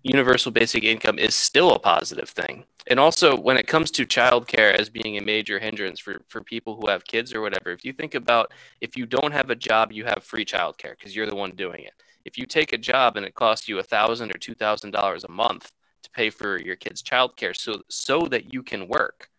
universal 0.03 0.51
basic 0.51 0.83
income 0.83 1.19
is 1.19 1.35
still 1.35 1.71
a 1.71 1.79
positive 1.79 2.29
thing. 2.29 2.65
And 2.89 2.99
also, 2.99 3.35
when 3.35 3.57
it 3.57 3.67
comes 3.67 3.91
to 3.91 4.05
childcare 4.05 4.73
as 4.73 4.89
being 4.89 5.17
a 5.17 5.21
major 5.21 5.59
hindrance 5.59 5.99
for, 5.99 6.21
for 6.29 6.41
people 6.41 6.79
who 6.79 6.87
have 6.87 7.03
kids 7.03 7.33
or 7.33 7.41
whatever, 7.41 7.71
if 7.71 7.83
you 7.83 7.91
think 7.91 8.15
about 8.15 8.53
if 8.79 8.95
you 8.95 9.05
don't 9.05 9.33
have 9.33 9.49
a 9.49 9.55
job, 9.55 9.91
you 9.91 10.05
have 10.05 10.23
free 10.23 10.45
childcare 10.45 10.97
because 10.97 11.13
you're 11.15 11.25
the 11.29 11.35
one 11.35 11.51
doing 11.51 11.83
it. 11.83 11.93
If 12.23 12.37
you 12.37 12.45
take 12.45 12.71
a 12.71 12.77
job 12.77 13.17
and 13.17 13.25
it 13.25 13.35
costs 13.35 13.67
you 13.67 13.79
a 13.79 13.83
thousand 13.83 14.33
or 14.33 14.39
two 14.39 14.55
thousand 14.55 14.91
dollars 14.91 15.25
a 15.25 15.31
month 15.31 15.71
pay 16.17 16.29
for 16.39 16.51
your 16.67 16.77
kid's 16.83 17.01
childcare, 17.11 17.55
so 17.55 17.71
so 18.05 18.15
that 18.33 18.43
you 18.53 18.61
can 18.71 18.81
work, 18.97 19.29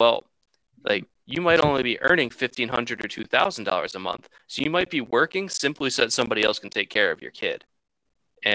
well, 0.00 0.16
like 0.90 1.04
you 1.26 1.40
might 1.48 1.64
only 1.68 1.82
be 1.90 2.00
earning 2.08 2.30
fifteen 2.30 2.70
hundred 2.76 3.04
or 3.04 3.08
two 3.08 3.26
thousand 3.34 3.64
dollars 3.70 3.94
a 3.94 3.98
month, 4.08 4.24
so 4.50 4.62
you 4.64 4.70
might 4.70 4.90
be 4.96 5.02
working 5.18 5.46
simply 5.64 5.90
so 5.90 6.02
that 6.02 6.12
somebody 6.12 6.42
else 6.42 6.58
can 6.58 6.70
take 6.78 6.90
care 6.98 7.10
of 7.12 7.22
your 7.24 7.34
kid, 7.42 7.58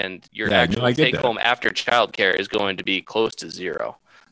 and 0.00 0.16
your 0.38 0.48
Yeah, 0.50 0.62
actual 0.64 0.86
get 0.88 0.96
take 1.06 1.14
that. 1.14 1.24
home 1.26 1.38
after 1.52 1.68
childcare 1.70 2.34
is 2.42 2.48
going 2.58 2.76
to 2.76 2.84
be 2.92 2.98
close 3.14 3.34
to 3.36 3.48
zero. 3.62 3.86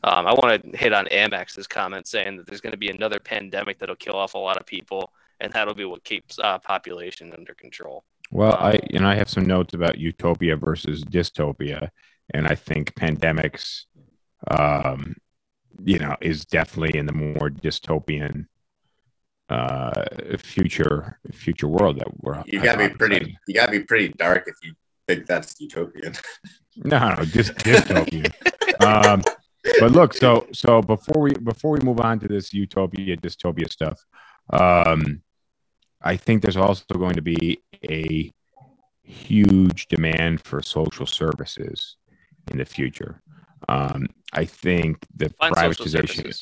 Um, 0.09 0.23
I 0.31 0.33
want 0.39 0.49
to 0.53 0.77
hit 0.83 0.93
on 0.99 1.05
Amex's 1.07 1.67
comment 1.67 2.07
saying 2.07 2.37
that 2.37 2.45
there's 2.47 2.61
going 2.65 2.77
to 2.77 2.83
be 2.85 2.91
another 2.97 3.19
pandemic 3.19 3.75
that'll 3.79 4.03
kill 4.05 4.15
off 4.23 4.33
a 4.33 4.43
lot 4.47 4.57
of 4.61 4.65
people, 4.65 5.01
and 5.41 5.51
that'll 5.53 5.79
be 5.83 5.89
what 5.91 6.03
keeps 6.11 6.39
uh, 6.39 6.57
population 6.73 7.33
under 7.37 7.53
control. 7.53 7.97
Well, 8.31 8.55
I 8.69 8.73
and 8.95 9.05
I 9.11 9.15
have 9.15 9.29
some 9.35 9.45
notes 9.55 9.73
about 9.73 9.97
utopia 9.97 10.55
versus 10.55 11.03
dystopia, 11.03 11.89
and 12.31 12.47
I 12.47 12.55
think 12.55 12.93
pandemics, 12.95 13.85
um, 14.49 15.15
you 15.83 15.99
know, 15.99 16.15
is 16.21 16.45
definitely 16.45 16.97
in 16.97 17.05
the 17.05 17.13
more 17.13 17.49
dystopian 17.49 18.47
uh 19.49 20.05
future 20.37 21.19
future 21.31 21.67
world 21.67 21.97
that 21.97 22.07
we're 22.21 22.43
You 22.45 22.61
gotta 22.61 22.89
be 22.89 22.93
pretty. 22.93 23.35
You 23.47 23.55
gotta 23.55 23.71
be 23.71 23.79
pretty 23.79 24.09
dark 24.09 24.43
if 24.47 24.55
you 24.61 24.73
think 25.07 25.25
that's 25.25 25.59
utopian. 25.59 26.13
No, 26.77 27.15
no, 27.15 27.25
just 27.25 27.55
dystopian. 27.55 28.31
um, 28.85 29.23
but 29.79 29.91
look, 29.91 30.13
so 30.13 30.47
so 30.53 30.81
before 30.81 31.21
we 31.21 31.33
before 31.33 31.71
we 31.71 31.79
move 31.79 31.99
on 31.99 32.19
to 32.19 32.27
this 32.27 32.53
utopia 32.53 33.17
dystopia 33.17 33.69
stuff, 33.69 33.99
um, 34.51 35.21
I 36.01 36.15
think 36.15 36.41
there's 36.41 36.57
also 36.57 36.85
going 36.93 37.15
to 37.15 37.21
be 37.21 37.61
a 37.89 38.31
huge 39.03 39.87
demand 39.87 40.41
for 40.41 40.61
social 40.61 41.05
services 41.05 41.97
in 42.51 42.57
the 42.57 42.65
future. 42.65 43.21
Um, 43.67 44.07
I 44.33 44.45
think 44.45 45.05
the 45.15 45.29
Find 45.29 45.55
privatization, 45.55 46.33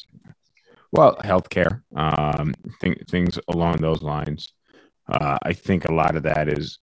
well, 0.91 1.15
healthcare, 1.17 1.81
um, 1.95 2.53
th- 2.81 3.03
things 3.09 3.39
along 3.47 3.77
those 3.77 4.01
lines. 4.01 4.53
Uh, 5.11 5.37
I 5.41 5.53
think 5.53 5.85
a 5.85 5.93
lot 5.93 6.15
of 6.15 6.23
that 6.23 6.49
is 6.49 6.79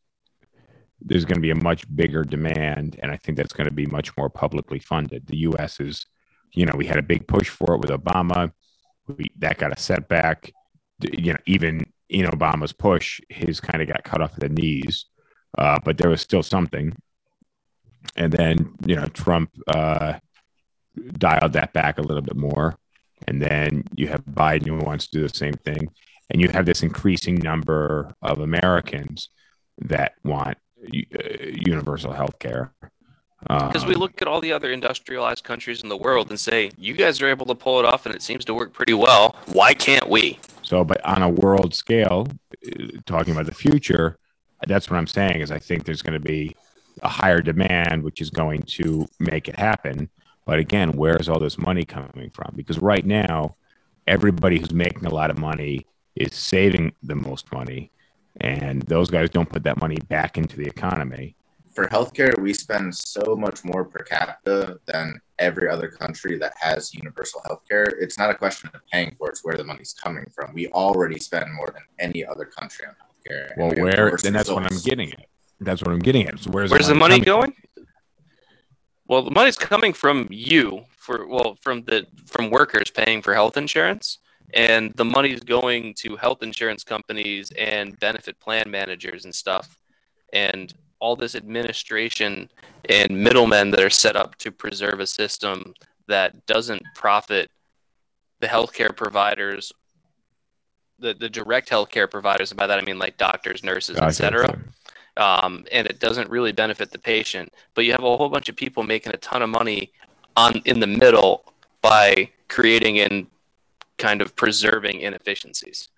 there's 1.01 1.25
going 1.25 1.37
to 1.37 1.41
be 1.41 1.51
a 1.51 1.55
much 1.55 1.85
bigger 1.95 2.25
demand, 2.25 2.99
and 3.03 3.13
I 3.13 3.17
think 3.17 3.37
that's 3.37 3.53
going 3.53 3.69
to 3.69 3.75
be 3.75 3.87
much 3.87 4.17
more 4.17 4.31
publicly 4.31 4.79
funded. 4.79 5.27
The 5.27 5.39
U.S. 5.39 5.81
is, 5.81 6.07
you 6.53 6.65
know, 6.65 6.75
we 6.77 6.87
had 6.87 6.99
a 6.99 7.03
big 7.03 7.27
push 7.27 7.49
for 7.49 7.75
it 7.75 7.81
with 7.81 7.91
Obama. 7.91 8.53
We, 9.07 9.27
that 9.39 9.59
got 9.59 9.77
a 9.77 9.81
setback. 9.81 10.53
You 11.01 11.35
know, 11.35 11.41
even 11.47 11.85
in 12.09 12.27
Obama's 12.27 12.73
push, 12.73 13.21
his 13.29 13.61
kind 13.61 13.83
of 13.83 13.89
got 13.89 14.05
cut 14.05 14.23
off 14.23 14.33
at 14.35 14.41
the 14.41 14.49
knees, 14.49 15.07
uh, 15.59 15.79
but 15.85 15.99
there 15.99 16.11
was 16.11 16.23
still 16.23 16.43
something. 16.43 16.97
And 18.17 18.33
then, 18.33 18.75
you 18.87 18.97
know, 18.97 19.07
Trump 19.07 19.51
uh, 19.69 20.15
dialed 21.19 21.55
that 21.55 21.73
back 21.73 21.99
a 21.99 22.03
little 22.03 22.23
bit 22.23 22.37
more. 22.37 22.77
And 23.27 23.41
then 23.41 23.85
you 23.95 24.09
have 24.09 24.25
Biden 24.25 24.67
who 24.67 24.79
wants 24.79 25.07
to 25.09 25.19
do 25.19 25.27
the 25.27 25.35
same 25.35 25.55
thing. 25.55 25.89
And 26.31 26.41
you 26.41 26.49
have 26.49 26.67
this 26.67 26.83
increasing 26.83 27.37
number 27.37 28.15
of 28.23 28.41
Americans 28.41 29.29
that 29.79 30.15
want 30.25 30.59
uh, 30.83 31.19
universal 31.41 32.13
health 32.13 32.39
care. 32.39 32.73
Because 33.47 33.85
we 33.85 33.95
look 33.95 34.23
at 34.23 34.29
all 34.29 34.41
the 34.41 34.53
other 34.53 34.73
industrialized 34.73 35.45
countries 35.45 35.83
in 35.83 35.91
the 35.91 35.97
world 35.97 36.31
and 36.31 36.41
say, 36.41 36.71
you 36.79 36.95
guys 36.95 37.21
are 37.21 37.29
able 37.29 37.45
to 37.47 37.55
pull 37.55 37.79
it 37.79 37.85
off 37.85 38.07
and 38.07 38.15
it 38.15 38.23
seems 38.23 38.43
to 38.47 38.55
work 38.55 38.73
pretty 38.73 38.95
well. 38.95 39.37
Why 39.47 39.75
can't 39.75 40.09
we? 40.09 40.39
So, 40.63 40.83
but 40.83 41.05
on 41.05 41.23
a 41.23 41.29
world 41.29 41.75
scale, 41.75 42.27
uh, 42.67 42.87
talking 43.05 43.35
about 43.35 43.45
the 43.45 43.55
future, 43.55 44.19
that's 44.67 44.89
what 44.89 44.97
I'm 44.97 45.07
saying 45.07 45.43
is 45.43 45.51
I 45.51 45.59
think 45.59 45.85
there's 45.85 46.01
going 46.01 46.19
to 46.19 46.27
be 46.27 46.57
a 47.03 47.09
higher 47.09 47.41
demand, 47.41 48.03
which 48.03 48.21
is 48.21 48.31
going 48.31 48.63
to 48.63 49.07
make 49.19 49.49
it 49.49 49.57
happen. 49.57 50.09
But 50.47 50.59
again, 50.59 50.93
where's 50.93 51.29
all 51.29 51.41
this 51.41 51.59
money 51.59 51.85
coming 51.85 52.31
from? 52.31 52.53
Because 52.55 52.79
right 52.79 53.05
now, 53.05 53.57
everybody 54.07 54.59
who's 54.59 54.73
making 54.73 55.07
a 55.07 55.15
lot 55.15 55.31
of 55.31 55.39
money 55.39 55.87
is 56.17 56.35
saving 56.35 56.93
the 57.03 57.15
most 57.15 57.51
money, 57.53 57.91
and 58.41 58.83
those 58.83 59.11
guys 59.11 59.31
don't 59.31 59.49
put 59.49 59.65
that 59.65 59.81
money 59.81 59.97
back 60.09 60.37
into 60.39 60.57
the 60.57 60.67
economy. 60.67 61.35
For 61.75 61.87
healthcare, 61.87 62.39
we 62.41 62.53
spend 62.55 62.95
so 62.95 63.35
much 63.35 63.65
more 63.65 63.85
per 63.85 64.05
capita 64.05 64.79
than 64.87 65.21
every 65.41 65.69
other 65.69 65.89
country 65.89 66.39
that 66.39 66.53
has 66.61 66.95
universal 66.95 67.41
healthcare. 67.41 67.93
It's 67.99 68.17
not 68.17 68.31
a 68.31 68.35
question 68.35 68.71
of 68.75 68.81
paying 68.93 69.17
for 69.19 69.29
it; 69.29 69.33
it's 69.33 69.45
where 69.45 69.57
the 69.57 69.65
money's 69.65 69.93
coming 69.93 70.27
from. 70.33 70.55
We 70.55 70.69
already 70.69 71.19
spend 71.19 71.53
more 71.53 71.71
than 71.73 71.83
any 71.99 72.25
other 72.25 72.45
country 72.45 72.87
on 72.87 72.95
healthcare. 72.95 73.57
Well, 73.57 73.71
where? 73.83 74.17
Then 74.23 74.35
that's 74.35 74.51
what 74.51 74.71
I'm 74.71 74.79
getting 74.81 75.13
at. 75.15 75.27
That's 75.65 75.83
what 75.83 75.93
I'm 75.93 75.99
getting 75.99 76.27
at. 76.27 76.39
So 76.39 76.51
where's 76.51 76.71
Where's 76.71 76.87
the 76.87 76.95
the 76.95 76.99
money 76.99 77.21
going? 77.21 77.55
Well, 79.07 79.23
the 79.23 79.31
money's 79.31 79.57
coming 79.57 79.93
from 79.93 80.29
you 80.31 80.85
for 80.97 81.27
well 81.27 81.57
from 81.61 81.85
the 81.85 82.07
from 82.27 82.51
workers 82.51 82.91
paying 82.91 83.21
for 83.21 83.35
health 83.35 83.57
insurance, 83.57 84.19
and 84.55 84.93
the 84.95 85.05
money's 85.05 85.41
going 85.41 85.95
to 85.99 86.17
health 86.17 86.43
insurance 86.43 86.85
companies 86.85 87.53
and 87.59 87.99
benefit 88.01 88.39
plan 88.41 88.71
managers 88.71 89.25
and 89.25 89.35
stuff, 89.35 89.79
and 90.33 90.73
all 91.01 91.17
this 91.17 91.35
administration 91.35 92.49
and 92.89 93.11
middlemen 93.11 93.71
that 93.71 93.81
are 93.81 93.91
set 93.91 94.17
up 94.17 94.37
to 94.37 94.51
preserve 94.51 95.01
a 95.01 95.07
system 95.07 95.75
that 96.09 96.47
doesn't 96.47 96.83
profit 96.95 97.51
the 98.41 98.47
healthcare 98.47 98.95
providers, 98.95 99.73
the, 100.99 101.13
the 101.15 101.29
direct 101.29 101.69
healthcare 101.69 102.11
providers, 102.11 102.51
and 102.51 102.59
by 102.59 102.67
that 102.67 102.79
I 102.79 102.83
mean 102.83 102.99
like 102.99 103.19
doctors, 103.19 103.63
nurses, 103.63 103.99
etc 103.99 104.57
um, 105.17 105.65
and 105.73 105.87
it 105.87 106.01
doesn't 106.01 106.29
really 106.31 106.53
benefit 106.53 106.91
the 106.91 106.99
patient. 106.99 107.53
But 107.75 107.85
you 107.85 107.93
have 107.93 108.03
a 108.03 108.17
whole 108.17 108.29
bunch 108.29 108.49
of 108.49 108.57
people 108.57 108.83
making 108.83 109.13
a 109.13 109.17
ton 109.19 109.43
of 109.43 109.49
money 109.51 109.93
on 110.37 110.61
in 110.65 110.81
the 110.81 110.87
middle 110.87 111.45
by 111.83 112.31
creating 112.49 112.99
and 113.01 113.27
kind 113.99 114.21
of 114.21 114.35
preserving 114.37 115.01
inefficiencies. 115.01 115.89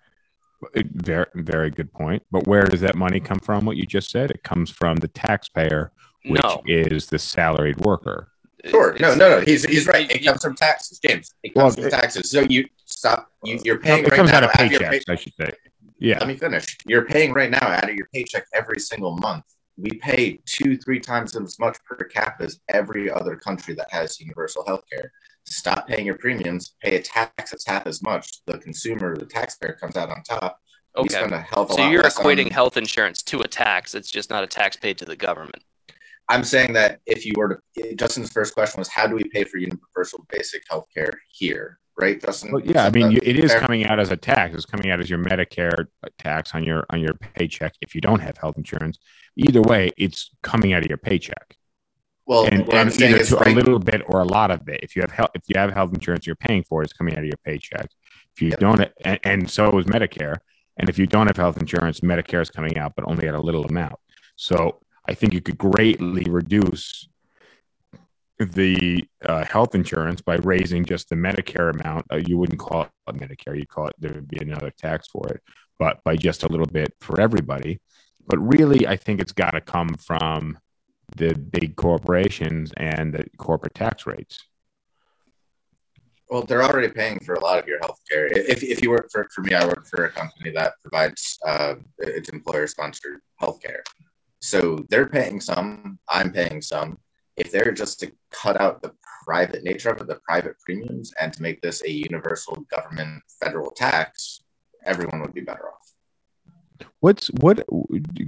Very, 0.75 1.25
very 1.35 1.69
good 1.69 1.91
point. 1.93 2.23
But 2.31 2.47
where 2.47 2.63
does 2.65 2.81
that 2.81 2.95
money 2.95 3.19
come 3.19 3.39
from? 3.39 3.65
What 3.65 3.77
you 3.77 3.85
just 3.85 4.09
said, 4.09 4.31
it 4.31 4.43
comes 4.43 4.69
from 4.69 4.97
the 4.97 5.07
taxpayer, 5.07 5.91
which 6.25 6.41
No. 6.43 6.61
is 6.65 7.07
the 7.07 7.19
salaried 7.19 7.77
worker. 7.77 8.29
Sure. 8.65 8.97
No, 8.99 9.13
no, 9.13 9.29
no. 9.29 9.39
He's 9.41 9.63
he's 9.63 9.85
right. 9.87 10.09
It 10.11 10.25
comes 10.25 10.41
from 10.43 10.55
taxes, 10.55 10.99
James. 10.99 11.33
It 11.43 11.53
comes 11.53 11.77
Well, 11.77 11.89
from 11.89 11.99
taxes. 11.99 12.29
So 12.31 12.41
you 12.41 12.67
stop. 12.85 13.31
You, 13.43 13.59
you're 13.63 13.77
paying 13.79 14.03
it 14.03 14.09
right 14.09 14.17
comes 14.17 14.31
now 14.31 14.37
out 14.37 14.43
of 14.45 14.49
paychecks, 14.51 15.05
pay- 15.05 15.13
I 15.13 15.15
should 15.15 15.33
say. 15.39 15.49
Yeah, 15.99 16.19
Let 16.19 16.27
me 16.27 16.35
finish. 16.35 16.77
You're 16.85 17.05
paying 17.05 17.33
right 17.33 17.49
now 17.49 17.65
out 17.67 17.89
of 17.89 17.95
your 17.95 18.07
paycheck 18.13 18.45
every 18.53 18.79
single 18.79 19.17
month. 19.17 19.43
We 19.77 19.91
pay 19.99 20.39
two, 20.45 20.77
three 20.77 20.99
times 20.99 21.35
as 21.35 21.59
much 21.59 21.77
per 21.85 21.95
capita 22.05 22.45
as 22.45 22.59
every 22.69 23.09
other 23.11 23.35
country 23.35 23.73
that 23.75 23.91
has 23.91 24.19
universal 24.19 24.63
health 24.65 24.83
care. 24.91 25.11
Stop 25.45 25.87
paying 25.87 26.05
your 26.05 26.17
premiums, 26.17 26.75
pay 26.83 26.95
a 26.97 27.01
tax 27.01 27.51
that's 27.51 27.65
half 27.65 27.85
as 27.87 28.01
much. 28.03 28.41
The 28.47 28.57
consumer, 28.57 29.15
the 29.15 29.25
taxpayer 29.25 29.77
comes 29.79 29.95
out 29.95 30.09
on 30.09 30.23
top. 30.23 30.59
Okay. 30.97 31.09
spend 31.09 31.31
a 31.31 31.39
hell 31.39 31.65
a 31.69 31.73
So 31.73 31.81
lot 31.81 31.91
you're 31.91 32.03
equating 32.03 32.45
on- 32.45 32.51
health 32.51 32.75
insurance 32.75 33.21
to 33.23 33.41
a 33.41 33.47
tax. 33.47 33.93
It's 33.93 34.09
just 34.09 34.29
not 34.31 34.43
a 34.43 34.47
tax 34.47 34.75
paid 34.75 34.97
to 34.97 35.05
the 35.05 35.15
government. 35.15 35.63
I'm 36.29 36.43
saying 36.43 36.73
that 36.73 36.99
if 37.05 37.25
you 37.25 37.33
were 37.37 37.61
to, 37.77 37.95
Justin's 37.95 38.31
first 38.31 38.53
question 38.53 38.79
was, 38.79 38.87
how 38.89 39.07
do 39.07 39.15
we 39.15 39.23
pay 39.25 39.43
for 39.45 39.57
universal 39.57 40.25
basic 40.29 40.63
health 40.69 40.85
care 40.93 41.13
here? 41.29 41.79
Right, 41.99 42.21
Justin? 42.21 42.51
Well, 42.51 42.61
yeah. 42.63 42.85
I 42.85 42.91
mean, 42.91 43.09
you, 43.09 43.19
it 43.23 43.39
is 43.39 43.51
Fair. 43.51 43.61
coming 43.61 43.85
out 43.85 43.99
as 43.99 44.11
a 44.11 44.17
tax. 44.17 44.53
It's 44.53 44.65
coming 44.65 44.91
out 44.91 44.99
as 44.99 45.09
your 45.09 45.19
Medicare 45.19 45.87
tax 46.19 46.53
on 46.53 46.63
your 46.63 46.85
on 46.91 46.99
your 46.99 47.15
paycheck 47.15 47.73
if 47.81 47.95
you 47.95 48.01
don't 48.01 48.19
have 48.19 48.37
health 48.37 48.57
insurance. 48.57 48.99
Either 49.35 49.61
way, 49.61 49.91
it's 49.97 50.29
coming 50.43 50.73
out 50.73 50.83
of 50.83 50.89
your 50.89 50.97
paycheck, 50.97 51.55
well, 52.27 52.45
and, 52.45 52.67
what 52.67 52.75
I'm 52.75 52.87
and 52.87 52.93
saying 52.93 53.11
either 53.13 53.21
is, 53.21 53.31
right, 53.31 53.47
a 53.47 53.51
little 53.51 53.79
bit 53.79 54.01
or 54.05 54.19
a 54.19 54.25
lot 54.25 54.51
of 54.51 54.67
it. 54.67 54.81
If 54.83 54.95
you 54.95 55.01
have 55.01 55.11
health, 55.11 55.29
if 55.33 55.43
you 55.47 55.55
have 55.57 55.73
health 55.73 55.93
insurance, 55.93 56.27
you're 56.27 56.35
paying 56.35 56.63
for 56.63 56.81
it. 56.81 56.85
It's 56.85 56.93
coming 56.93 57.13
out 57.13 57.19
of 57.19 57.25
your 57.25 57.37
paycheck. 57.43 57.89
If 58.35 58.41
you 58.41 58.49
Yep. 58.49 58.59
don't, 58.59 58.91
and, 59.05 59.19
and 59.23 59.49
so 59.49 59.77
is 59.79 59.85
Medicare. 59.85 60.35
And 60.77 60.89
if 60.89 60.99
you 60.99 61.07
don't 61.07 61.27
have 61.27 61.37
health 61.37 61.57
insurance, 61.57 62.01
Medicare 62.01 62.41
is 62.41 62.51
coming 62.51 62.77
out, 62.77 62.93
but 62.95 63.05
only 63.07 63.27
at 63.27 63.33
a 63.33 63.39
little 63.39 63.65
amount. 63.65 63.95
So 64.35 64.81
I 65.07 65.13
think 65.13 65.33
you 65.33 65.41
could 65.41 65.57
greatly 65.57 66.25
reduce 66.29 67.07
the 68.39 69.03
uh, 69.25 69.43
health 69.45 69.73
insurance 69.75 70.21
by 70.21 70.35
raising 70.35 70.85
just 70.85 71.09
the 71.09 71.15
Medicare 71.15 71.73
amount. 71.73 72.05
Uh, 72.11 72.17
you 72.17 72.37
wouldn't 72.37 72.59
call 72.59 72.83
it 72.83 73.15
Medicare; 73.15 73.57
you'd 73.57 73.69
call 73.69 73.87
it 73.87 73.95
there 73.99 74.13
would 74.13 74.27
be 74.27 74.37
another 74.37 74.71
tax 74.77 75.07
for 75.07 75.27
it, 75.29 75.41
but 75.79 76.03
by 76.03 76.15
just 76.15 76.43
a 76.43 76.47
little 76.47 76.67
bit 76.67 76.93
for 77.01 77.19
everybody. 77.19 77.79
But 78.27 78.37
really, 78.39 78.85
I 78.85 78.97
think 78.97 79.21
it's 79.21 79.31
got 79.31 79.51
to 79.51 79.61
come 79.61 79.89
from 79.95 80.57
the 81.15 81.33
big 81.33 81.75
corporations 81.75 82.71
and 82.77 83.13
the 83.13 83.25
corporate 83.37 83.73
tax 83.73 84.05
rates. 84.05 84.43
Well, 86.29 86.41
they're 86.41 86.63
already 86.63 86.89
paying 86.89 87.19
for 87.19 87.35
a 87.35 87.39
lot 87.39 87.57
of 87.57 87.67
your 87.67 87.79
health 87.79 88.01
care. 88.09 88.27
If, 88.27 88.61
if 88.61 88.81
you 88.81 88.89
work 88.89 89.07
for, 89.11 89.27
for 89.33 89.41
me, 89.41 89.53
I 89.53 89.65
work 89.65 89.87
for 89.87 90.05
a 90.05 90.11
company 90.11 90.51
that 90.51 90.73
provides 90.81 91.39
uh, 91.47 91.75
its 91.99 92.27
employer 92.29 92.67
sponsored 92.67 93.21
health 93.37 93.61
care. 93.61 93.81
So 94.41 94.85
they're 94.89 95.07
paying 95.07 95.39
some, 95.39 95.99
I'm 96.09 96.33
paying 96.33 96.61
some. 96.61 96.97
If 97.37 97.51
they're 97.51 97.71
just 97.71 97.99
to 97.99 98.11
cut 98.31 98.59
out 98.59 98.81
the 98.81 98.93
private 99.25 99.63
nature 99.63 99.89
of 99.89 100.01
it, 100.01 100.07
the 100.07 100.19
private 100.25 100.59
premiums, 100.65 101.13
and 101.21 101.31
to 101.33 101.41
make 101.41 101.61
this 101.61 101.83
a 101.83 101.91
universal 101.91 102.65
government 102.75 103.21
federal 103.41 103.71
tax, 103.71 104.41
everyone 104.85 105.21
would 105.21 105.33
be 105.33 105.41
better 105.41 105.69
off. 105.69 105.93
What's 106.99 107.27
what? 107.27 107.63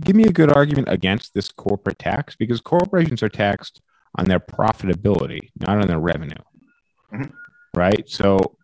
Give 0.01 0.15
me 0.15 0.25
a 0.25 0.31
good 0.31 0.51
argument 0.51 0.89
against 0.89 1.33
this 1.33 1.49
corporate 1.49 1.99
tax 1.99 2.35
because 2.35 2.61
corporations 2.61 3.23
are 3.23 3.29
taxed 3.29 3.81
on 4.15 4.25
their 4.25 4.39
profitability, 4.39 5.49
not 5.59 5.79
on 5.79 5.87
their 5.87 5.99
revenue. 5.99 6.43
Mhm. 7.11 7.31
Right. 7.75 8.07
So 8.07 8.57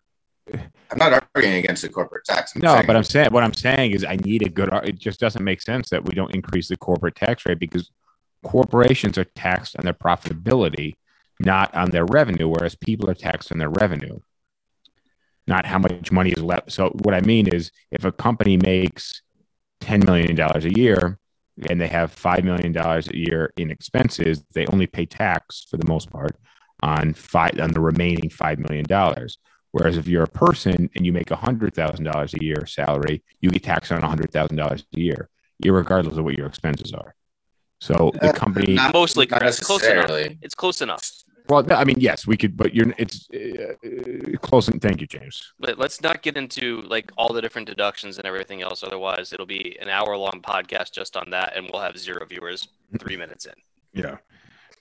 I'm 0.53 0.97
not 0.97 1.27
arguing 1.35 1.55
against 1.55 1.81
the 1.81 1.89
corporate 1.89 2.25
tax. 2.25 2.55
I'm 2.55 2.61
no, 2.61 2.81
but 2.85 2.95
I'm 2.95 3.03
saying 3.03 3.29
what 3.31 3.43
I'm 3.43 3.53
saying 3.53 3.91
is 3.91 4.03
I 4.03 4.15
need 4.17 4.43
a 4.43 4.49
good. 4.49 4.69
It 4.83 4.99
just 4.99 5.19
doesn't 5.19 5.43
make 5.43 5.61
sense 5.61 5.89
that 5.89 6.05
we 6.05 6.13
don't 6.13 6.33
increase 6.35 6.67
the 6.67 6.77
corporate 6.77 7.15
tax 7.15 7.45
rate 7.45 7.59
because 7.59 7.89
corporations 8.45 9.17
are 9.17 9.25
taxed 9.25 9.75
on 9.77 9.83
their 9.83 9.93
profitability, 9.93 10.93
not 11.39 11.73
on 11.75 11.89
their 11.89 12.05
revenue, 12.05 12.47
whereas 12.47 12.75
people 12.75 13.09
are 13.09 13.15
taxed 13.15 13.51
on 13.51 13.57
their 13.57 13.69
revenue, 13.69 14.19
not 15.47 15.65
how 15.65 15.79
much 15.79 16.11
money 16.11 16.29
is 16.29 16.43
left. 16.43 16.71
So 16.71 16.89
what 17.03 17.15
I 17.15 17.21
mean 17.21 17.47
is, 17.47 17.71
if 17.91 18.05
a 18.05 18.11
company 18.11 18.55
makes 18.55 19.21
ten 19.81 19.99
million 20.05 20.35
dollars 20.35 20.63
a 20.65 20.73
year 20.73 21.19
and 21.69 21.81
they 21.81 21.87
have 21.87 22.11
five 22.11 22.43
million 22.43 22.71
dollars 22.71 23.07
a 23.07 23.17
year 23.17 23.51
in 23.57 23.71
expenses, 23.71 24.43
they 24.53 24.65
only 24.67 24.87
pay 24.87 25.05
tax 25.05 25.65
for 25.69 25.77
the 25.77 25.87
most 25.87 26.09
part 26.11 26.35
on 26.83 27.13
five 27.13 27.59
on 27.59 27.71
the 27.71 27.81
remaining 27.81 28.29
five 28.29 28.59
million 28.59 28.85
dollars. 28.85 29.39
Whereas 29.71 29.97
if 29.97 30.07
you're 30.07 30.23
a 30.23 30.27
person 30.27 30.89
and 30.95 31.05
you 31.05 31.11
make 31.11 31.29
hundred 31.29 31.73
thousand 31.73 32.05
dollars 32.05 32.33
a 32.33 32.43
year 32.43 32.65
salary, 32.65 33.23
you 33.41 33.49
get 33.49 33.63
taxed 33.63 33.91
on 33.91 34.01
hundred 34.03 34.31
thousand 34.31 34.57
dollars 34.57 34.85
a 34.95 34.99
year, 34.99 35.29
irregardless 35.63 36.17
of 36.17 36.23
what 36.23 36.37
your 36.37 36.47
expenses 36.47 36.93
are. 36.93 37.15
So 37.86 38.11
the 38.21 38.29
Uh, 38.29 38.33
company, 38.33 38.73
not- 38.73 38.93
Mostly 38.93 39.27
not 39.29 39.41
correct. 39.41 39.61
Close 39.61 39.83
enough. 39.83 40.07
necessarily. 40.09 40.38
It's 40.41 40.55
close 40.55 40.81
enough. 40.81 41.05
well, 41.47 41.63
I 41.71 41.83
mean, 41.83 41.99
yes, 41.99 42.25
we 42.25 42.36
could, 42.41 42.57
but 42.57 42.73
you're 42.75 42.91
it's 42.97 43.17
uh, 43.31 43.38
uh, 43.38 44.38
close. 44.47 44.65
And 44.71 44.81
thank 44.81 44.97
you, 45.01 45.07
James. 45.15 45.53
But 45.59 45.77
let's 45.77 46.01
not 46.01 46.17
get 46.23 46.36
into 46.38 46.81
like 46.95 47.11
all 47.17 47.31
the 47.38 47.41
different 47.45 47.67
deductions 47.73 48.17
and 48.17 48.25
everything 48.25 48.59
else. 48.67 48.79
Otherwise, 48.89 49.25
it'll 49.33 49.45
be 49.59 49.77
an 49.83 49.89
hour 49.97 50.17
long 50.17 50.38
podcast 50.53 50.89
just 50.99 51.15
on 51.15 51.29
that, 51.36 51.49
and 51.55 51.69
we'll 51.71 51.83
have 51.88 51.95
zero 52.07 52.25
viewers 52.25 52.59
three 53.01 53.17
minutes 53.17 53.45
in. 53.45 53.53
Yeah. 54.03 54.17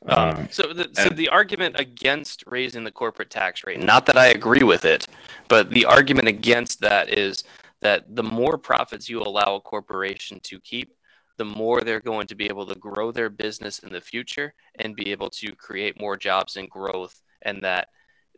Um, 0.08 0.18
Um, 0.36 0.48
so, 0.50 0.62
the, 0.78 0.88
so 0.92 1.02
and- 1.08 1.16
the 1.16 1.28
argument 1.40 1.78
against 1.78 2.36
raising 2.56 2.82
the 2.84 2.90
corporate 3.02 3.30
tax 3.30 3.64
rate, 3.66 3.80
not 3.94 4.06
that 4.06 4.16
I 4.16 4.26
agree 4.38 4.64
with 4.72 4.84
it, 4.94 5.02
but 5.48 5.62
the 5.70 5.84
argument 5.96 6.28
against 6.28 6.80
that 6.80 7.04
is 7.26 7.44
that 7.80 8.00
the 8.20 8.22
more 8.40 8.56
profits 8.58 9.08
you 9.12 9.18
allow 9.22 9.50
a 9.56 9.60
corporation 9.60 10.40
to 10.50 10.58
keep, 10.60 10.88
the 11.36 11.44
more 11.44 11.80
they're 11.80 12.00
going 12.00 12.26
to 12.28 12.34
be 12.34 12.46
able 12.46 12.66
to 12.66 12.78
grow 12.78 13.12
their 13.12 13.30
business 13.30 13.80
in 13.80 13.92
the 13.92 14.00
future 14.00 14.54
and 14.76 14.96
be 14.96 15.10
able 15.10 15.30
to 15.30 15.54
create 15.56 16.00
more 16.00 16.16
jobs 16.16 16.56
and 16.56 16.70
growth. 16.70 17.20
And 17.42 17.62
that 17.62 17.88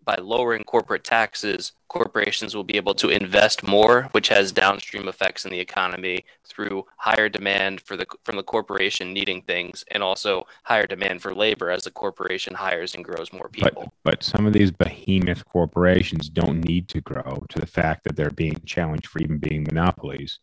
by 0.04 0.14
lowering 0.16 0.62
corporate 0.62 1.02
taxes, 1.02 1.72
corporations 1.88 2.54
will 2.54 2.64
be 2.64 2.76
able 2.76 2.94
to 2.94 3.08
invest 3.08 3.66
more, 3.66 4.04
which 4.12 4.28
has 4.28 4.52
downstream 4.52 5.08
effects 5.08 5.44
in 5.44 5.50
the 5.50 5.58
economy 5.58 6.24
through 6.44 6.84
higher 6.96 7.28
demand 7.28 7.80
for 7.80 7.96
the 7.96 8.06
from 8.22 8.36
the 8.36 8.42
corporation 8.42 9.12
needing 9.12 9.42
things, 9.42 9.84
and 9.90 10.04
also 10.04 10.46
higher 10.62 10.86
demand 10.86 11.20
for 11.20 11.34
labor 11.34 11.70
as 11.70 11.82
the 11.82 11.90
corporation 11.90 12.54
hires 12.54 12.94
and 12.94 13.04
grows 13.04 13.32
more 13.32 13.50
But 13.58 13.74
people. 13.74 13.92
but 14.04 14.22
some 14.22 14.46
of 14.46 14.52
these 14.52 14.70
behemoth 14.70 15.44
corporations 15.44 16.28
don't 16.28 16.64
need 16.64 16.86
to 16.88 17.00
grow 17.00 17.44
to 17.48 17.58
the 17.58 17.66
fact 17.66 18.04
that 18.04 18.14
they're 18.14 18.30
being 18.30 18.60
challenged 18.64 19.08
for 19.08 19.18
even 19.18 19.38
being 19.38 19.64
monopolies. 19.64 20.38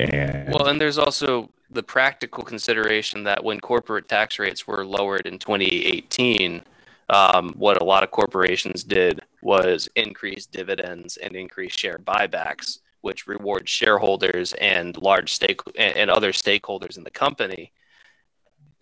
And 0.00 0.52
Well, 0.52 0.66
and 0.66 0.80
there's 0.80 0.98
also 0.98 1.50
the 1.70 1.82
practical 1.82 2.44
consideration 2.44 3.24
that 3.24 3.42
when 3.42 3.60
corporate 3.60 4.08
tax 4.08 4.38
rates 4.38 4.66
were 4.66 4.84
lowered 4.84 5.26
in 5.26 5.38
2018, 5.38 6.62
um, 7.08 7.52
what 7.56 7.80
a 7.80 7.84
lot 7.84 8.02
of 8.02 8.10
corporations 8.10 8.82
did 8.84 9.20
was 9.42 9.88
increase 9.96 10.46
dividends 10.46 11.16
and 11.18 11.36
increase 11.36 11.72
share 11.72 11.98
buybacks, 11.98 12.80
which 13.00 13.26
reward 13.26 13.68
shareholders 13.68 14.52
and 14.54 14.96
large 14.98 15.32
stake 15.32 15.60
and 15.78 16.10
other 16.10 16.32
stakeholders 16.32 16.96
in 16.96 17.04
the 17.04 17.10
company, 17.10 17.72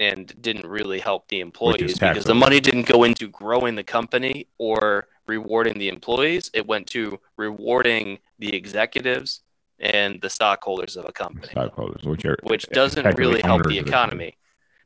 and 0.01 0.35
didn't 0.43 0.67
really 0.67 0.99
help 0.99 1.29
the 1.29 1.41
employees 1.41 1.99
because 1.99 2.25
the 2.25 2.35
money 2.35 2.61
didn't 2.61 2.87
go 2.87 3.05
into 3.05 3.29
growing 3.29 3.75
the 3.75 3.85
company 3.85 4.47
or 4.59 5.07
rewarding 5.27 5.79
the 5.79 5.89
employees. 5.89 6.51
It 6.53 6.67
went 6.67 6.87
to 6.89 7.19
rewarding 7.37 8.19
the 8.39 8.55
executives 8.55 9.41
and 9.85 10.21
the 10.21 10.31
stockholders 10.31 10.97
of 10.97 11.05
a 11.05 11.13
company 11.13 11.49
stockholders, 11.51 12.03
which 12.05 12.25
are 12.25 12.37
which 12.45 12.67
doesn't 12.71 13.19
really 13.19 13.41
help 13.43 13.63
the 13.67 13.79
economy 13.79 14.37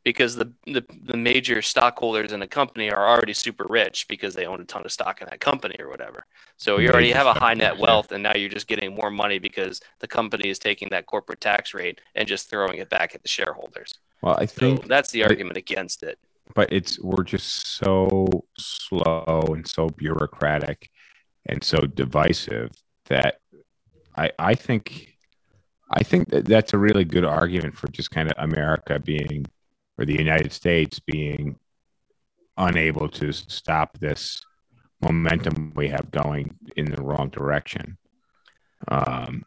because 0.05 0.36
the, 0.36 0.51
the 0.66 0.82
the 1.05 1.16
major 1.16 1.61
stockholders 1.62 2.32
in 2.32 2.40
a 2.42 2.46
company 2.46 2.90
are 2.90 3.07
already 3.09 3.32
super 3.34 3.66
rich 3.68 4.07
because 4.09 4.34
they 4.34 4.46
own 4.46 4.61
a 4.61 4.64
ton 4.64 4.82
of 4.84 4.92
stock 4.92 5.20
in 5.20 5.26
that 5.30 5.40
company 5.40 5.76
or 5.78 5.88
whatever. 5.88 6.24
So 6.57 6.78
you 6.78 6.88
already 6.90 7.12
have 7.12 7.26
a 7.26 7.34
high 7.34 7.55
net 7.55 7.76
wealth, 7.78 8.11
and 8.12 8.22
now 8.22 8.34
you're 8.34 8.49
just 8.59 8.66
getting 8.66 8.94
more 8.94 9.11
money 9.11 9.38
because 9.38 9.80
the 10.01 10.09
company 10.09 10.49
is 10.49 10.59
taking 10.59 10.88
that 10.90 11.07
corporate 11.07 11.40
tax 11.40 11.74
rate 11.74 12.01
and 12.14 12.26
just 12.26 12.49
throwing 12.51 12.78
it 12.78 12.88
back 12.90 13.14
at 13.14 13.22
the 13.22 13.28
shareholders. 13.28 13.92
Well, 14.22 14.36
I 14.38 14.46
So 14.46 14.61
think, 14.61 14.86
that's 14.88 15.11
the 15.11 15.22
argument 15.24 15.57
against 15.59 16.03
it. 16.03 16.18
but 16.55 16.72
it's 16.72 16.99
we're 17.01 17.22
just 17.24 17.49
so 17.78 18.44
slow 18.57 19.44
and 19.55 19.66
so 19.68 19.88
bureaucratic 19.88 20.90
and 21.46 21.62
so 21.62 21.78
divisive 21.80 22.70
that 23.07 23.40
I 24.18 24.30
I 24.38 24.54
think 24.54 25.16
I 25.90 26.02
think 26.02 26.28
that 26.30 26.44
that's 26.44 26.74
a 26.74 26.78
really 26.78 27.04
good 27.04 27.24
argument 27.24 27.76
for 27.76 27.88
just 27.88 28.10
kind 28.10 28.30
of 28.30 28.34
America 28.38 28.98
being 28.98 29.46
or 29.96 30.04
the 30.04 30.18
United 30.18 30.52
States 30.52 30.98
being 31.00 31.58
unable 32.56 33.08
to 33.08 33.32
stop 33.32 33.98
this 33.98 34.42
momentum 35.00 35.72
we 35.76 35.88
have 35.88 36.10
going 36.10 36.56
in 36.76 36.86
the 36.86 37.02
wrong 37.02 37.28
direction. 37.30 37.96
Um, 38.88 39.44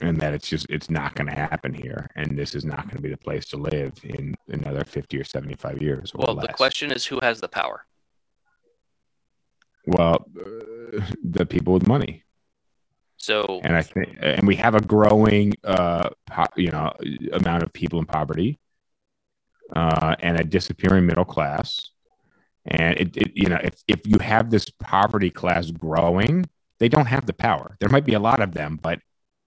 and 0.00 0.20
that 0.20 0.32
it's 0.34 0.48
just 0.48 0.66
it's 0.68 0.90
not 0.90 1.14
going 1.16 1.28
to 1.28 1.34
happen 1.34 1.74
here, 1.74 2.08
and 2.14 2.38
this 2.38 2.54
is 2.54 2.64
not 2.64 2.84
going 2.84 2.96
to 2.96 3.02
be 3.02 3.08
the 3.08 3.16
place 3.16 3.46
to 3.46 3.56
live 3.56 3.92
in 4.04 4.36
another 4.48 4.84
fifty 4.84 5.18
or 5.18 5.24
seventy-five 5.24 5.82
years. 5.82 6.12
Or 6.14 6.26
Well, 6.26 6.36
the 6.36 6.48
question 6.48 6.92
is 6.92 7.06
who 7.06 7.18
has 7.20 7.40
the 7.40 7.48
power. 7.48 7.84
well, 9.86 10.24
uh, 10.38 11.00
the 11.24 11.44
people 11.46 11.72
with 11.72 11.88
money, 11.88 12.22
So 13.18 13.60
and 13.64 13.76
I 13.76 13.82
think, 13.82 14.16
and 14.20 14.46
we 14.46 14.56
have 14.56 14.74
a 14.74 14.80
growing, 14.80 15.54
uh, 15.64 16.10
po- 16.26 16.46
you 16.56 16.70
know, 16.70 16.92
amount 17.32 17.64
of 17.64 17.72
people 17.72 17.98
in 17.98 18.06
poverty, 18.06 18.58
uh, 19.74 20.14
and 20.20 20.40
a 20.40 20.44
disappearing 20.44 21.06
middle 21.06 21.24
class. 21.24 21.90
And 22.64 22.96
it, 22.98 23.16
it, 23.16 23.32
you 23.34 23.48
know, 23.48 23.58
if 23.62 23.82
if 23.88 24.06
you 24.06 24.18
have 24.20 24.50
this 24.50 24.70
poverty 24.70 25.30
class 25.30 25.70
growing, 25.70 26.46
they 26.78 26.88
don't 26.88 27.06
have 27.06 27.26
the 27.26 27.32
power. 27.32 27.76
There 27.80 27.88
might 27.88 28.04
be 28.04 28.14
a 28.14 28.20
lot 28.20 28.40
of 28.40 28.54
them, 28.54 28.78
but 28.80 29.00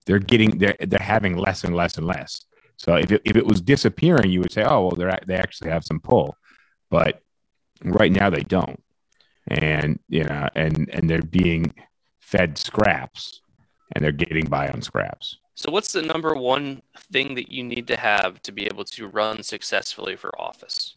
they're 0.05 0.19
getting 0.19 0.57
they're 0.57 0.75
they're 0.79 0.99
having 0.99 1.37
less 1.37 1.63
and 1.63 1.75
less 1.75 1.97
and 1.97 2.05
less. 2.05 2.45
So 2.77 2.95
if 2.95 3.11
it, 3.11 3.21
if 3.23 3.35
it 3.35 3.45
was 3.45 3.61
disappearing, 3.61 4.31
you 4.31 4.39
would 4.41 4.51
say, 4.51 4.63
oh 4.63 4.87
well, 4.87 4.95
they're 4.97 5.17
they 5.27 5.35
actually 5.35 5.69
have 5.69 5.85
some 5.85 5.99
pull, 5.99 6.35
but 6.89 7.21
right 7.83 8.11
now 8.11 8.29
they 8.29 8.41
don't, 8.41 8.83
and 9.47 9.99
you 10.09 10.23
know, 10.23 10.49
and 10.55 10.89
and 10.91 11.09
they're 11.09 11.21
being 11.21 11.73
fed 12.19 12.57
scraps, 12.57 13.40
and 13.93 14.03
they're 14.03 14.11
getting 14.11 14.45
by 14.47 14.67
on 14.69 14.81
scraps. 14.81 15.37
so 15.55 15.71
what's 15.71 15.91
the 15.93 16.01
number 16.01 16.33
one 16.33 16.81
thing 17.11 17.35
that 17.35 17.51
you 17.51 17.63
need 17.63 17.85
to 17.87 17.97
have 17.97 18.41
to 18.43 18.51
be 18.51 18.65
able 18.65 18.83
to 18.85 19.07
run 19.07 19.43
successfully 19.43 20.15
for 20.15 20.31
office? 20.41 20.95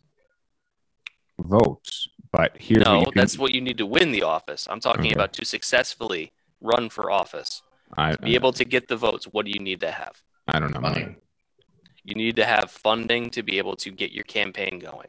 Votes, 1.39 2.09
but 2.31 2.57
here, 2.57 2.79
no, 2.79 2.99
what 2.99 3.01
you 3.01 3.13
can, 3.13 3.21
that's 3.21 3.39
what 3.39 3.53
you 3.53 3.61
need 3.61 3.77
to 3.79 3.87
win 3.87 4.13
the 4.13 4.23
office. 4.23 4.69
I'm 4.71 4.81
talking 4.81 5.07
Okay. 5.07 5.15
about 5.15 5.33
to 5.35 5.45
successfully 5.45 6.33
run 6.61 6.89
for 6.89 7.11
office. 7.11 7.63
I, 7.97 8.15
Be 8.17 8.35
able 8.35 8.53
to 8.53 8.65
get 8.65 8.87
the 8.89 8.97
votes. 8.97 9.27
What 9.27 9.45
do 9.45 9.51
you 9.53 9.61
need 9.61 9.81
to 9.81 9.91
have? 9.91 10.23
I 10.49 10.59
don't 10.61 10.73
know. 10.73 10.81
Money. 10.81 11.17
You 12.05 12.15
need 12.15 12.37
to 12.37 12.45
have 12.45 12.71
funding 12.71 13.31
to 13.31 13.43
be 13.43 13.59
able 13.59 13.77
to 13.77 13.91
get 13.91 14.13
your 14.13 14.25
campaign 14.25 14.79
going. 14.79 15.09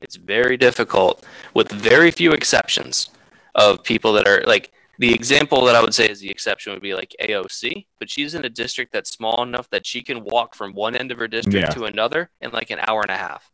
It's 0.00 0.16
very 0.16 0.56
difficult, 0.56 1.24
with 1.54 1.70
very 1.70 2.10
few 2.10 2.32
exceptions, 2.32 3.10
of 3.54 3.82
people 3.82 4.12
that 4.14 4.26
are 4.26 4.42
like 4.46 4.70
the 4.98 5.12
example 5.14 5.64
that 5.66 5.74
I 5.76 5.80
would 5.82 5.94
say 5.94 6.08
is 6.08 6.20
the 6.20 6.30
exception 6.30 6.72
would 6.72 6.82
be 6.82 6.94
like 6.94 7.14
AOC, 7.20 7.86
but 7.98 8.10
she's 8.10 8.34
in 8.34 8.44
a 8.44 8.48
district 8.48 8.92
that's 8.92 9.10
small 9.10 9.42
enough 9.42 9.68
that 9.70 9.86
she 9.86 10.02
can 10.02 10.24
walk 10.24 10.54
from 10.54 10.72
one 10.72 10.96
end 10.96 11.10
of 11.12 11.18
her 11.18 11.28
district 11.28 11.68
Yeah. 11.68 11.70
to 11.70 11.84
another 11.84 12.30
in 12.40 12.50
like 12.52 12.70
an 12.70 12.78
hour 12.80 13.02
and 13.02 13.10
a 13.10 13.16
half. 13.16 13.50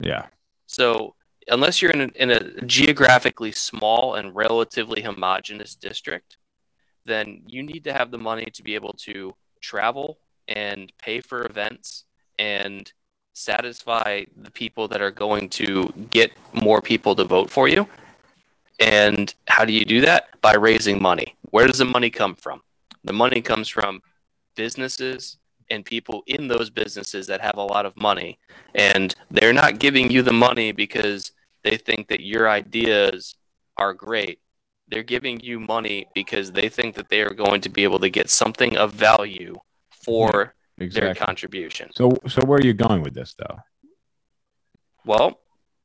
Yeah, 0.00 0.26
So 0.66 1.14
unless 1.48 1.82
you're 1.82 1.90
in 1.90 2.02
a, 2.02 2.10
in 2.14 2.30
a 2.30 2.60
geographically 2.62 3.50
small 3.52 4.14
and 4.14 4.34
relatively 4.34 5.02
homogenous 5.02 5.74
district, 5.74 6.36
then 7.04 7.42
you 7.46 7.62
need 7.62 7.84
to 7.84 7.92
have 7.92 8.10
the 8.10 8.18
money 8.18 8.46
to 8.52 8.62
be 8.62 8.74
able 8.74 8.92
to 8.92 9.34
travel 9.60 10.18
and 10.46 10.92
pay 10.98 11.20
for 11.20 11.44
events 11.46 12.04
and 12.38 12.92
satisfy 13.32 14.24
the 14.36 14.50
people 14.50 14.88
that 14.88 15.00
are 15.00 15.10
going 15.10 15.48
to 15.48 15.92
get 16.10 16.32
more 16.52 16.80
people 16.80 17.14
to 17.16 17.24
vote 17.24 17.50
for 17.50 17.66
you. 17.68 17.88
And 18.78 19.34
how 19.48 19.64
do 19.64 19.72
you 19.72 19.84
do 19.84 20.00
that? 20.02 20.40
By 20.40 20.54
raising 20.54 21.02
money. 21.02 21.36
Where 21.50 21.66
does 21.66 21.78
the 21.78 21.84
money 21.84 22.10
come 22.10 22.34
from? 22.34 22.62
The 23.04 23.12
money 23.12 23.40
comes 23.40 23.68
from 23.68 24.00
businesses 24.54 25.38
and 25.70 25.84
people 25.84 26.22
in 26.26 26.48
those 26.48 26.70
businesses 26.70 27.26
that 27.26 27.40
have 27.40 27.56
a 27.56 27.62
lot 27.62 27.86
of 27.86 27.96
money 27.96 28.38
and 28.74 29.14
they're 29.30 29.52
not 29.52 29.78
giving 29.78 30.10
you 30.10 30.22
the 30.22 30.32
money 30.32 30.72
because 30.72 31.32
they 31.64 31.76
think 31.76 32.08
that 32.08 32.20
your 32.20 32.48
ideas 32.48 33.34
are 33.76 33.94
great. 33.94 34.40
They're 34.88 35.02
giving 35.02 35.40
you 35.40 35.60
money 35.60 36.06
because 36.14 36.50
they 36.52 36.68
think 36.68 36.94
that 36.94 37.08
they 37.08 37.20
are 37.20 37.34
going 37.34 37.60
to 37.62 37.68
be 37.68 37.84
able 37.84 37.98
to 38.00 38.08
get 38.08 38.30
something 38.30 38.76
of 38.76 38.92
value 38.92 39.56
for 39.90 40.54
their 40.78 40.86
exactly. 40.86 41.14
contribution. 41.14 41.90
So, 41.94 42.16
so 42.26 42.42
where 42.44 42.58
are 42.58 42.64
you 42.64 42.72
going 42.72 43.02
with 43.02 43.14
this, 43.14 43.34
though? 43.38 43.58
Well, 45.04 45.40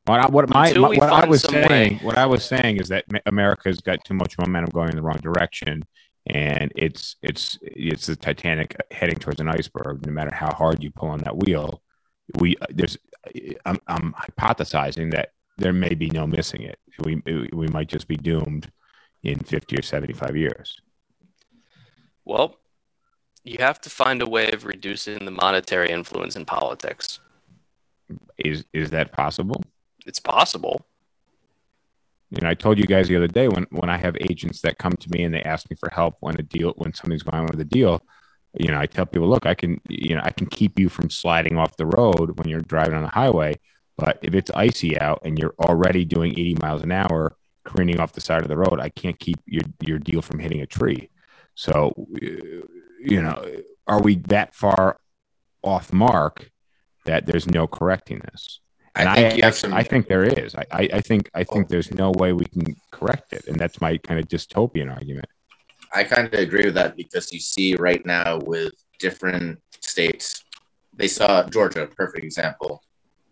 What, 0.06 0.20
I, 0.20 0.28
what 0.28 0.50
my, 0.50 0.74
my 0.74 0.88
what 0.90 1.04
I 1.04 1.26
was 1.26 1.42
saying, 1.44 1.70
way- 1.70 2.00
what 2.02 2.18
I 2.18 2.26
was 2.26 2.44
saying 2.44 2.78
is 2.78 2.90
that 2.90 3.06
America's 3.26 3.80
got 3.80 4.04
too 4.04 4.14
much 4.14 4.38
momentum 4.38 4.72
going 4.74 4.90
in 4.90 4.96
the 4.98 5.02
wrong 5.02 5.20
direction, 5.22 5.84
and 6.28 6.72
it's 6.76 7.16
it's 7.22 7.58
it's 7.62 8.08
the 8.08 8.16
Titanic 8.18 8.76
heading 8.92 9.16
towards 9.16 9.40
an 9.40 9.48
iceberg. 9.48 10.06
No 10.06 10.12
matter 10.12 10.34
how 10.36 10.52
hard 10.54 10.84
you 10.84 10.92
pull 10.92 11.10
on 11.10 11.20
that 11.20 11.38
wheel, 11.38 11.82
we 12.40 12.56
uh, 12.62 12.66
there's 12.70 12.98
uh, 13.28 13.54
I'm, 13.66 13.78
I'm 13.88 14.14
hypothesizing 14.14 15.12
that 15.12 15.30
there 15.58 15.74
may 15.74 15.94
be 15.94 16.10
no 16.10 16.28
missing 16.28 16.64
it. 16.64 16.80
We 17.04 17.22
we 17.54 17.68
might 17.68 17.88
just 17.88 18.08
be 18.10 18.18
doomed 18.18 18.70
in 19.24 19.40
fifty 19.40 19.78
or 19.78 19.82
seventy 19.82 20.14
five 20.14 20.36
years. 20.36 20.82
well, 22.26 22.58
you 23.46 23.58
have 23.60 23.80
to 23.82 23.90
find 23.90 24.22
a 24.22 24.26
way 24.28 24.52
of 24.52 24.66
reducing 24.66 25.24
the 25.26 25.32
monetary 25.32 25.90
influence 25.92 26.36
in 26.36 26.44
politics. 26.46 27.20
Is 28.38 28.66
is 28.74 28.90
that 28.92 29.12
possible? 29.14 29.64
It's 30.06 30.20
possible. 30.20 30.86
You 32.30 32.42
know, 32.42 32.50
I 32.50 32.56
told 32.56 32.80
you 32.80 32.86
guys 32.86 33.08
the 33.08 33.16
other 33.16 33.28
day 33.28 33.48
when 33.48 33.68
when 33.70 33.90
I 33.90 33.98
have 33.98 34.16
agents 34.30 34.62
that 34.62 34.80
come 34.80 34.94
to 34.94 35.10
me 35.12 35.24
and 35.24 35.34
they 35.34 35.44
ask 35.44 35.70
me 35.70 35.76
for 35.80 35.90
help 35.92 36.18
when 36.20 36.40
a 36.40 36.44
deal 36.44 36.74
when 36.78 36.94
something's 36.94 37.24
going 37.24 37.42
on 37.42 37.48
with 37.48 37.60
a 37.60 37.66
deal, 37.66 38.02
you 38.58 38.70
know, 38.70 38.80
I 38.80 38.88
tell 38.88 39.06
people, 39.06 39.30
look, 39.30 39.46
I 39.46 39.54
can 39.54 39.80
you 39.88 40.16
know 40.16 40.22
I 40.24 40.32
can 40.32 40.48
keep 40.48 40.80
you 40.80 40.90
from 40.90 41.10
sliding 41.10 41.58
off 41.58 41.78
the 41.78 41.86
road 41.86 42.38
when 42.38 42.50
you're 42.50 42.62
driving 42.62 42.96
on 42.96 43.04
the 43.04 43.10
highway, 43.10 43.60
but 43.98 44.18
if 44.24 44.34
it's 44.34 44.50
icy 44.56 45.00
out 45.00 45.22
and 45.24 45.38
you're 45.38 45.54
already 45.60 46.06
doing 46.06 46.32
80 46.32 46.58
miles 46.62 46.82
an 46.82 46.92
hour 46.92 47.36
careening 47.66 48.00
off 48.00 48.14
the 48.14 48.22
side 48.22 48.42
of 48.42 48.50
the 48.50 48.58
road, 48.58 48.80
I 48.80 48.90
can't 48.90 49.20
keep 49.20 49.40
your 49.46 49.64
your 49.82 50.00
deal 50.00 50.22
from 50.22 50.40
hitting 50.40 50.62
a 50.62 50.66
tree. 50.66 51.10
So, 51.56 51.94
uh, 52.16 52.66
you 53.00 53.22
know, 53.22 53.46
are 53.86 54.02
we 54.02 54.16
that 54.16 54.56
far 54.56 55.00
off 55.62 55.94
mark 55.94 56.50
that 57.06 57.26
there's 57.26 57.48
no 57.48 57.68
correcting 57.68 58.22
this? 58.32 58.60
And 58.96 59.10
I 59.10 59.16
think 59.16 59.38
you 59.38 59.44
have 59.44 59.56
some. 59.56 59.74
I 59.74 59.84
think 59.84 60.08
there 60.08 60.24
is. 60.24 60.54
I, 60.56 60.66
I, 60.72 60.90
I 60.94 61.02
think 61.02 61.30
I 61.34 61.44
think 61.44 61.68
there's 61.68 61.92
no 61.92 62.12
way 62.12 62.32
we 62.34 62.46
can 62.46 62.76
correct 62.92 63.34
it, 63.34 63.48
and 63.48 63.58
that's 63.58 63.82
my 63.82 63.98
kind 63.98 64.20
of 64.20 64.28
dystopian 64.28 64.94
argument. 64.94 65.26
I 65.94 66.04
kind 66.04 66.32
of 66.32 66.34
agree 66.40 66.66
with 66.66 66.76
that 66.76 66.96
because 66.96 67.32
you 67.34 67.40
see 67.40 67.76
right 67.76 68.06
now 68.06 68.40
with 68.40 68.74
different 69.00 69.60
states 69.80 70.44
they 70.96 71.08
saw 71.08 71.48
Georgia, 71.50 71.88
perfect 71.88 72.24
example, 72.24 72.84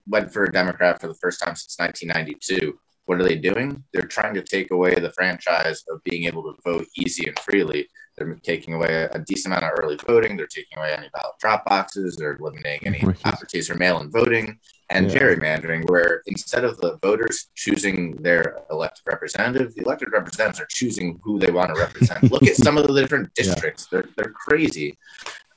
went 0.08 0.32
for 0.32 0.46
a 0.46 0.52
Democrat 0.52 1.00
for 1.00 1.08
the 1.08 1.16
first 1.16 1.40
time 1.42 1.56
since 1.56 1.78
1992. 1.78 2.78
What 3.06 3.20
are 3.20 3.24
they 3.24 3.36
doing? 3.36 3.84
They're 3.94 4.08
trying 4.08 4.34
to 4.36 4.42
take 4.42 4.72
away 4.72 4.96
the 4.96 5.12
franchise 5.12 5.84
of 5.90 6.04
being 6.04 6.26
able 6.26 6.44
to 6.44 6.60
vote 6.64 6.86
easy 6.98 7.28
and 7.28 7.38
freely. 7.40 7.88
They're 8.26 8.36
taking 8.44 8.74
away 8.74 9.08
a 9.12 9.20
decent 9.20 9.54
amount 9.54 9.66
of 9.66 9.80
early 9.84 9.98
voting. 10.08 10.38
They're 10.38 10.48
taking 10.48 10.78
away 10.78 10.94
any 10.94 11.10
ballot 11.14 11.36
drop 11.40 11.66
boxes. 11.66 12.16
They're 12.16 12.38
eliminating 12.38 12.88
any 12.88 13.00
is- 13.00 13.20
opportunities 13.26 13.68
for 13.68 13.76
mail-in 13.76 14.12
voting 14.12 14.60
and 14.90 15.10
Yeah. 15.12 15.20
gerrymandering, 15.20 15.90
where 15.90 16.22
instead 16.28 16.64
of 16.66 16.78
the 16.78 16.98
voters 17.02 17.48
choosing 17.56 18.16
their 18.18 18.60
elected 18.70 19.04
representative, 19.08 19.74
the 19.76 19.82
elected 19.84 20.10
representatives 20.12 20.60
are 20.60 20.68
choosing 20.70 21.20
who 21.24 21.40
they 21.40 21.52
want 21.52 21.74
to 21.74 21.80
represent. 21.80 22.32
Look 22.32 22.44
at 22.44 22.56
some 22.56 22.78
of 22.78 22.88
the 22.88 22.94
different 23.02 23.30
Yeah. 23.38 23.44
districts; 23.46 23.88
they're 23.92 24.08
they're 24.16 24.32
crazy. 24.46 24.98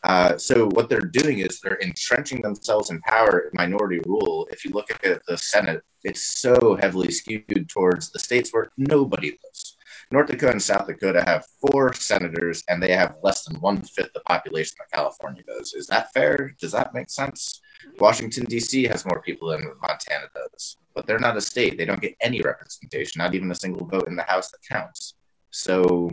Uh, 0.05 0.37
so 0.37 0.67
what 0.77 0.91
they're 0.91 1.11
doing 1.21 1.39
is 1.39 1.61
they're 1.61 1.81
entrenching 1.89 2.43
themselves 2.43 2.91
in 2.91 3.01
power 3.15 3.51
minority 3.55 4.01
rule. 4.07 4.47
If 4.51 4.63
you 4.65 4.71
look 4.79 4.89
at 4.91 5.23
the 5.27 5.37
Senate, 5.39 5.81
it's 6.09 6.23
so 6.47 6.77
heavily 6.83 7.11
skewed 7.11 7.67
towards 7.71 8.05
the 8.13 8.19
states 8.19 8.51
where 8.53 8.67
nobody 8.77 9.31
lives. 9.43 9.54
North 10.15 10.29
Dakota 10.29 10.53
and 10.53 10.63
South 10.63 10.87
Dakota 10.87 11.25
have 11.27 11.45
four 11.61 11.93
senators, 11.93 12.63
and 12.69 12.81
they 12.81 12.93
have 12.93 13.17
less 13.25 13.43
than 13.45 13.61
one 13.61 13.83
fifth 13.83 14.13
the 14.15 14.21
population 14.21 14.77
that 14.79 14.97
California 14.97 15.43
does. 15.43 15.75
Is 15.75 15.89
that 15.89 16.13
fair? 16.13 16.55
Does 16.61 16.71
that 16.71 16.95
make 16.95 17.11
sense? 17.11 17.61
Washington 17.99 18.45
D.C. 18.45 18.85
has 18.85 19.05
more 19.05 19.21
people 19.23 19.49
than 19.49 19.65
Montana 19.83 20.27
does, 20.33 20.77
but 20.95 21.05
they're 21.05 21.19
not 21.19 21.37
a 21.37 21.41
state. 21.41 21.77
They 21.77 21.85
don't 21.85 22.01
get 22.01 22.15
any 22.21 22.41
representation, 22.43 23.19
not 23.19 23.35
even 23.35 23.51
a 23.51 23.57
single 23.57 23.89
vote 23.89 24.07
in 24.07 24.15
the 24.15 24.23
House 24.23 24.53
that 24.53 24.61
counts. 24.71 25.15
So 25.51 26.09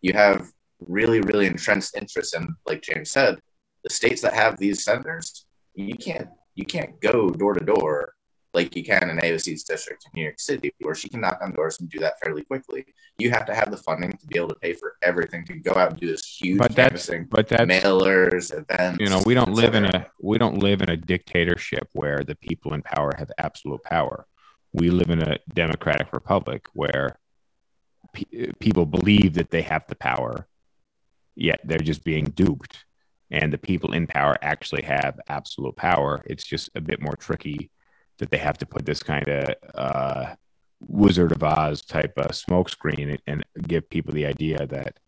you 0.00 0.14
have 0.14 0.50
really, 0.80 1.20
really 1.20 1.46
entrenched 1.46 1.98
interests, 1.98 2.32
and 2.32 2.48
like 2.66 2.80
James 2.80 3.10
said, 3.10 3.38
the 3.82 3.90
states 3.90 4.22
that 4.22 4.32
have 4.32 4.58
these 4.58 4.84
senators, 4.84 5.44
you 5.74 5.96
can't 5.96 6.28
you 6.54 6.64
can't 6.64 6.98
go 7.02 7.28
door 7.28 7.52
to 7.52 7.62
door 7.62 8.13
like 8.54 8.74
you 8.76 8.84
can 8.84 9.10
in 9.10 9.16
AOC's 9.18 9.64
district 9.64 10.06
in 10.06 10.10
New 10.14 10.22
York 10.24 10.38
City, 10.38 10.72
where 10.80 10.94
she 10.94 11.08
can 11.08 11.20
knock 11.20 11.38
on 11.42 11.52
doors 11.52 11.80
and 11.80 11.88
do 11.90 11.98
that 11.98 12.14
fairly 12.22 12.44
quickly. 12.44 12.86
You 13.18 13.30
have 13.30 13.44
to 13.46 13.54
have 13.54 13.70
the 13.70 13.76
funding 13.76 14.12
to 14.12 14.26
be 14.26 14.38
able 14.38 14.48
to 14.48 14.54
pay 14.54 14.72
for 14.72 14.94
everything 15.02 15.44
to 15.46 15.54
go 15.54 15.72
out 15.72 15.90
and 15.90 16.00
do 16.00 16.06
this 16.06 16.24
huge 16.24 16.58
But 16.58 16.74
that's 16.74 17.10
but 17.30 17.48
that's 17.48 17.64
mailers, 17.64 18.52
events. 18.56 19.00
you 19.00 19.08
know 19.08 19.22
we 19.26 19.34
don't 19.34 19.52
live 19.52 19.74
in 19.74 19.84
a 19.84 20.06
we 20.20 20.38
don't 20.38 20.58
live 20.58 20.80
in 20.82 20.90
a 20.90 20.96
dictatorship 20.96 21.88
where 21.92 22.22
the 22.24 22.34
people 22.36 22.74
in 22.74 22.82
power 22.82 23.12
have 23.18 23.30
absolute 23.38 23.82
power 23.82 24.26
we 24.72 24.90
live 24.90 25.10
in 25.10 25.22
a 25.22 25.38
democratic 25.52 26.12
republic 26.12 26.66
where 26.74 27.18
pe- 28.12 28.52
people 28.58 28.86
believe 28.86 29.34
that 29.34 29.50
they 29.50 29.62
have 29.62 29.84
the 29.88 29.94
power 29.96 30.46
yet 31.36 31.60
they're 31.64 31.78
just 31.78 32.04
being 32.04 32.24
duped 32.26 32.84
and 33.30 33.52
the 33.52 33.58
people 33.58 33.92
in 33.92 34.06
power 34.06 34.36
actually 34.42 34.82
have 34.82 35.18
absolute 35.28 35.76
power 35.76 36.22
it's 36.26 36.44
just 36.44 36.70
a 36.74 36.80
bit 36.80 37.00
more 37.00 37.14
tricky 37.16 37.70
that 38.18 38.30
they 38.30 38.38
have 38.38 38.58
to 38.58 38.66
put 38.66 38.86
this 38.86 39.02
kind 39.02 39.26
of 39.28 39.54
uh, 39.74 40.34
wizard 40.86 41.32
of 41.32 41.42
oz 41.42 41.82
type 41.82 42.12
of 42.16 42.30
smokescreen 42.30 43.18
and 43.26 43.44
give 43.66 43.88
people 43.88 44.12
the 44.12 44.26
idea 44.26 44.66
that 44.66 44.98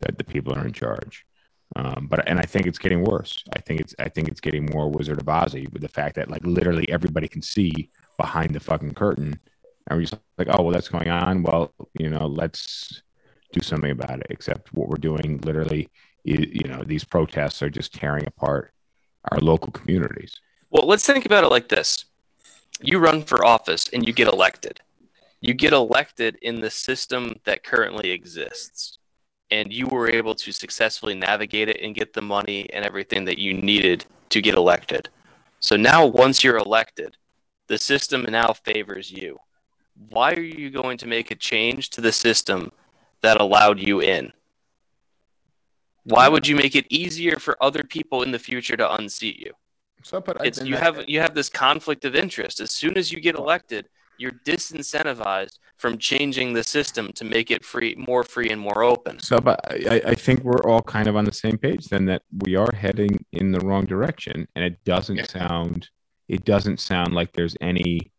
that 0.00 0.16
the 0.16 0.24
people 0.24 0.54
are 0.54 0.66
in 0.66 0.72
charge 0.72 1.26
um, 1.76 2.06
but 2.10 2.26
and 2.26 2.38
I 2.38 2.44
think 2.44 2.66
it's 2.66 2.78
getting 2.78 3.04
worse. 3.04 3.44
I 3.54 3.60
think 3.60 3.80
it's 3.80 3.94
I 3.98 4.08
think 4.08 4.28
it's 4.28 4.40
getting 4.40 4.66
more 4.66 4.88
Wizard 4.90 5.20
of 5.20 5.26
Ozzy 5.26 5.70
with 5.72 5.82
the 5.82 5.88
fact 5.88 6.16
that 6.16 6.30
like 6.30 6.44
literally 6.44 6.88
everybody 6.90 7.28
can 7.28 7.42
see 7.42 7.90
behind 8.16 8.54
the 8.54 8.60
fucking 8.60 8.94
curtain, 8.94 9.38
and 9.86 9.96
we're 9.96 10.02
just 10.02 10.16
like, 10.38 10.48
oh 10.50 10.62
well, 10.62 10.72
that's 10.72 10.88
going 10.88 11.10
on. 11.10 11.42
Well, 11.42 11.72
you 11.98 12.08
know, 12.08 12.26
let's 12.26 13.02
do 13.52 13.60
something 13.62 13.90
about 13.90 14.20
it. 14.20 14.26
Except 14.30 14.72
what 14.72 14.88
we're 14.88 14.96
doing, 14.96 15.40
literally, 15.44 15.90
you, 16.24 16.48
you 16.50 16.68
know, 16.68 16.82
these 16.84 17.04
protests 17.04 17.62
are 17.62 17.70
just 17.70 17.94
tearing 17.94 18.26
apart 18.26 18.72
our 19.30 19.38
local 19.38 19.70
communities. 19.70 20.40
Well, 20.70 20.86
let's 20.86 21.06
think 21.06 21.26
about 21.26 21.44
it 21.44 21.50
like 21.50 21.68
this 21.68 22.06
you 22.80 22.98
run 22.98 23.22
for 23.22 23.44
office 23.44 23.88
and 23.92 24.06
you 24.06 24.12
get 24.12 24.28
elected. 24.28 24.80
You 25.40 25.54
get 25.54 25.72
elected 25.72 26.38
in 26.42 26.60
the 26.60 26.70
system 26.70 27.38
that 27.44 27.64
currently 27.64 28.10
exists. 28.10 28.98
And 29.50 29.72
you 29.72 29.86
were 29.86 30.10
able 30.10 30.34
to 30.34 30.52
successfully 30.52 31.14
navigate 31.14 31.68
it 31.68 31.80
and 31.80 31.94
get 31.94 32.12
the 32.12 32.22
money 32.22 32.68
and 32.70 32.84
everything 32.84 33.24
that 33.24 33.38
you 33.38 33.54
needed 33.54 34.04
to 34.28 34.42
get 34.42 34.54
elected. 34.54 35.08
So 35.60 35.76
now, 35.76 36.04
once 36.06 36.44
you're 36.44 36.58
elected, 36.58 37.16
the 37.66 37.78
system 37.78 38.26
now 38.28 38.52
favors 38.52 39.10
you. 39.10 39.38
Why 40.10 40.32
are 40.34 40.40
you 40.40 40.70
going 40.70 40.98
to 40.98 41.06
make 41.06 41.30
a 41.30 41.34
change 41.34 41.90
to 41.90 42.00
the 42.00 42.12
system 42.12 42.70
that 43.22 43.40
allowed 43.40 43.80
you 43.80 44.00
in? 44.00 44.32
Why 46.04 46.28
would 46.28 46.46
you 46.46 46.56
make 46.56 46.76
it 46.76 46.86
easier 46.90 47.36
for 47.36 47.62
other 47.62 47.82
people 47.82 48.22
in 48.22 48.30
the 48.30 48.38
future 48.38 48.76
to 48.76 48.94
unseat 48.94 49.38
you? 49.38 49.52
So, 50.02 50.20
but 50.20 50.36
it's 50.46 50.62
you 50.62 50.76
have 50.76 51.04
you 51.08 51.20
have 51.20 51.34
this 51.34 51.48
conflict 51.48 52.04
of 52.04 52.14
interest. 52.14 52.60
As 52.60 52.70
soon 52.70 52.96
as 52.96 53.10
you 53.12 53.20
get 53.20 53.34
elected, 53.34 53.88
you're 54.18 54.32
disincentivized 54.44 55.58
from 55.76 55.96
changing 55.98 56.52
the 56.52 56.62
system 56.64 57.12
to 57.12 57.24
make 57.24 57.50
it 57.50 57.64
free, 57.64 57.94
more 58.08 58.24
free 58.24 58.50
and 58.50 58.60
more 58.60 58.82
open. 58.82 59.18
So, 59.20 59.38
but 59.40 59.60
I, 59.70 60.00
I 60.06 60.14
think 60.14 60.42
we're 60.42 60.62
all 60.64 60.82
kind 60.82 61.06
of 61.08 61.16
on 61.16 61.24
the 61.24 61.32
same 61.32 61.56
page 61.58 61.86
then 61.86 62.04
that 62.06 62.22
we 62.44 62.56
are 62.56 62.70
heading 62.74 63.24
in 63.32 63.52
the 63.52 63.60
wrong 63.60 63.84
direction, 63.84 64.46
and 64.54 64.64
it 64.64 64.82
doesn't 64.84 65.16
Yeah. 65.16 65.26
sound 65.26 65.88
it 66.28 66.44
doesn't 66.44 66.78
sound 66.78 67.14
like 67.14 67.32
there's 67.32 67.56
any 67.60 68.12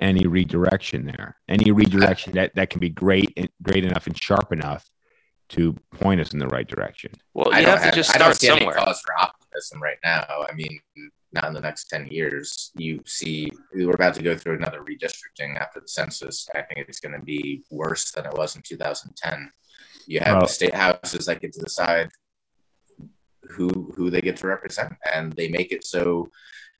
any 0.00 0.26
redirection 0.26 1.06
there. 1.06 1.36
Any 1.48 1.70
redirection 1.70 2.32
that 2.34 2.54
that 2.54 2.70
can 2.70 2.80
be 2.80 2.90
great 2.90 3.32
and 3.36 3.48
great 3.62 3.84
enough 3.84 4.06
and 4.06 4.16
sharp 4.20 4.52
enough 4.52 4.88
to 5.50 5.74
point 5.92 6.20
us 6.20 6.32
in 6.32 6.38
the 6.40 6.48
right 6.48 6.66
direction. 6.66 7.12
Well, 7.34 7.46
you 7.54 7.64
don't 7.64 7.78
have 7.78 7.90
to 7.90 7.96
just 7.96 8.14
I 8.14 8.18
don't 8.18 8.34
start 8.34 8.40
see 8.40 8.46
somewhere. 8.48 8.76
any 8.76 8.84
cause 8.84 9.00
for 9.00 9.14
optimism 9.18 9.35
right 9.80 9.98
now. 10.04 10.24
I 10.48 10.52
mean, 10.54 10.80
not 11.32 11.46
in 11.46 11.54
the 11.54 11.60
next 11.60 11.88
10 11.88 12.08
years. 12.08 12.72
You 12.76 13.00
see, 13.04 13.50
we're 13.74 13.94
about 13.94 14.14
to 14.14 14.22
go 14.22 14.36
through 14.36 14.56
another 14.56 14.80
redistricting 14.80 15.58
after 15.60 15.80
the 15.80 15.88
census. 15.88 16.48
I 16.54 16.62
think 16.62 16.88
it's 16.88 17.00
going 17.00 17.18
to 17.18 17.24
be 17.24 17.62
worse 17.70 18.10
than 18.10 18.26
it 18.26 18.34
was 18.34 18.56
in 18.56 18.62
2010. 18.62 19.50
You 20.06 20.20
have 20.20 20.40
the 20.40 20.46
state 20.46 20.74
houses 20.74 21.26
that 21.26 21.40
get 21.40 21.52
to 21.54 21.60
decide 21.60 22.10
who 23.48 23.92
who 23.96 24.10
they 24.10 24.20
get 24.20 24.36
to 24.38 24.46
represent, 24.46 24.92
and 25.12 25.32
they 25.32 25.48
make 25.48 25.72
it 25.72 25.84
so. 25.84 26.30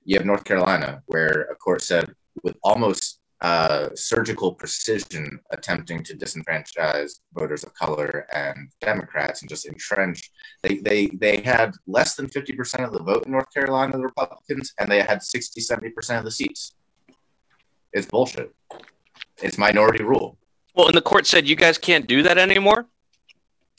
You 0.04 0.16
have 0.16 0.26
North 0.26 0.44
Carolina, 0.44 1.02
where 1.06 1.48
a 1.50 1.56
court 1.56 1.82
said 1.82 2.12
with 2.44 2.56
almost 2.62 3.20
uh, 3.42 3.88
surgical 3.94 4.54
precision 4.54 5.38
attempting 5.50 6.02
to 6.02 6.16
disenfranchise 6.16 7.20
voters 7.34 7.64
of 7.64 7.74
color 7.74 8.26
and 8.32 8.70
Democrats 8.80 9.42
and 9.42 9.48
just 9.48 9.66
entrench 9.66 10.30
they 10.62 10.76
they 10.78 11.06
they 11.08 11.42
had 11.42 11.72
less 11.86 12.14
than 12.14 12.26
50% 12.26 12.84
of 12.86 12.92
the 12.92 13.02
vote 13.02 13.26
in 13.26 13.32
North 13.32 13.52
Carolina, 13.52 13.92
the 13.92 14.04
Republicans, 14.04 14.72
and 14.78 14.90
they 14.90 15.02
had 15.02 15.22
60, 15.22 15.60
70% 15.60 16.18
of 16.18 16.24
the 16.24 16.30
seats. 16.30 16.74
It's 17.92 18.06
bullshit. 18.06 18.54
It's 19.42 19.58
minority 19.58 20.02
rule. 20.02 20.38
Well, 20.74 20.88
and 20.88 20.96
the 20.96 21.02
court 21.02 21.26
said 21.26 21.46
you 21.46 21.56
guys 21.56 21.78
can't 21.78 22.06
do 22.06 22.22
that 22.22 22.38
anymore. 22.38 22.86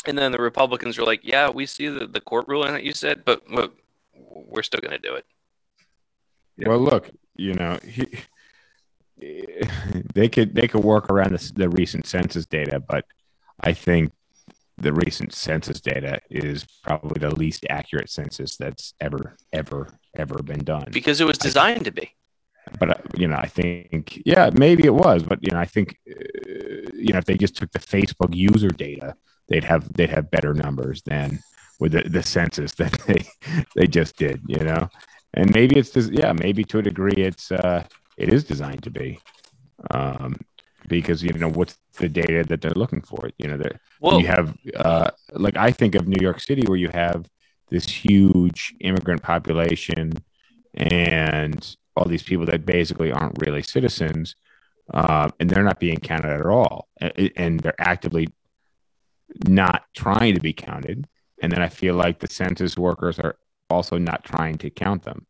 And 0.05 0.17
then 0.17 0.31
the 0.31 0.41
Republicans 0.41 0.97
were 0.97 1.05
like, 1.05 1.21
"Yeah, 1.23 1.49
we 1.49 1.65
see 1.65 1.87
the, 1.87 2.07
the 2.07 2.21
court 2.21 2.47
ruling 2.47 2.73
that 2.73 2.83
you 2.83 2.93
said, 2.93 3.25
but, 3.25 3.41
but 3.49 3.73
we're 4.13 4.63
still 4.63 4.79
going 4.79 4.99
to 4.99 5.07
do 5.09 5.15
it." 5.15 5.25
Yeah. 6.57 6.69
Well, 6.69 6.79
look, 6.79 7.09
you 7.35 7.53
know, 7.53 7.77
he, 7.83 8.07
they 9.19 10.29
could 10.29 10.55
they 10.55 10.67
could 10.67 10.83
work 10.83 11.09
around 11.09 11.31
the, 11.31 11.51
the 11.55 11.69
recent 11.69 12.05
census 12.05 12.45
data, 12.45 12.79
but 12.79 13.05
I 13.61 13.73
think 13.73 14.11
the 14.77 14.93
recent 14.93 15.33
census 15.33 15.81
data 15.81 16.19
is 16.29 16.65
probably 16.83 17.19
the 17.19 17.35
least 17.35 17.65
accurate 17.69 18.09
census 18.09 18.57
that's 18.57 18.93
ever 19.01 19.35
ever 19.51 19.87
ever 20.15 20.41
been 20.43 20.63
done. 20.63 20.89
Because 20.91 21.19
it 21.19 21.25
was 21.25 21.37
designed 21.37 21.85
to 21.85 21.91
be. 21.91 22.11
But 22.79 22.89
uh, 22.89 22.95
you 23.15 23.27
know, 23.27 23.37
I 23.37 23.47
think 23.47 24.21
yeah, 24.25 24.49
maybe 24.53 24.85
it 24.85 24.93
was, 24.93 25.23
but 25.23 25.39
you 25.41 25.51
know, 25.51 25.59
I 25.59 25.65
think 25.65 25.97
uh, 26.09 26.13
you 26.93 27.13
know 27.13 27.19
if 27.19 27.25
they 27.25 27.37
just 27.37 27.55
took 27.55 27.71
the 27.71 27.79
Facebook 27.79 28.35
user 28.35 28.69
data, 28.69 29.15
they'd 29.47 29.63
have 29.63 29.91
they'd 29.93 30.09
have 30.09 30.29
better 30.29 30.53
numbers 30.53 31.01
than 31.03 31.39
with 31.79 31.93
the, 31.93 32.03
the 32.03 32.23
census 32.23 32.73
that 32.75 32.91
they 33.07 33.27
they 33.75 33.87
just 33.87 34.17
did. 34.17 34.41
You 34.47 34.59
know, 34.59 34.89
and 35.33 35.53
maybe 35.53 35.77
it's 35.77 35.91
just 35.91 36.11
yeah, 36.11 36.33
maybe 36.33 36.63
to 36.65 36.79
a 36.79 36.83
degree 36.83 37.15
it's 37.17 37.51
uh 37.51 37.83
it 38.17 38.33
is 38.33 38.43
designed 38.43 38.83
to 38.83 38.89
be, 38.89 39.19
um, 39.91 40.39
because 40.87 41.23
you 41.23 41.31
know 41.33 41.49
what's 41.49 41.77
the 41.97 42.09
data 42.09 42.43
that 42.47 42.61
they're 42.61 42.71
looking 42.71 43.01
for. 43.01 43.29
You 43.37 43.47
know, 43.49 43.57
that 43.57 43.79
you 44.19 44.27
have 44.27 44.57
uh, 44.75 45.11
like 45.31 45.57
I 45.57 45.71
think 45.71 45.95
of 45.95 46.07
New 46.07 46.21
York 46.21 46.39
City 46.39 46.63
where 46.65 46.77
you 46.77 46.89
have 46.89 47.29
this 47.69 47.85
huge 47.85 48.73
immigrant 48.79 49.21
population 49.21 50.13
and 50.73 51.75
all 51.95 52.05
these 52.05 52.23
people 52.23 52.45
that 52.45 52.65
basically 52.65 53.11
aren't 53.11 53.41
really 53.45 53.61
citizens 53.61 54.35
uh, 54.93 55.29
and 55.39 55.49
they're 55.49 55.63
not 55.63 55.79
being 55.79 55.97
counted 55.97 56.39
at 56.39 56.45
all 56.45 56.87
and 56.99 57.59
they're 57.59 57.81
actively 57.81 58.29
not 59.47 59.83
trying 59.95 60.33
to 60.35 60.39
be 60.39 60.53
counted 60.53 61.07
and 61.41 61.51
then 61.51 61.61
I 61.61 61.69
feel 61.69 61.95
like 61.95 62.19
the 62.19 62.27
census 62.27 62.77
workers 62.77 63.19
are 63.19 63.37
also 63.69 63.97
not 63.97 64.23
trying 64.23 64.57
to 64.59 64.69
count 64.69 65.03
them 65.03 65.25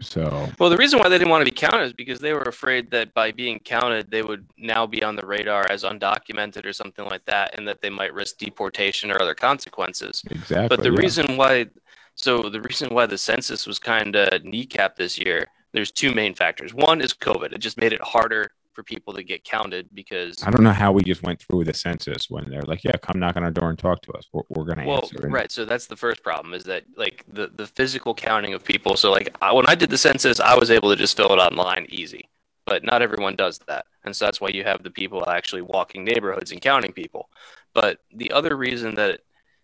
so 0.00 0.48
Well, 0.58 0.70
the 0.70 0.76
reason 0.76 0.98
why 0.98 1.08
they 1.08 1.18
didn't 1.18 1.30
want 1.30 1.44
to 1.44 1.50
be 1.50 1.56
counted 1.56 1.84
is 1.84 1.92
because 1.92 2.20
they 2.20 2.32
were 2.32 2.42
afraid 2.42 2.90
that 2.90 3.14
by 3.14 3.32
being 3.32 3.58
counted, 3.60 4.10
they 4.10 4.22
would 4.22 4.46
now 4.58 4.86
be 4.86 5.02
on 5.02 5.16
the 5.16 5.26
radar 5.26 5.66
as 5.70 5.84
undocumented 5.84 6.66
or 6.66 6.72
something 6.72 7.06
like 7.06 7.24
that, 7.26 7.58
and 7.58 7.66
that 7.66 7.80
they 7.80 7.90
might 7.90 8.12
risk 8.12 8.38
deportation 8.38 9.10
or 9.10 9.20
other 9.22 9.34
consequences. 9.34 10.22
exactly 10.30 10.68
But 10.68 10.82
the 10.82 10.92
yeah. 10.92 10.98
reason 10.98 11.36
why, 11.36 11.66
So 12.14 12.50
the 12.50 12.60
reason 12.60 12.94
why 12.94 13.06
the 13.06 13.18
census 13.18 13.66
was 13.66 13.78
kind 13.78 14.14
of 14.16 14.42
kneecapped 14.42 14.96
this 14.96 15.18
year, 15.18 15.46
there's 15.72 15.90
two 15.90 16.12
main 16.12 16.34
factors. 16.34 16.74
One 16.74 17.00
is 17.00 17.14
COVID. 17.14 17.52
It 17.52 17.58
just 17.58 17.78
made 17.78 17.92
it 17.92 18.02
harder 18.02 18.50
for 18.72 18.82
people 18.82 19.12
to 19.14 19.22
get 19.22 19.44
counted 19.44 19.88
because 19.94 20.42
I 20.44 20.50
don't 20.50 20.62
know 20.62 20.72
how 20.72 20.92
we 20.92 21.02
just 21.02 21.22
went 21.22 21.40
through 21.40 21.64
the 21.64 21.74
census 21.74 22.30
when 22.30 22.48
they're 22.48 22.62
like, 22.62 22.84
yeah, 22.84 22.96
come 23.02 23.18
knock 23.18 23.36
on 23.36 23.44
our 23.44 23.50
door 23.50 23.70
and 23.70 23.78
talk 23.78 24.00
to 24.02 24.12
us. 24.12 24.28
We're, 24.32 24.42
we're 24.48 24.64
going 24.64 24.78
to 24.78 24.86
well, 24.86 25.02
answer. 25.02 25.28
Right. 25.28 25.50
So 25.50 25.64
that's 25.64 25.86
the 25.86 25.96
first 25.96 26.22
problem 26.22 26.54
is 26.54 26.64
that 26.64 26.84
like 26.96 27.24
the 27.32 27.48
the 27.54 27.66
physical 27.66 28.14
counting 28.14 28.54
of 28.54 28.64
people. 28.64 28.96
So 28.96 29.10
like 29.10 29.36
I, 29.42 29.52
when 29.52 29.66
I 29.68 29.74
did 29.74 29.90
the 29.90 29.98
census, 29.98 30.40
I 30.40 30.56
was 30.56 30.70
able 30.70 30.90
to 30.90 30.96
just 30.96 31.16
fill 31.16 31.32
it 31.32 31.38
online 31.38 31.86
easy, 31.90 32.28
but 32.66 32.84
not 32.84 33.02
everyone 33.02 33.36
does 33.36 33.58
that, 33.66 33.86
and 34.04 34.14
so 34.14 34.24
that's 34.24 34.40
why 34.40 34.48
you 34.48 34.64
have 34.64 34.82
the 34.82 34.90
people 34.90 35.28
actually 35.28 35.62
walking 35.62 36.04
neighborhoods 36.04 36.52
and 36.52 36.60
counting 36.60 36.92
people. 36.92 37.28
But 37.74 37.98
the 38.14 38.32
other 38.32 38.56
reason 38.56 38.94
that 38.96 39.20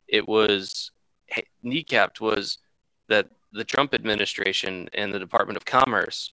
it 0.08 0.26
was 0.28 0.90
kneecapped 1.64 2.20
was 2.20 2.58
that 3.08 3.28
the 3.52 3.64
Trump 3.64 3.94
administration 3.94 4.88
and 4.94 5.12
the 5.12 5.18
Department 5.18 5.56
of 5.56 5.64
Commerce 5.64 6.32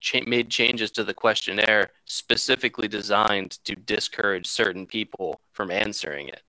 cha- 0.00 0.24
made 0.26 0.50
changes 0.50 0.90
to 0.92 1.04
the 1.04 1.14
questionnaire 1.14 1.90
specifically 2.04 2.88
designed 2.88 3.52
to 3.64 3.74
discourage 3.74 4.46
certain 4.46 4.86
people 4.86 5.40
from 5.52 5.70
answering 5.70 6.28
it. 6.28 6.42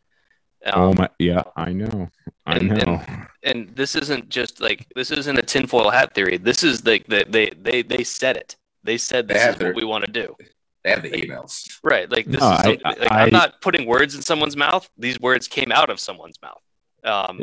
oh 0.73 0.89
Um, 0.89 0.95
my, 0.97 1.09
yeah, 1.19 1.43
I 1.55 1.71
know. 1.73 2.09
I 2.45 2.57
and- 2.57 2.69
know. 2.69 3.01
and 3.43 3.69
this 3.75 3.95
isn't 3.95 4.29
just 4.29 4.61
like 4.61 4.87
this 4.95 5.11
isn't 5.11 5.37
a 5.37 5.41
tinfoil 5.41 5.89
hat 5.89 6.13
theory. 6.15 6.37
This 6.37 6.63
is 6.63 6.85
like 6.85 7.05
they 7.07 7.23
they 7.23 7.49
they 7.61 7.81
they 7.83 8.03
said 8.03 8.35
it. 8.37 8.55
They 8.83 8.97
said 8.97 9.27
They 9.27 9.33
this 9.35 9.43
have 9.43 9.53
is 9.55 9.59
their- 9.59 9.69
what 9.73 9.75
we 9.81 9.85
want 9.85 10.05
to 10.05 10.11
do. 10.11 10.35
They 10.83 10.91
have 10.91 11.01
the 11.01 11.09
emails. 11.09 11.79
Right. 11.83 12.07
Like 12.11 12.25
this 12.27 12.41
No, 12.41 12.51
is 12.53 12.59
I, 12.59 12.67
like, 12.69 12.81
I, 12.85 13.23
I'm 13.23 13.31
not 13.31 13.59
putting 13.59 13.87
words 13.87 14.13
in 14.13 14.21
someone's 14.21 14.55
mouth. 14.55 14.87
These 14.99 15.19
words 15.19 15.47
came 15.47 15.71
out 15.71 15.89
of 15.89 15.99
someone's 15.99 16.39
mouth. 16.43 16.61
Um, 17.03 17.41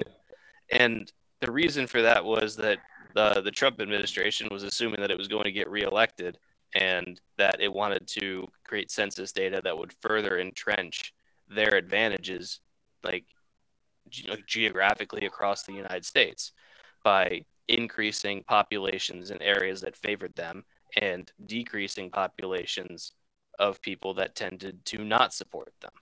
And 0.70 1.11
the 1.40 1.51
reason 1.51 1.88
for 1.88 2.03
that 2.03 2.24
was 2.24 2.55
that 2.57 2.78
the 3.15 3.41
the 3.43 3.51
Trump 3.51 3.81
administration 3.81 4.49
was 4.51 4.63
assuming 4.63 5.01
that 5.01 5.11
it 5.11 5.19
was 5.19 5.29
going 5.29 5.45
to 5.45 5.53
get 5.53 5.71
reelected 5.71 6.39
and 6.75 7.21
that 7.37 7.61
it 7.61 7.73
wanted 7.73 8.07
to 8.09 8.49
create 8.65 8.91
census 8.91 9.33
data 9.33 9.61
that 9.63 9.77
would 9.77 9.93
further 10.01 10.39
entrench 10.39 11.13
their 11.49 11.75
advantages, 11.75 12.61
like, 13.05 13.27
ge- 14.09 14.43
geographically 14.47 15.27
across 15.27 15.65
the 15.65 15.73
United 15.73 16.05
States, 16.05 16.53
by 17.05 17.45
increasing 17.69 18.43
populations 18.45 19.31
in 19.31 19.41
areas 19.43 19.81
that 19.83 19.97
favored 19.97 20.35
them 20.35 20.65
and 20.97 21.31
decreasing 21.47 22.11
populations 22.11 23.13
of 23.59 23.81
people 23.83 24.15
that 24.15 24.35
tended 24.35 24.85
to 24.87 25.05
not 25.05 25.35
support 25.35 25.73
them. 25.81 25.93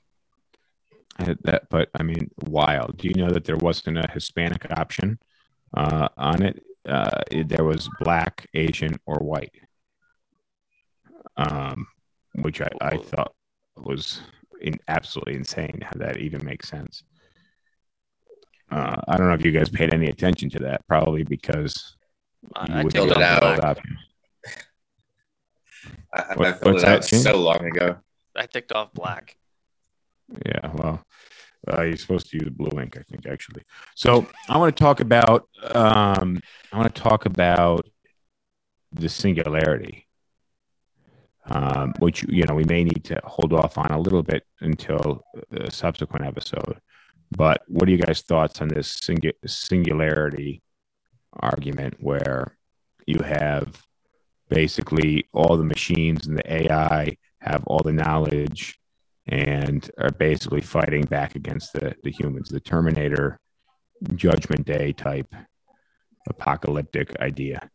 That, 1.43 1.69
but 1.69 1.91
I 1.95 2.03
mean, 2.03 2.31
wild. 2.47 2.97
Do 2.99 3.09
you 3.09 3.15
know 3.15 3.31
that 3.31 3.45
there 3.45 3.57
wasn't 3.57 3.99
a 3.99 4.09
Hispanic 4.13 4.71
option 4.71 5.19
uh, 5.75 6.09
on 6.17 6.43
it? 6.43 6.65
Uh, 6.89 7.23
there 7.47 7.65
was 7.65 7.89
black, 8.01 8.47
Asian, 8.55 8.99
or 9.07 9.19
white, 9.19 9.55
um, 11.37 11.87
which 12.37 12.61
I, 12.61 12.69
I 12.81 12.97
thought 12.97 13.35
was 13.77 14.23
in, 14.61 14.79
absolutely 14.89 15.35
insane. 15.35 15.81
How 15.83 15.93
that 15.99 16.17
even 16.19 16.45
makes 16.45 16.69
sense. 16.69 17.03
Uh, 18.71 18.97
I 19.09 19.17
don't 19.17 19.29
know 19.29 19.35
if 19.35 19.45
you 19.45 19.53
guys 19.53 19.69
paid 19.69 19.93
any 19.93 20.09
attention 20.09 20.49
to 20.51 20.59
that. 20.61 20.87
Probably 20.87 21.23
because 21.23 21.97
I, 22.57 22.67
you 22.67 22.75
I 22.75 22.85
would 22.85 22.93
filled 22.93 23.11
it 23.11 23.17
it 23.19 23.23
out. 23.23 23.43
I, 26.15 26.23
I 26.33 26.35
What- 26.37 26.61
filled 26.61 26.77
it 26.79 26.85
out 26.85 27.03
that, 27.03 27.05
so 27.05 27.37
long 27.41 27.65
ago. 27.67 27.97
I 28.37 28.47
ticked 28.47 28.73
off 28.73 28.93
black. 28.95 29.37
Yeah, 30.47 30.71
well, 30.75 31.05
uh, 31.69 31.83
you're 31.83 31.97
supposed 31.97 32.31
to 32.31 32.39
use 32.39 32.51
blue 32.51 32.81
ink, 32.81 32.97
I 32.99 33.03
think, 33.03 33.27
actually. 33.27 33.63
So 33.95 34.27
I 34.49 34.57
want 34.57 34.75
to 34.75 34.83
talk 34.83 35.01
about 35.01 35.49
um, 35.63 36.41
I 36.73 36.79
want 36.79 36.95
to 36.95 37.03
talk 37.03 37.27
about 37.27 37.87
the 38.93 39.09
singularity, 39.09 40.07
um, 41.47 41.93
which 41.99 42.25
you 42.29 42.45
know 42.45 42.55
we 42.55 42.65
may 42.65 42.85
need 42.85 43.05
to 43.05 43.21
hold 43.25 43.53
off 43.53 43.79
on 43.79 43.91
a 43.91 44.01
little 44.01 44.23
bit 44.23 44.45
until 44.61 45.23
a 45.53 45.71
subsequent 45.71 46.25
episode. 46.25 46.81
But 47.31 47.63
what 47.69 47.89
are 47.89 47.93
you 47.93 47.99
guys' 47.99 48.23
thoughts 48.23 48.61
on 48.61 48.69
this 48.69 48.99
singu- 49.01 49.33
singularity 49.47 50.63
argument, 51.35 51.95
where 52.01 52.57
you 53.07 53.21
have 53.21 53.81
basically 54.49 55.27
all 55.33 55.57
the 55.57 55.65
machines 55.65 56.27
and 56.27 56.37
the 56.37 56.53
AI 56.53 57.17
have 57.41 57.63
all 57.67 57.83
the 57.83 57.93
knowledge 57.93 58.80
and 59.31 59.89
are 59.99 60.11
basically 60.11 60.61
fighting 60.61 61.05
back 61.05 61.37
against 61.37 61.73
the, 61.73 61.95
the 62.03 62.11
humans, 62.11 62.49
the 62.49 62.61
Terminator 62.61 63.39
Judgment 64.17 64.67
Day 64.67 64.93
type 64.93 65.33
apocalyptic 66.29 67.19
idea. 67.21 67.71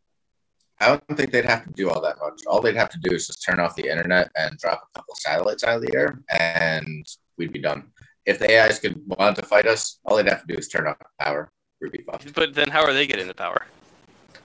I 0.81 0.87
don't 0.87 1.17
think 1.17 1.31
they'd 1.31 1.45
have 1.45 1.63
to 1.65 1.71
do 1.71 1.89
all 1.89 2.01
that 2.01 2.17
much. 2.19 2.41
All 2.45 2.61
they'd 2.61 2.75
have 2.75 2.89
to 2.89 2.99
do 2.99 3.15
is 3.15 3.27
just 3.27 3.43
turn 3.43 3.61
off 3.61 3.75
the 3.75 3.89
internet 3.89 4.29
and 4.35 4.57
drop 4.57 4.83
a 4.83 4.99
couple 4.99 5.15
satellites 5.15 5.63
out 5.63 5.77
of 5.77 5.81
the 5.81 5.95
air, 5.95 6.19
and 6.29 7.05
we'd 7.37 7.53
be 7.53 7.61
done. 7.61 7.87
If 8.25 8.39
the 8.39 8.59
AIs 8.59 8.79
could 8.79 9.01
want 9.05 9.37
to 9.37 9.43
fight 9.43 9.67
us, 9.67 9.99
all 10.03 10.17
they'd 10.17 10.27
have 10.27 10.45
to 10.45 10.53
do 10.53 10.59
is 10.59 10.67
turn 10.67 10.87
off 10.87 10.97
power. 11.19 11.49
We'd 11.79 11.93
be 11.93 12.01
fucked. 12.01 12.33
But 12.33 12.53
then 12.53 12.69
how 12.69 12.83
are 12.83 12.91
they 12.91 13.07
getting 13.07 13.27
the 13.27 13.33
power? 13.33 13.65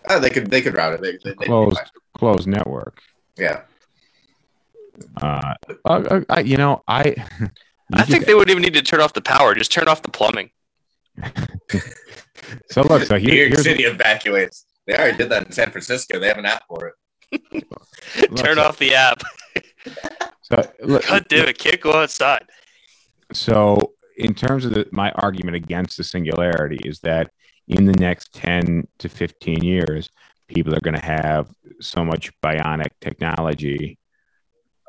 Oh, 0.09 0.21
they 0.21 0.31
could 0.31 0.51
they 0.51 0.63
could 0.63 0.75
route 0.75 0.95
it. 0.95 1.01
They, 1.01 1.13
they, 1.13 1.37
they'd 1.37 1.47
Closed, 1.47 1.79
closed 2.17 2.47
network. 2.47 3.01
Yeah. 3.37 3.63
Uh, 5.21 5.55
uh, 5.85 6.21
I, 6.29 6.41
you 6.41 6.57
know, 6.57 6.83
I. 6.89 7.15
I 7.93 8.05
think 8.05 8.27
they 8.27 8.35
wouldn't 8.35 8.51
even 8.51 8.63
need 8.63 8.75
to 8.75 8.83
turn 8.83 9.01
off 9.01 9.13
the 9.13 9.21
power. 9.21 9.55
Just 9.55 9.73
turn 9.73 9.89
off 9.89 10.03
the 10.03 10.11
plumbing. 10.11 10.51
so. 12.71 12.83
Look, 12.83 13.05
so 13.05 13.17
New 13.17 13.33
York 13.33 13.59
City 13.59 13.85
evacuates. 13.85 14.65
They 14.87 14.95
already 14.95 15.19
did 15.19 15.31
that 15.31 15.47
in 15.47 15.53
San 15.53 15.71
Francisco. 15.71 16.19
They 16.19 16.29
have 16.29 16.39
an 16.39 16.47
app 16.47 16.65
for 16.69 16.89
it. 16.89 16.95
look, 17.71 18.37
turn 18.37 18.57
so, 18.57 18.63
off 18.63 18.79
the 18.79 18.95
app. 18.95 19.23
So, 20.43 20.69
look, 20.83 21.07
God 21.07 21.27
damn 21.29 21.47
it! 21.47 21.59
Can't 21.59 21.81
go 21.81 21.93
outside. 21.93 22.43
so 23.33 23.93
in 24.17 24.35
terms 24.35 24.65
of 24.65 24.75
the, 24.75 24.87
my 24.93 25.11
argument 25.13 25.57
against 25.57 25.97
the 25.97 26.05
singularity 26.05 26.79
is 26.85 27.01
that 27.01 27.31
in 27.69 27.87
the 27.87 27.93
next 27.95 28.33
10 28.35 28.87
to 28.99 29.09
15 29.09 29.63
years 29.63 30.11
people 30.49 30.75
are 30.75 30.81
going 30.81 30.97
to 30.97 31.05
have 31.05 31.49
so 31.81 32.05
much 32.05 32.31
bionic 32.43 32.91
technology 33.01 33.99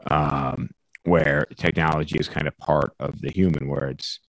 um, 0.09 0.69
where 1.03 1.45
technology 1.55 2.17
is 2.19 2.27
kind 2.29 2.47
of 2.47 2.57
part 2.57 2.93
of 2.99 3.19
the 3.21 3.31
human 3.31 3.67
where 3.67 3.89
it's 3.89 4.19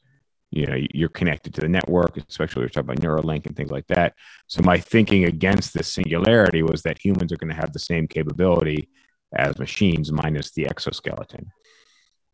you 0.51 0.67
know 0.67 0.77
you're 0.93 1.09
connected 1.09 1.55
to 1.55 1.61
the 1.63 1.69
network 1.69 2.17
especially 2.29 2.63
we're 2.63 2.69
talking 2.69 2.91
about 2.91 3.01
neuralink 3.01 3.47
and 3.47 3.57
things 3.57 3.71
like 3.71 3.87
that 3.87 4.15
so 4.47 4.61
my 4.63 4.79
thinking 4.79 5.25
against 5.25 5.73
this 5.73 5.89
singularity 5.93 6.63
was 6.63 6.83
that 6.83 7.03
humans 7.03 7.33
are 7.33 7.37
going 7.37 7.49
to 7.49 7.61
have 7.61 7.73
the 7.73 7.79
same 7.79 8.07
capability 8.07 8.89
as 9.35 9.59
machines 9.59 10.13
minus 10.13 10.51
the 10.53 10.67
exoskeleton 10.67 11.51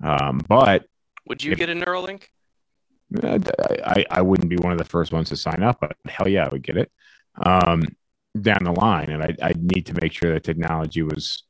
um, 0.02 0.40
but 0.48 0.86
Would 1.28 1.42
you 1.42 1.52
If- 1.52 1.58
get 1.58 1.70
a 1.70 1.74
Neuralink? 1.74 2.24
uh, 3.22 3.38
I, 3.84 4.04
I 4.10 4.20
wouldn't 4.22 4.48
be 4.50 4.56
one 4.56 4.72
of 4.72 4.78
the 4.78 4.84
first 4.84 5.12
ones 5.12 5.30
to 5.30 5.36
sign 5.36 5.62
up, 5.62 5.78
but 5.80 5.96
hell 6.06 6.28
yeah, 6.28 6.44
I 6.44 6.50
would 6.50 6.62
get 6.62 6.76
it 6.76 6.90
um, 7.40 7.82
down 8.40 8.62
the 8.64 8.72
line. 8.72 9.08
And 9.10 9.22
I, 9.22 9.34
I'd 9.42 9.62
need 9.62 9.86
to 9.86 9.94
make 10.00 10.12
sure 10.12 10.32
that 10.34 10.44
technology 10.44 11.02
was 11.02 11.44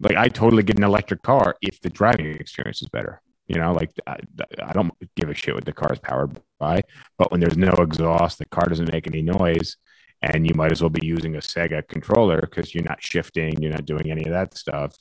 like, 0.00 0.16
I 0.16 0.28
totally 0.28 0.62
get 0.62 0.78
an 0.78 0.84
electric 0.84 1.22
car 1.22 1.56
if 1.62 1.80
the 1.80 1.90
driving 1.90 2.26
experience 2.36 2.82
is 2.82 2.88
better. 2.88 3.20
You 3.46 3.56
know, 3.56 3.72
like 3.72 3.90
I, 4.06 4.16
I 4.62 4.72
don't 4.72 4.92
give 5.16 5.28
a 5.28 5.34
shit 5.34 5.54
what 5.54 5.64
the 5.64 5.72
car 5.72 5.92
is 5.92 5.98
powered 5.98 6.40
by, 6.58 6.82
but 7.18 7.30
when 7.30 7.40
there's 7.40 7.56
no 7.56 7.72
exhaust, 7.72 8.38
the 8.38 8.44
car 8.46 8.66
doesn't 8.66 8.92
make 8.92 9.08
any 9.08 9.22
noise, 9.22 9.76
and 10.22 10.46
you 10.46 10.54
might 10.54 10.70
as 10.70 10.80
well 10.80 10.90
be 10.90 11.04
using 11.04 11.34
a 11.34 11.40
Sega 11.40 11.86
controller 11.88 12.40
because 12.42 12.72
you're 12.74 12.84
not 12.84 13.02
shifting, 13.02 13.60
you're 13.60 13.72
not 13.72 13.86
doing 13.86 14.10
any 14.10 14.24
of 14.24 14.30
that 14.30 14.56
stuff. 14.56 14.94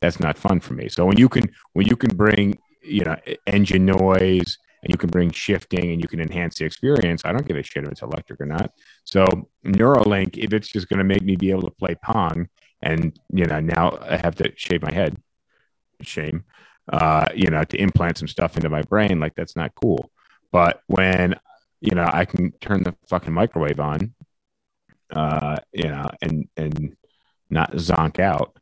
That's 0.00 0.18
not 0.18 0.36
fun 0.36 0.60
for 0.60 0.74
me. 0.74 0.88
So 0.88 1.06
when 1.06 1.16
you 1.16 1.28
can, 1.28 1.48
when 1.74 1.86
you 1.86 1.96
can 1.96 2.16
bring, 2.16 2.58
you 2.82 3.04
know, 3.04 3.16
engine 3.46 3.86
noise, 3.86 4.58
and 4.82 4.92
you 4.92 4.98
can 4.98 5.10
bring 5.10 5.30
shifting 5.30 5.92
and 5.92 6.00
you 6.00 6.06
can 6.06 6.20
enhance 6.20 6.58
the 6.58 6.64
experience. 6.64 7.22
I 7.24 7.32
don't 7.32 7.46
give 7.46 7.56
a 7.56 7.62
shit 7.62 7.82
if 7.82 7.90
it's 7.90 8.02
electric 8.02 8.40
or 8.40 8.46
not. 8.46 8.70
So 9.02 9.26
Neuralink, 9.64 10.38
if 10.38 10.52
it's 10.52 10.68
just 10.68 10.88
going 10.88 10.98
to 10.98 11.04
make 11.04 11.22
me 11.22 11.34
be 11.34 11.50
able 11.50 11.62
to 11.62 11.72
play 11.72 11.96
Pong, 11.96 12.48
and 12.86 13.18
you 13.32 13.46
know 13.46 13.60
now 13.60 13.98
I 14.00 14.16
have 14.16 14.36
to 14.36 14.52
shave 14.56 14.82
my 14.82 14.92
head, 14.92 15.16
shame, 16.02 16.44
uh, 16.92 17.26
you 17.34 17.50
know, 17.50 17.64
to 17.64 17.76
implant 17.76 18.18
some 18.18 18.28
stuff 18.28 18.56
into 18.56 18.68
my 18.68 18.82
brain, 18.82 19.18
like 19.18 19.34
that's 19.34 19.56
not 19.56 19.74
cool. 19.74 20.10
But 20.52 20.82
when 20.86 21.34
you 21.80 21.94
know 21.94 22.08
I 22.10 22.24
can 22.24 22.52
turn 22.60 22.84
the 22.84 22.94
fucking 23.08 23.32
microwave 23.32 23.80
on, 23.80 24.14
uh, 25.10 25.56
you 25.72 25.88
know, 25.88 26.08
and 26.22 26.48
and 26.56 26.96
not 27.50 27.72
zonk 27.72 28.20
out. 28.20 28.56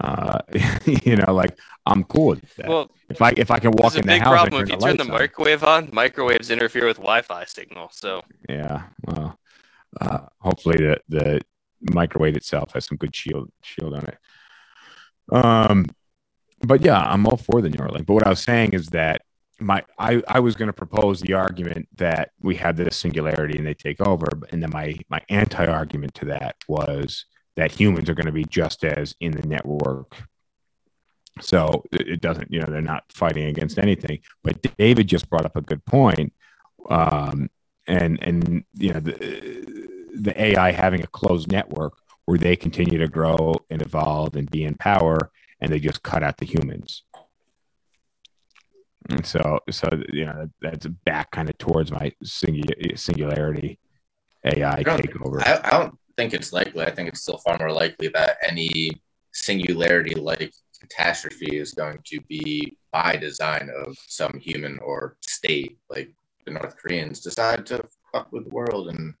Uh, 0.00 0.38
you 0.86 1.16
know, 1.16 1.34
like 1.34 1.58
I'm 1.84 2.04
cool 2.04 2.28
with 2.28 2.54
that. 2.56 2.68
Well, 2.68 2.90
if 3.10 3.20
I 3.20 3.34
if 3.36 3.50
I 3.50 3.58
can 3.58 3.72
walk 3.72 3.96
in 3.96 4.02
the 4.02 4.06
big 4.06 4.22
house, 4.22 4.28
I 4.28 4.48
problem. 4.48 4.62
If 4.62 4.68
turn 4.68 4.74
you 4.74 4.80
the 4.80 4.86
turn 4.86 4.96
the 4.96 5.04
lights 5.04 5.10
on. 5.10 5.20
microwave 5.20 5.64
on, 5.64 5.90
microwaves 5.92 6.50
interfere 6.50 6.86
with 6.86 6.98
Wi-Fi 6.98 7.44
signal. 7.44 7.90
So 7.92 8.22
Yeah. 8.48 8.84
Well, 9.04 9.38
uh, 10.00 10.20
hopefully 10.38 10.78
the 10.78 11.00
the 11.08 11.40
microwave 11.80 12.36
itself 12.36 12.72
has 12.72 12.84
some 12.84 12.98
good 12.98 13.14
shield 13.14 13.50
shield 13.62 13.94
on 13.94 14.04
it. 14.04 14.18
Um, 15.32 15.86
but 16.62 16.82
yeah, 16.82 17.00
I'm 17.00 17.26
all 17.26 17.36
for 17.36 17.60
the 17.62 17.70
Neuralink. 17.70 18.06
But 18.06 18.14
what 18.14 18.26
I 18.26 18.30
was 18.30 18.42
saying 18.42 18.72
is 18.72 18.88
that 18.88 19.22
my 19.58 19.82
I, 19.98 20.22
I 20.26 20.40
was 20.40 20.56
going 20.56 20.68
to 20.68 20.72
propose 20.72 21.20
the 21.20 21.34
argument 21.34 21.88
that 21.96 22.30
we 22.40 22.56
have 22.56 22.76
this 22.76 22.96
singularity 22.96 23.58
and 23.58 23.66
they 23.66 23.74
take 23.74 24.00
over, 24.00 24.26
and 24.50 24.62
then 24.62 24.70
my 24.70 24.96
my 25.08 25.20
anti 25.28 25.66
argument 25.66 26.14
to 26.16 26.26
that 26.26 26.56
was 26.68 27.26
that 27.56 27.72
humans 27.72 28.08
are 28.08 28.14
going 28.14 28.26
to 28.26 28.32
be 28.32 28.44
just 28.44 28.84
as 28.84 29.14
in 29.20 29.32
the 29.32 29.46
network. 29.46 30.16
So 31.40 31.84
it, 31.92 32.08
it 32.08 32.20
doesn't, 32.20 32.50
you 32.50 32.60
know, 32.60 32.66
they're 32.68 32.80
not 32.80 33.04
fighting 33.12 33.44
against 33.46 33.78
anything. 33.78 34.20
But 34.42 34.62
David 34.76 35.06
just 35.06 35.28
brought 35.28 35.46
up 35.46 35.56
a 35.56 35.62
good 35.62 35.84
point, 35.84 36.32
um, 36.88 37.50
and 37.86 38.22
and 38.22 38.64
you 38.74 38.92
know 38.92 39.00
the 39.00 39.12
the 40.14 40.40
AI 40.40 40.72
having 40.72 41.02
a 41.02 41.06
closed 41.08 41.50
network 41.50 41.94
where 42.24 42.38
they 42.38 42.56
continue 42.56 42.98
to 42.98 43.08
grow 43.08 43.54
and 43.70 43.82
evolve 43.82 44.36
and 44.36 44.50
be 44.50 44.64
in 44.64 44.74
power, 44.74 45.30
and 45.60 45.72
they 45.72 45.80
just 45.80 46.02
cut 46.02 46.22
out 46.22 46.36
the 46.36 46.46
humans. 46.46 47.02
And 49.08 49.26
so, 49.26 49.58
so 49.70 49.88
you 50.12 50.26
know, 50.26 50.48
that's 50.60 50.86
back 50.86 51.30
kind 51.30 51.48
of 51.48 51.58
towards 51.58 51.90
my 51.90 52.12
singu- 52.24 52.98
singularity 52.98 53.78
AI 54.44 54.72
I 54.72 54.82
takeover. 54.82 55.42
I, 55.42 55.60
I 55.64 55.70
don't 55.70 55.98
think 56.16 56.34
it's 56.34 56.52
likely. 56.52 56.84
I 56.84 56.90
think 56.90 57.08
it's 57.08 57.22
still 57.22 57.38
far 57.38 57.58
more 57.58 57.72
likely 57.72 58.08
that 58.08 58.36
any 58.46 58.90
singularity 59.32 60.14
like 60.14 60.52
catastrophe 60.80 61.58
is 61.58 61.72
going 61.72 61.98
to 62.04 62.20
be 62.22 62.76
by 62.92 63.16
design 63.16 63.70
of 63.84 63.96
some 64.06 64.38
human 64.38 64.78
or 64.80 65.16
state. 65.20 65.78
Like 65.88 66.12
the 66.46 66.52
North 66.52 66.76
Koreans 66.76 67.20
decide 67.20 67.66
to 67.66 67.82
fuck 68.12 68.32
with 68.32 68.44
the 68.44 68.54
world 68.54 68.88
and 68.88 69.14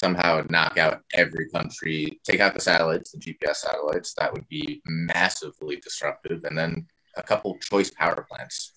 somehow 0.00 0.42
knock 0.48 0.78
out 0.78 1.02
every 1.14 1.48
country, 1.50 2.20
take 2.24 2.40
out 2.40 2.54
the 2.54 2.60
satellites, 2.60 3.12
the 3.12 3.18
GPS 3.18 3.56
satellites. 3.56 4.14
That 4.14 4.32
would 4.32 4.48
be 4.48 4.80
massively 4.86 5.76
disruptive. 5.76 6.44
And 6.44 6.56
then 6.56 6.86
a 7.16 7.22
couple 7.22 7.58
choice 7.58 7.90
power 7.90 8.26
plants 8.28 8.72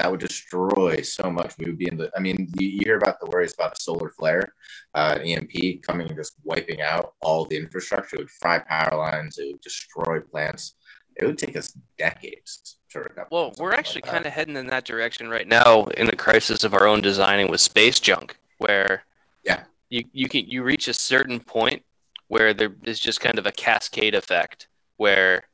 that 0.00 0.10
would 0.10 0.20
destroy 0.20 1.02
so 1.02 1.30
much. 1.30 1.54
We 1.58 1.66
would 1.66 1.78
be 1.78 1.86
in 1.86 1.98
the. 1.98 2.10
I 2.16 2.20
mean, 2.20 2.50
you, 2.58 2.68
you 2.68 2.80
hear 2.84 2.96
about 2.96 3.20
the 3.20 3.26
worries 3.26 3.52
about 3.52 3.76
a 3.76 3.80
solar 3.80 4.08
flare, 4.10 4.54
uh, 4.94 5.18
EMP 5.22 5.82
coming 5.82 6.08
and 6.08 6.16
just 6.16 6.34
wiping 6.42 6.80
out 6.80 7.12
all 7.20 7.44
the 7.44 7.56
infrastructure. 7.56 8.16
It 8.16 8.20
would 8.20 8.30
fry 8.30 8.60
power 8.60 8.96
lines. 8.96 9.38
It 9.38 9.52
would 9.52 9.60
destroy 9.60 10.20
plants. 10.20 10.74
It 11.16 11.26
would 11.26 11.36
take 11.36 11.54
us 11.54 11.76
decades 11.98 12.78
to 12.92 13.00
recover. 13.00 13.28
Well, 13.30 13.52
we're 13.58 13.74
actually 13.74 14.00
kind 14.00 14.24
of 14.24 14.32
heading 14.32 14.56
in 14.56 14.68
that 14.68 14.86
direction 14.86 15.28
right 15.28 15.46
now 15.46 15.84
in 15.84 16.06
the 16.06 16.16
crisis 16.16 16.64
of 16.64 16.72
our 16.72 16.86
own 16.86 17.02
designing 17.02 17.50
with 17.50 17.60
space 17.60 18.00
junk, 18.00 18.38
where 18.56 19.04
Yeah. 19.44 19.64
You 19.90 20.04
you 20.12 20.28
can 20.28 20.46
you 20.46 20.62
reach 20.62 20.88
a 20.88 20.94
certain 20.94 21.40
point 21.40 21.82
where 22.28 22.54
there 22.54 22.74
is 22.84 22.98
just 22.98 23.20
kind 23.20 23.38
of 23.38 23.46
a 23.46 23.52
cascade 23.52 24.14
effect 24.14 24.68
where 24.96 25.44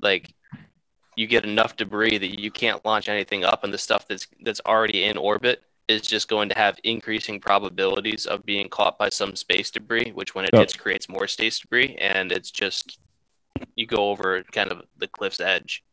like 0.00 0.32
you 1.16 1.26
get 1.26 1.44
enough 1.44 1.76
debris 1.76 2.16
that 2.16 2.40
you 2.40 2.50
can't 2.50 2.84
launch 2.84 3.08
anything 3.08 3.44
up 3.44 3.64
and 3.64 3.72
the 3.74 3.78
stuff 3.78 4.06
that's 4.08 4.26
that's 4.42 4.60
already 4.66 5.04
in 5.04 5.16
orbit 5.18 5.62
is 5.88 6.00
just 6.00 6.28
going 6.28 6.48
to 6.48 6.56
have 6.56 6.78
increasing 6.84 7.40
probabilities 7.40 8.24
of 8.24 8.46
being 8.46 8.68
caught 8.68 8.96
by 8.98 9.08
some 9.08 9.36
space 9.36 9.70
debris 9.70 10.12
which 10.14 10.34
when 10.34 10.44
it 10.44 10.50
So- 10.54 10.60
hits 10.60 10.74
creates 10.74 11.08
more 11.08 11.26
space 11.26 11.58
debris 11.58 11.96
and 12.00 12.32
it's 12.32 12.50
just 12.50 12.98
you 13.76 13.86
go 13.86 14.10
over 14.10 14.42
kind 14.52 14.70
of 14.70 14.82
the 14.98 15.06
cliff's 15.06 15.40
edge. 15.40 15.84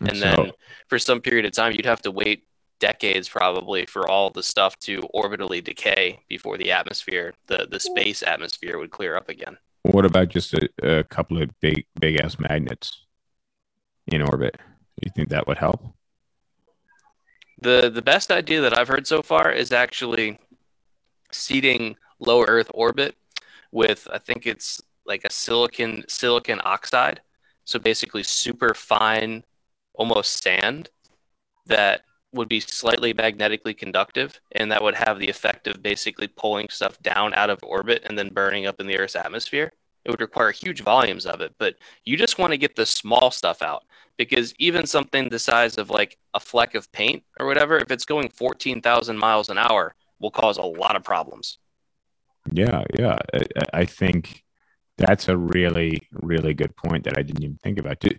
And 0.00 0.16
so, 0.16 0.20
then 0.20 0.52
for 0.88 0.98
some 0.98 1.20
period 1.20 1.44
of 1.44 1.52
time 1.52 1.72
you'd 1.72 1.84
have 1.84 2.02
to 2.02 2.10
wait 2.10 2.44
decades 2.80 3.28
probably 3.28 3.86
for 3.86 4.08
all 4.08 4.30
the 4.30 4.42
stuff 4.42 4.78
to 4.78 5.00
orbitally 5.14 5.62
decay 5.62 6.18
before 6.28 6.58
the 6.58 6.72
atmosphere 6.72 7.32
the 7.46 7.68
the 7.70 7.78
space 7.78 8.22
atmosphere 8.22 8.78
would 8.78 8.90
clear 8.90 9.16
up 9.16 9.28
again 9.28 9.56
what 9.82 10.04
about 10.04 10.28
just 10.28 10.52
a, 10.54 10.68
a 10.82 11.04
couple 11.04 11.40
of 11.40 11.48
big 11.60 11.86
big 12.00 12.20
ass 12.20 12.38
magnets 12.38 13.06
in 14.08 14.20
orbit? 14.20 14.56
Do 14.58 15.06
you 15.06 15.12
think 15.14 15.28
that 15.30 15.46
would 15.46 15.56
help? 15.56 15.94
the 17.60 17.90
the 17.90 18.02
best 18.02 18.30
idea 18.30 18.60
that 18.60 18.76
i've 18.76 18.88
heard 18.88 19.06
so 19.06 19.22
far 19.22 19.50
is 19.52 19.72
actually 19.72 20.38
seeding 21.30 21.96
low 22.18 22.44
earth 22.44 22.70
orbit 22.74 23.14
with 23.72 24.08
i 24.12 24.18
think 24.18 24.46
it's 24.46 24.82
like 25.06 25.24
a 25.24 25.32
silicon 25.32 26.04
silicon 26.08 26.60
oxide 26.64 27.20
so 27.64 27.78
basically 27.78 28.22
super 28.22 28.74
fine 28.74 29.44
almost 29.94 30.42
sand 30.42 30.88
that 31.66 32.02
would 32.32 32.48
be 32.48 32.60
slightly 32.60 33.12
magnetically 33.12 33.74
conductive 33.74 34.40
and 34.52 34.70
that 34.70 34.82
would 34.82 34.94
have 34.94 35.18
the 35.18 35.28
effect 35.28 35.66
of 35.66 35.82
basically 35.82 36.28
pulling 36.28 36.68
stuff 36.68 37.00
down 37.02 37.34
out 37.34 37.50
of 37.50 37.58
orbit 37.62 38.02
and 38.06 38.16
then 38.16 38.28
burning 38.28 38.66
up 38.66 38.80
in 38.80 38.86
the 38.86 38.98
earth's 38.98 39.16
atmosphere 39.16 39.72
it 40.04 40.10
would 40.10 40.20
require 40.20 40.50
huge 40.50 40.82
volumes 40.82 41.26
of 41.26 41.40
it 41.40 41.54
but 41.58 41.74
you 42.04 42.16
just 42.16 42.38
want 42.38 42.52
to 42.52 42.58
get 42.58 42.76
the 42.76 42.86
small 42.86 43.30
stuff 43.30 43.62
out 43.62 43.84
because 44.16 44.54
even 44.58 44.86
something 44.86 45.28
the 45.28 45.38
size 45.38 45.78
of 45.78 45.90
like 45.90 46.18
a 46.34 46.40
fleck 46.40 46.74
of 46.74 46.90
paint 46.92 47.22
or 47.38 47.46
whatever 47.46 47.78
if 47.78 47.90
it's 47.90 48.04
going 48.04 48.28
14,000 48.28 49.18
miles 49.18 49.48
an 49.48 49.58
hour 49.58 49.94
will 50.20 50.30
cause 50.30 50.58
a 50.58 50.62
lot 50.62 50.96
of 50.96 51.02
problems 51.02 51.58
Yeah, 52.52 52.84
yeah. 52.98 53.18
I, 53.34 53.80
I 53.80 53.84
think 53.84 54.44
that's 54.96 55.28
a 55.28 55.36
really, 55.36 56.00
really 56.12 56.54
good 56.54 56.76
point 56.76 57.04
that 57.04 57.18
I 57.18 57.22
didn't 57.22 57.42
even 57.42 57.58
think 57.62 57.78
about. 57.78 58.00
Do, 58.00 58.10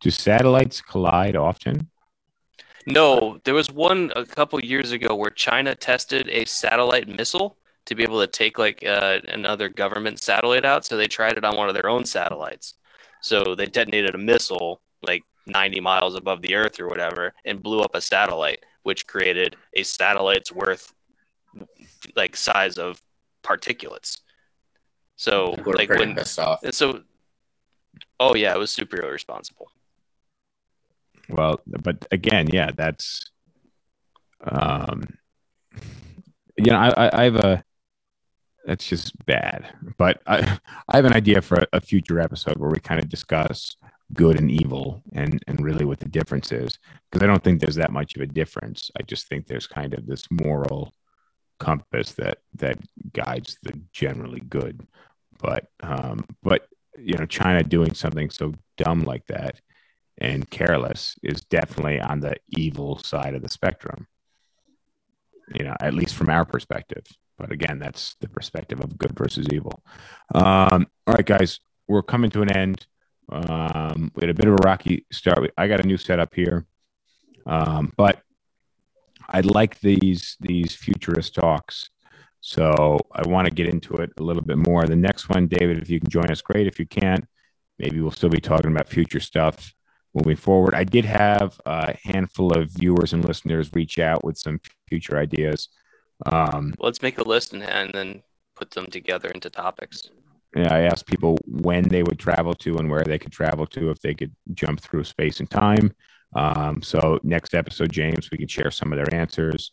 do 0.00 0.10
satellites 0.10 0.80
collide 0.80 1.36
often? 1.36 1.90
No, 2.86 3.40
there 3.44 3.54
was 3.54 3.70
one 3.70 4.12
a 4.16 4.24
couple 4.24 4.58
years 4.60 4.92
ago 4.92 5.14
where 5.14 5.30
China 5.30 5.74
tested 5.74 6.28
a 6.28 6.44
satellite 6.46 7.08
missile 7.08 7.56
to 7.86 7.94
be 7.94 8.02
able 8.02 8.20
to 8.20 8.26
take 8.26 8.58
like 8.58 8.84
uh, 8.84 9.18
another 9.28 9.68
government 9.68 10.20
satellite 10.20 10.64
out. 10.64 10.84
So 10.84 10.96
they 10.96 11.06
tried 11.06 11.36
it 11.36 11.44
on 11.44 11.56
one 11.56 11.68
of 11.68 11.74
their 11.74 11.88
own 11.88 12.04
satellites. 12.04 12.74
So 13.22 13.54
they 13.54 13.66
detonated 13.66 14.14
a 14.14 14.18
missile 14.18 14.80
like 15.02 15.22
90 15.46 15.80
miles 15.80 16.14
above 16.14 16.42
the 16.42 16.54
Earth 16.54 16.80
or 16.80 16.88
whatever 16.88 17.34
and 17.44 17.62
blew 17.62 17.80
up 17.80 17.94
a 17.94 18.00
satellite, 18.00 18.64
which 18.82 19.06
created 19.06 19.56
a 19.74 19.82
satellite's 19.82 20.52
worth 20.52 20.92
like 22.16 22.36
size 22.36 22.78
of 22.78 23.02
particulates. 23.42 24.18
So 25.16 25.54
like 25.66 25.90
when 25.90 26.14
so, 26.70 27.02
oh 28.18 28.34
yeah, 28.34 28.54
it 28.54 28.58
was 28.58 28.70
super 28.70 29.02
irresponsible. 29.02 29.70
Well, 31.32 31.60
but 31.66 32.06
again, 32.10 32.48
yeah, 32.48 32.70
that's, 32.76 33.20
um, 34.42 35.02
you 36.56 36.70
know, 36.72 36.78
I, 36.78 37.10
I, 37.20 37.24
have 37.24 37.36
a, 37.36 37.64
that's 38.64 38.86
just 38.86 39.14
bad. 39.26 39.72
But 39.96 40.22
I, 40.26 40.58
I 40.88 40.96
have 40.96 41.04
an 41.04 41.14
idea 41.14 41.40
for 41.42 41.56
a, 41.56 41.66
a 41.74 41.80
future 41.80 42.20
episode 42.20 42.58
where 42.58 42.70
we 42.70 42.80
kind 42.80 43.00
of 43.00 43.08
discuss 43.08 43.76
good 44.12 44.38
and 44.38 44.50
evil 44.50 45.02
and 45.12 45.40
and 45.46 45.60
really 45.60 45.84
what 45.84 46.00
the 46.00 46.08
difference 46.08 46.50
is 46.50 46.80
because 47.10 47.22
I 47.22 47.28
don't 47.28 47.44
think 47.44 47.60
there's 47.60 47.76
that 47.76 47.92
much 47.92 48.16
of 48.16 48.22
a 48.22 48.26
difference. 48.26 48.90
I 48.98 49.02
just 49.02 49.28
think 49.28 49.46
there's 49.46 49.68
kind 49.68 49.94
of 49.94 50.06
this 50.06 50.24
moral 50.30 50.92
compass 51.58 52.12
that 52.14 52.38
that 52.54 52.78
guides 53.12 53.56
the 53.62 53.80
generally 53.92 54.40
good. 54.40 54.86
But 55.38 55.66
um, 55.80 56.24
but 56.42 56.66
you 56.98 57.16
know, 57.16 57.26
China 57.26 57.62
doing 57.62 57.94
something 57.94 58.30
so 58.30 58.54
dumb 58.76 59.02
like 59.02 59.26
that 59.28 59.60
and 60.20 60.48
careless 60.50 61.16
is 61.22 61.40
definitely 61.42 62.00
on 62.00 62.20
the 62.20 62.34
evil 62.48 62.98
side 62.98 63.34
of 63.34 63.42
the 63.42 63.48
spectrum. 63.48 64.06
You 65.54 65.64
know, 65.64 65.74
at 65.80 65.94
least 65.94 66.14
from 66.14 66.28
our 66.28 66.44
perspective. 66.44 67.04
But 67.36 67.50
again, 67.50 67.78
that's 67.78 68.14
the 68.20 68.28
perspective 68.28 68.80
of 68.80 68.98
good 68.98 69.18
versus 69.18 69.46
evil. 69.50 69.82
Um, 70.34 70.86
all 71.06 71.14
right, 71.14 71.24
guys, 71.24 71.58
we're 71.88 72.02
coming 72.02 72.30
to 72.30 72.42
an 72.42 72.52
end. 72.52 72.86
Um, 73.32 74.12
we 74.14 74.20
had 74.20 74.30
a 74.30 74.34
bit 74.34 74.46
of 74.46 74.54
a 74.54 74.64
rocky 74.64 75.06
start. 75.10 75.50
I 75.56 75.66
got 75.66 75.80
a 75.80 75.86
new 75.86 75.96
setup 75.96 76.34
here, 76.34 76.66
um, 77.46 77.92
but 77.96 78.20
I 79.28 79.40
like 79.40 79.80
these 79.80 80.36
these 80.40 80.74
futurist 80.74 81.34
talks. 81.34 81.90
So 82.40 82.98
I 83.12 83.26
want 83.26 83.46
to 83.46 83.54
get 83.54 83.68
into 83.68 83.94
it 83.94 84.12
a 84.18 84.22
little 84.22 84.42
bit 84.42 84.58
more. 84.58 84.84
The 84.84 84.96
next 84.96 85.28
one, 85.28 85.46
David, 85.46 85.78
if 85.78 85.90
you 85.90 86.00
can 86.00 86.10
join 86.10 86.30
us, 86.30 86.42
great. 86.42 86.66
If 86.66 86.78
you 86.78 86.86
can't, 86.86 87.24
maybe 87.78 88.00
we'll 88.00 88.10
still 88.10 88.30
be 88.30 88.40
talking 88.40 88.70
about 88.70 88.88
future 88.88 89.20
stuff 89.20 89.74
moving 90.14 90.36
forward. 90.36 90.74
I 90.74 90.84
did 90.84 91.04
have 91.04 91.60
a 91.66 91.96
handful 92.02 92.52
of 92.52 92.70
viewers 92.70 93.12
and 93.12 93.24
listeners 93.24 93.70
reach 93.72 93.98
out 93.98 94.24
with 94.24 94.38
some 94.38 94.60
future 94.88 95.18
ideas. 95.18 95.68
Um, 96.26 96.74
Let's 96.78 97.02
make 97.02 97.18
a 97.18 97.22
list 97.24 97.52
and, 97.52 97.62
and 97.62 97.90
then 97.92 98.22
put 98.56 98.70
them 98.72 98.86
together 98.86 99.28
into 99.28 99.48
topics. 99.50 100.10
yeah, 100.54 100.74
I 100.74 100.80
asked 100.82 101.06
people 101.06 101.38
when 101.46 101.88
they 101.88 102.02
would 102.02 102.18
travel 102.18 102.54
to 102.54 102.78
and 102.78 102.90
where 102.90 103.04
they 103.04 103.18
could 103.18 103.32
travel 103.32 103.66
to 103.68 103.90
if 103.90 104.00
they 104.00 104.14
could 104.14 104.34
jump 104.52 104.80
through 104.80 105.04
space 105.04 105.40
and 105.40 105.48
time. 105.48 105.92
Um, 106.34 106.82
so 106.82 107.18
next 107.22 107.54
episode, 107.54 107.92
James, 107.92 108.30
we 108.30 108.38
can 108.38 108.48
share 108.48 108.70
some 108.70 108.92
of 108.92 108.96
their 108.98 109.14
answers 109.14 109.72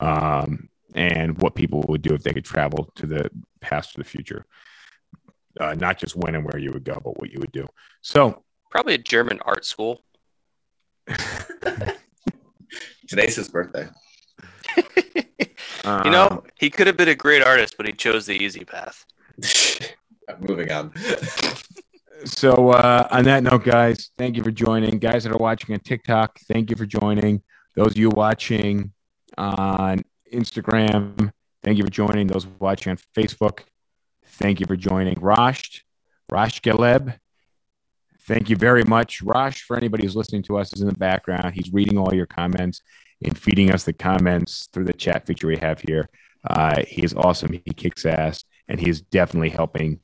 um, 0.00 0.68
and 0.94 1.40
what 1.40 1.54
people 1.54 1.84
would 1.88 2.02
do 2.02 2.14
if 2.14 2.22
they 2.22 2.32
could 2.32 2.44
travel 2.44 2.90
to 2.96 3.06
the 3.06 3.30
past 3.60 3.96
or 3.96 4.02
the 4.02 4.08
future. 4.08 4.44
Uh, 5.60 5.74
not 5.74 5.98
just 5.98 6.16
when 6.16 6.34
and 6.34 6.44
where 6.44 6.58
you 6.58 6.70
would 6.72 6.84
go, 6.84 7.00
but 7.04 7.18
what 7.20 7.30
you 7.30 7.38
would 7.38 7.52
do. 7.52 7.66
So 8.02 8.42
Probably 8.74 8.94
a 8.94 8.98
German 8.98 9.38
art 9.44 9.64
school. 9.64 10.02
Today's 13.08 13.36
his 13.36 13.48
birthday. 13.48 13.86
You 15.86 16.10
know, 16.10 16.28
um, 16.30 16.42
he 16.58 16.70
could 16.70 16.86
have 16.86 16.96
been 16.96 17.10
a 17.10 17.14
great 17.14 17.42
artist, 17.42 17.76
but 17.76 17.84
he 17.84 17.92
chose 17.92 18.24
the 18.24 18.32
easy 18.32 18.64
path. 18.64 19.04
Moving 20.40 20.72
on. 20.72 20.94
So 22.24 22.70
uh, 22.70 23.06
on 23.10 23.24
that 23.24 23.42
note, 23.42 23.64
guys, 23.64 24.10
thank 24.16 24.38
you 24.38 24.42
for 24.42 24.50
joining. 24.50 24.98
Guys 24.98 25.24
that 25.24 25.32
are 25.34 25.38
watching 25.38 25.74
on 25.74 25.80
TikTok, 25.80 26.38
thank 26.48 26.70
you 26.70 26.76
for 26.76 26.86
joining. 26.86 27.42
Those 27.76 27.88
of 27.88 27.98
you 27.98 28.08
watching 28.08 28.92
on 29.36 30.04
Instagram, 30.32 31.30
thank 31.62 31.76
you 31.76 31.84
for 31.84 31.90
joining. 31.90 32.28
Those 32.28 32.46
watching 32.46 32.92
on 32.92 32.98
Facebook, 33.14 33.60
thank 34.24 34.60
you 34.60 34.66
for 34.66 34.76
joining. 34.76 35.20
Rosh, 35.20 35.82
Rosh 36.30 36.60
Galeb, 36.60 37.18
thank 38.26 38.50
you 38.50 38.56
very 38.56 38.84
much. 38.84 39.22
Rosh, 39.22 39.62
for 39.62 39.76
anybody 39.76 40.04
who's 40.04 40.16
listening 40.16 40.42
to 40.44 40.58
us, 40.58 40.72
is 40.72 40.80
in 40.80 40.88
the 40.88 40.94
background. 40.94 41.54
He's 41.54 41.72
reading 41.72 41.98
all 41.98 42.14
your 42.14 42.26
comments 42.26 42.82
and 43.24 43.36
feeding 43.38 43.70
us 43.70 43.84
the 43.84 43.92
comments 43.92 44.68
through 44.72 44.84
the 44.84 44.92
chat 44.92 45.26
feature 45.26 45.46
we 45.46 45.56
have 45.58 45.80
here. 45.80 46.08
Uh, 46.48 46.82
he 46.86 47.02
is 47.02 47.14
awesome. 47.14 47.52
He 47.52 47.72
kicks 47.72 48.04
ass, 48.04 48.44
and 48.68 48.80
he 48.80 48.88
is 48.88 49.00
definitely 49.00 49.50
helping 49.50 50.00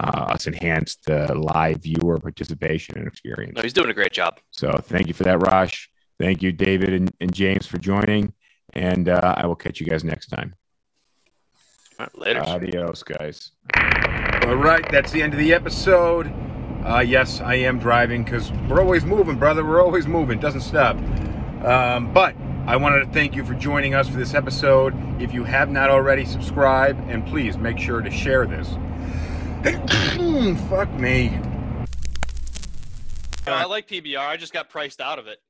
uh, 0.00 0.26
us 0.32 0.46
enhance 0.46 0.96
the 1.06 1.34
live 1.34 1.82
viewer 1.82 2.18
participation 2.18 2.98
and 2.98 3.06
experience. 3.06 3.54
No, 3.56 3.62
he's 3.62 3.72
doing 3.72 3.90
a 3.90 3.94
great 3.94 4.12
job. 4.12 4.40
So 4.50 4.72
thank 4.82 5.06
you 5.06 5.14
for 5.14 5.24
that, 5.24 5.40
Rosh. 5.40 5.88
Thank 6.18 6.42
you, 6.42 6.52
David 6.52 6.92
and, 6.92 7.12
and 7.20 7.32
James, 7.32 7.66
for 7.66 7.78
joining. 7.78 8.32
And 8.72 9.08
uh, 9.08 9.34
I 9.36 9.46
will 9.46 9.56
catch 9.56 9.80
you 9.80 9.86
guys 9.86 10.04
next 10.04 10.28
time. 10.28 10.54
All 11.98 12.06
right, 12.06 12.18
later. 12.18 12.40
Adios, 12.40 13.02
guys. 13.02 13.52
All 14.46 14.56
right, 14.56 14.84
that's 14.90 15.12
the 15.12 15.22
end 15.22 15.32
of 15.32 15.38
the 15.38 15.52
episode. 15.52 16.32
Uh, 16.84 17.00
yes, 17.00 17.40
I 17.40 17.54
am 17.54 17.78
driving 17.78 18.24
because 18.24 18.52
we're 18.68 18.80
always 18.80 19.06
moving, 19.06 19.36
brother. 19.36 19.64
We're 19.64 19.82
always 19.82 20.06
moving. 20.06 20.38
Doesn't 20.38 20.60
stop. 20.60 20.96
Um, 21.64 22.12
but 22.12 22.36
I 22.66 22.76
wanted 22.76 23.06
to 23.06 23.10
thank 23.10 23.34
you 23.34 23.42
for 23.42 23.54
joining 23.54 23.94
us 23.94 24.06
for 24.06 24.18
this 24.18 24.34
episode. 24.34 24.94
If 25.20 25.32
you 25.32 25.44
have 25.44 25.70
not 25.70 25.88
already, 25.88 26.26
subscribe 26.26 27.02
and 27.08 27.26
please 27.26 27.56
make 27.56 27.78
sure 27.78 28.02
to 28.02 28.10
share 28.10 28.46
this. 28.46 28.68
Fuck 30.68 30.92
me. 30.92 31.38
I 33.46 33.64
like 33.64 33.88
PBR. 33.88 34.18
I 34.18 34.36
just 34.36 34.52
got 34.52 34.68
priced 34.68 35.00
out 35.00 35.18
of 35.18 35.26
it. 35.26 35.40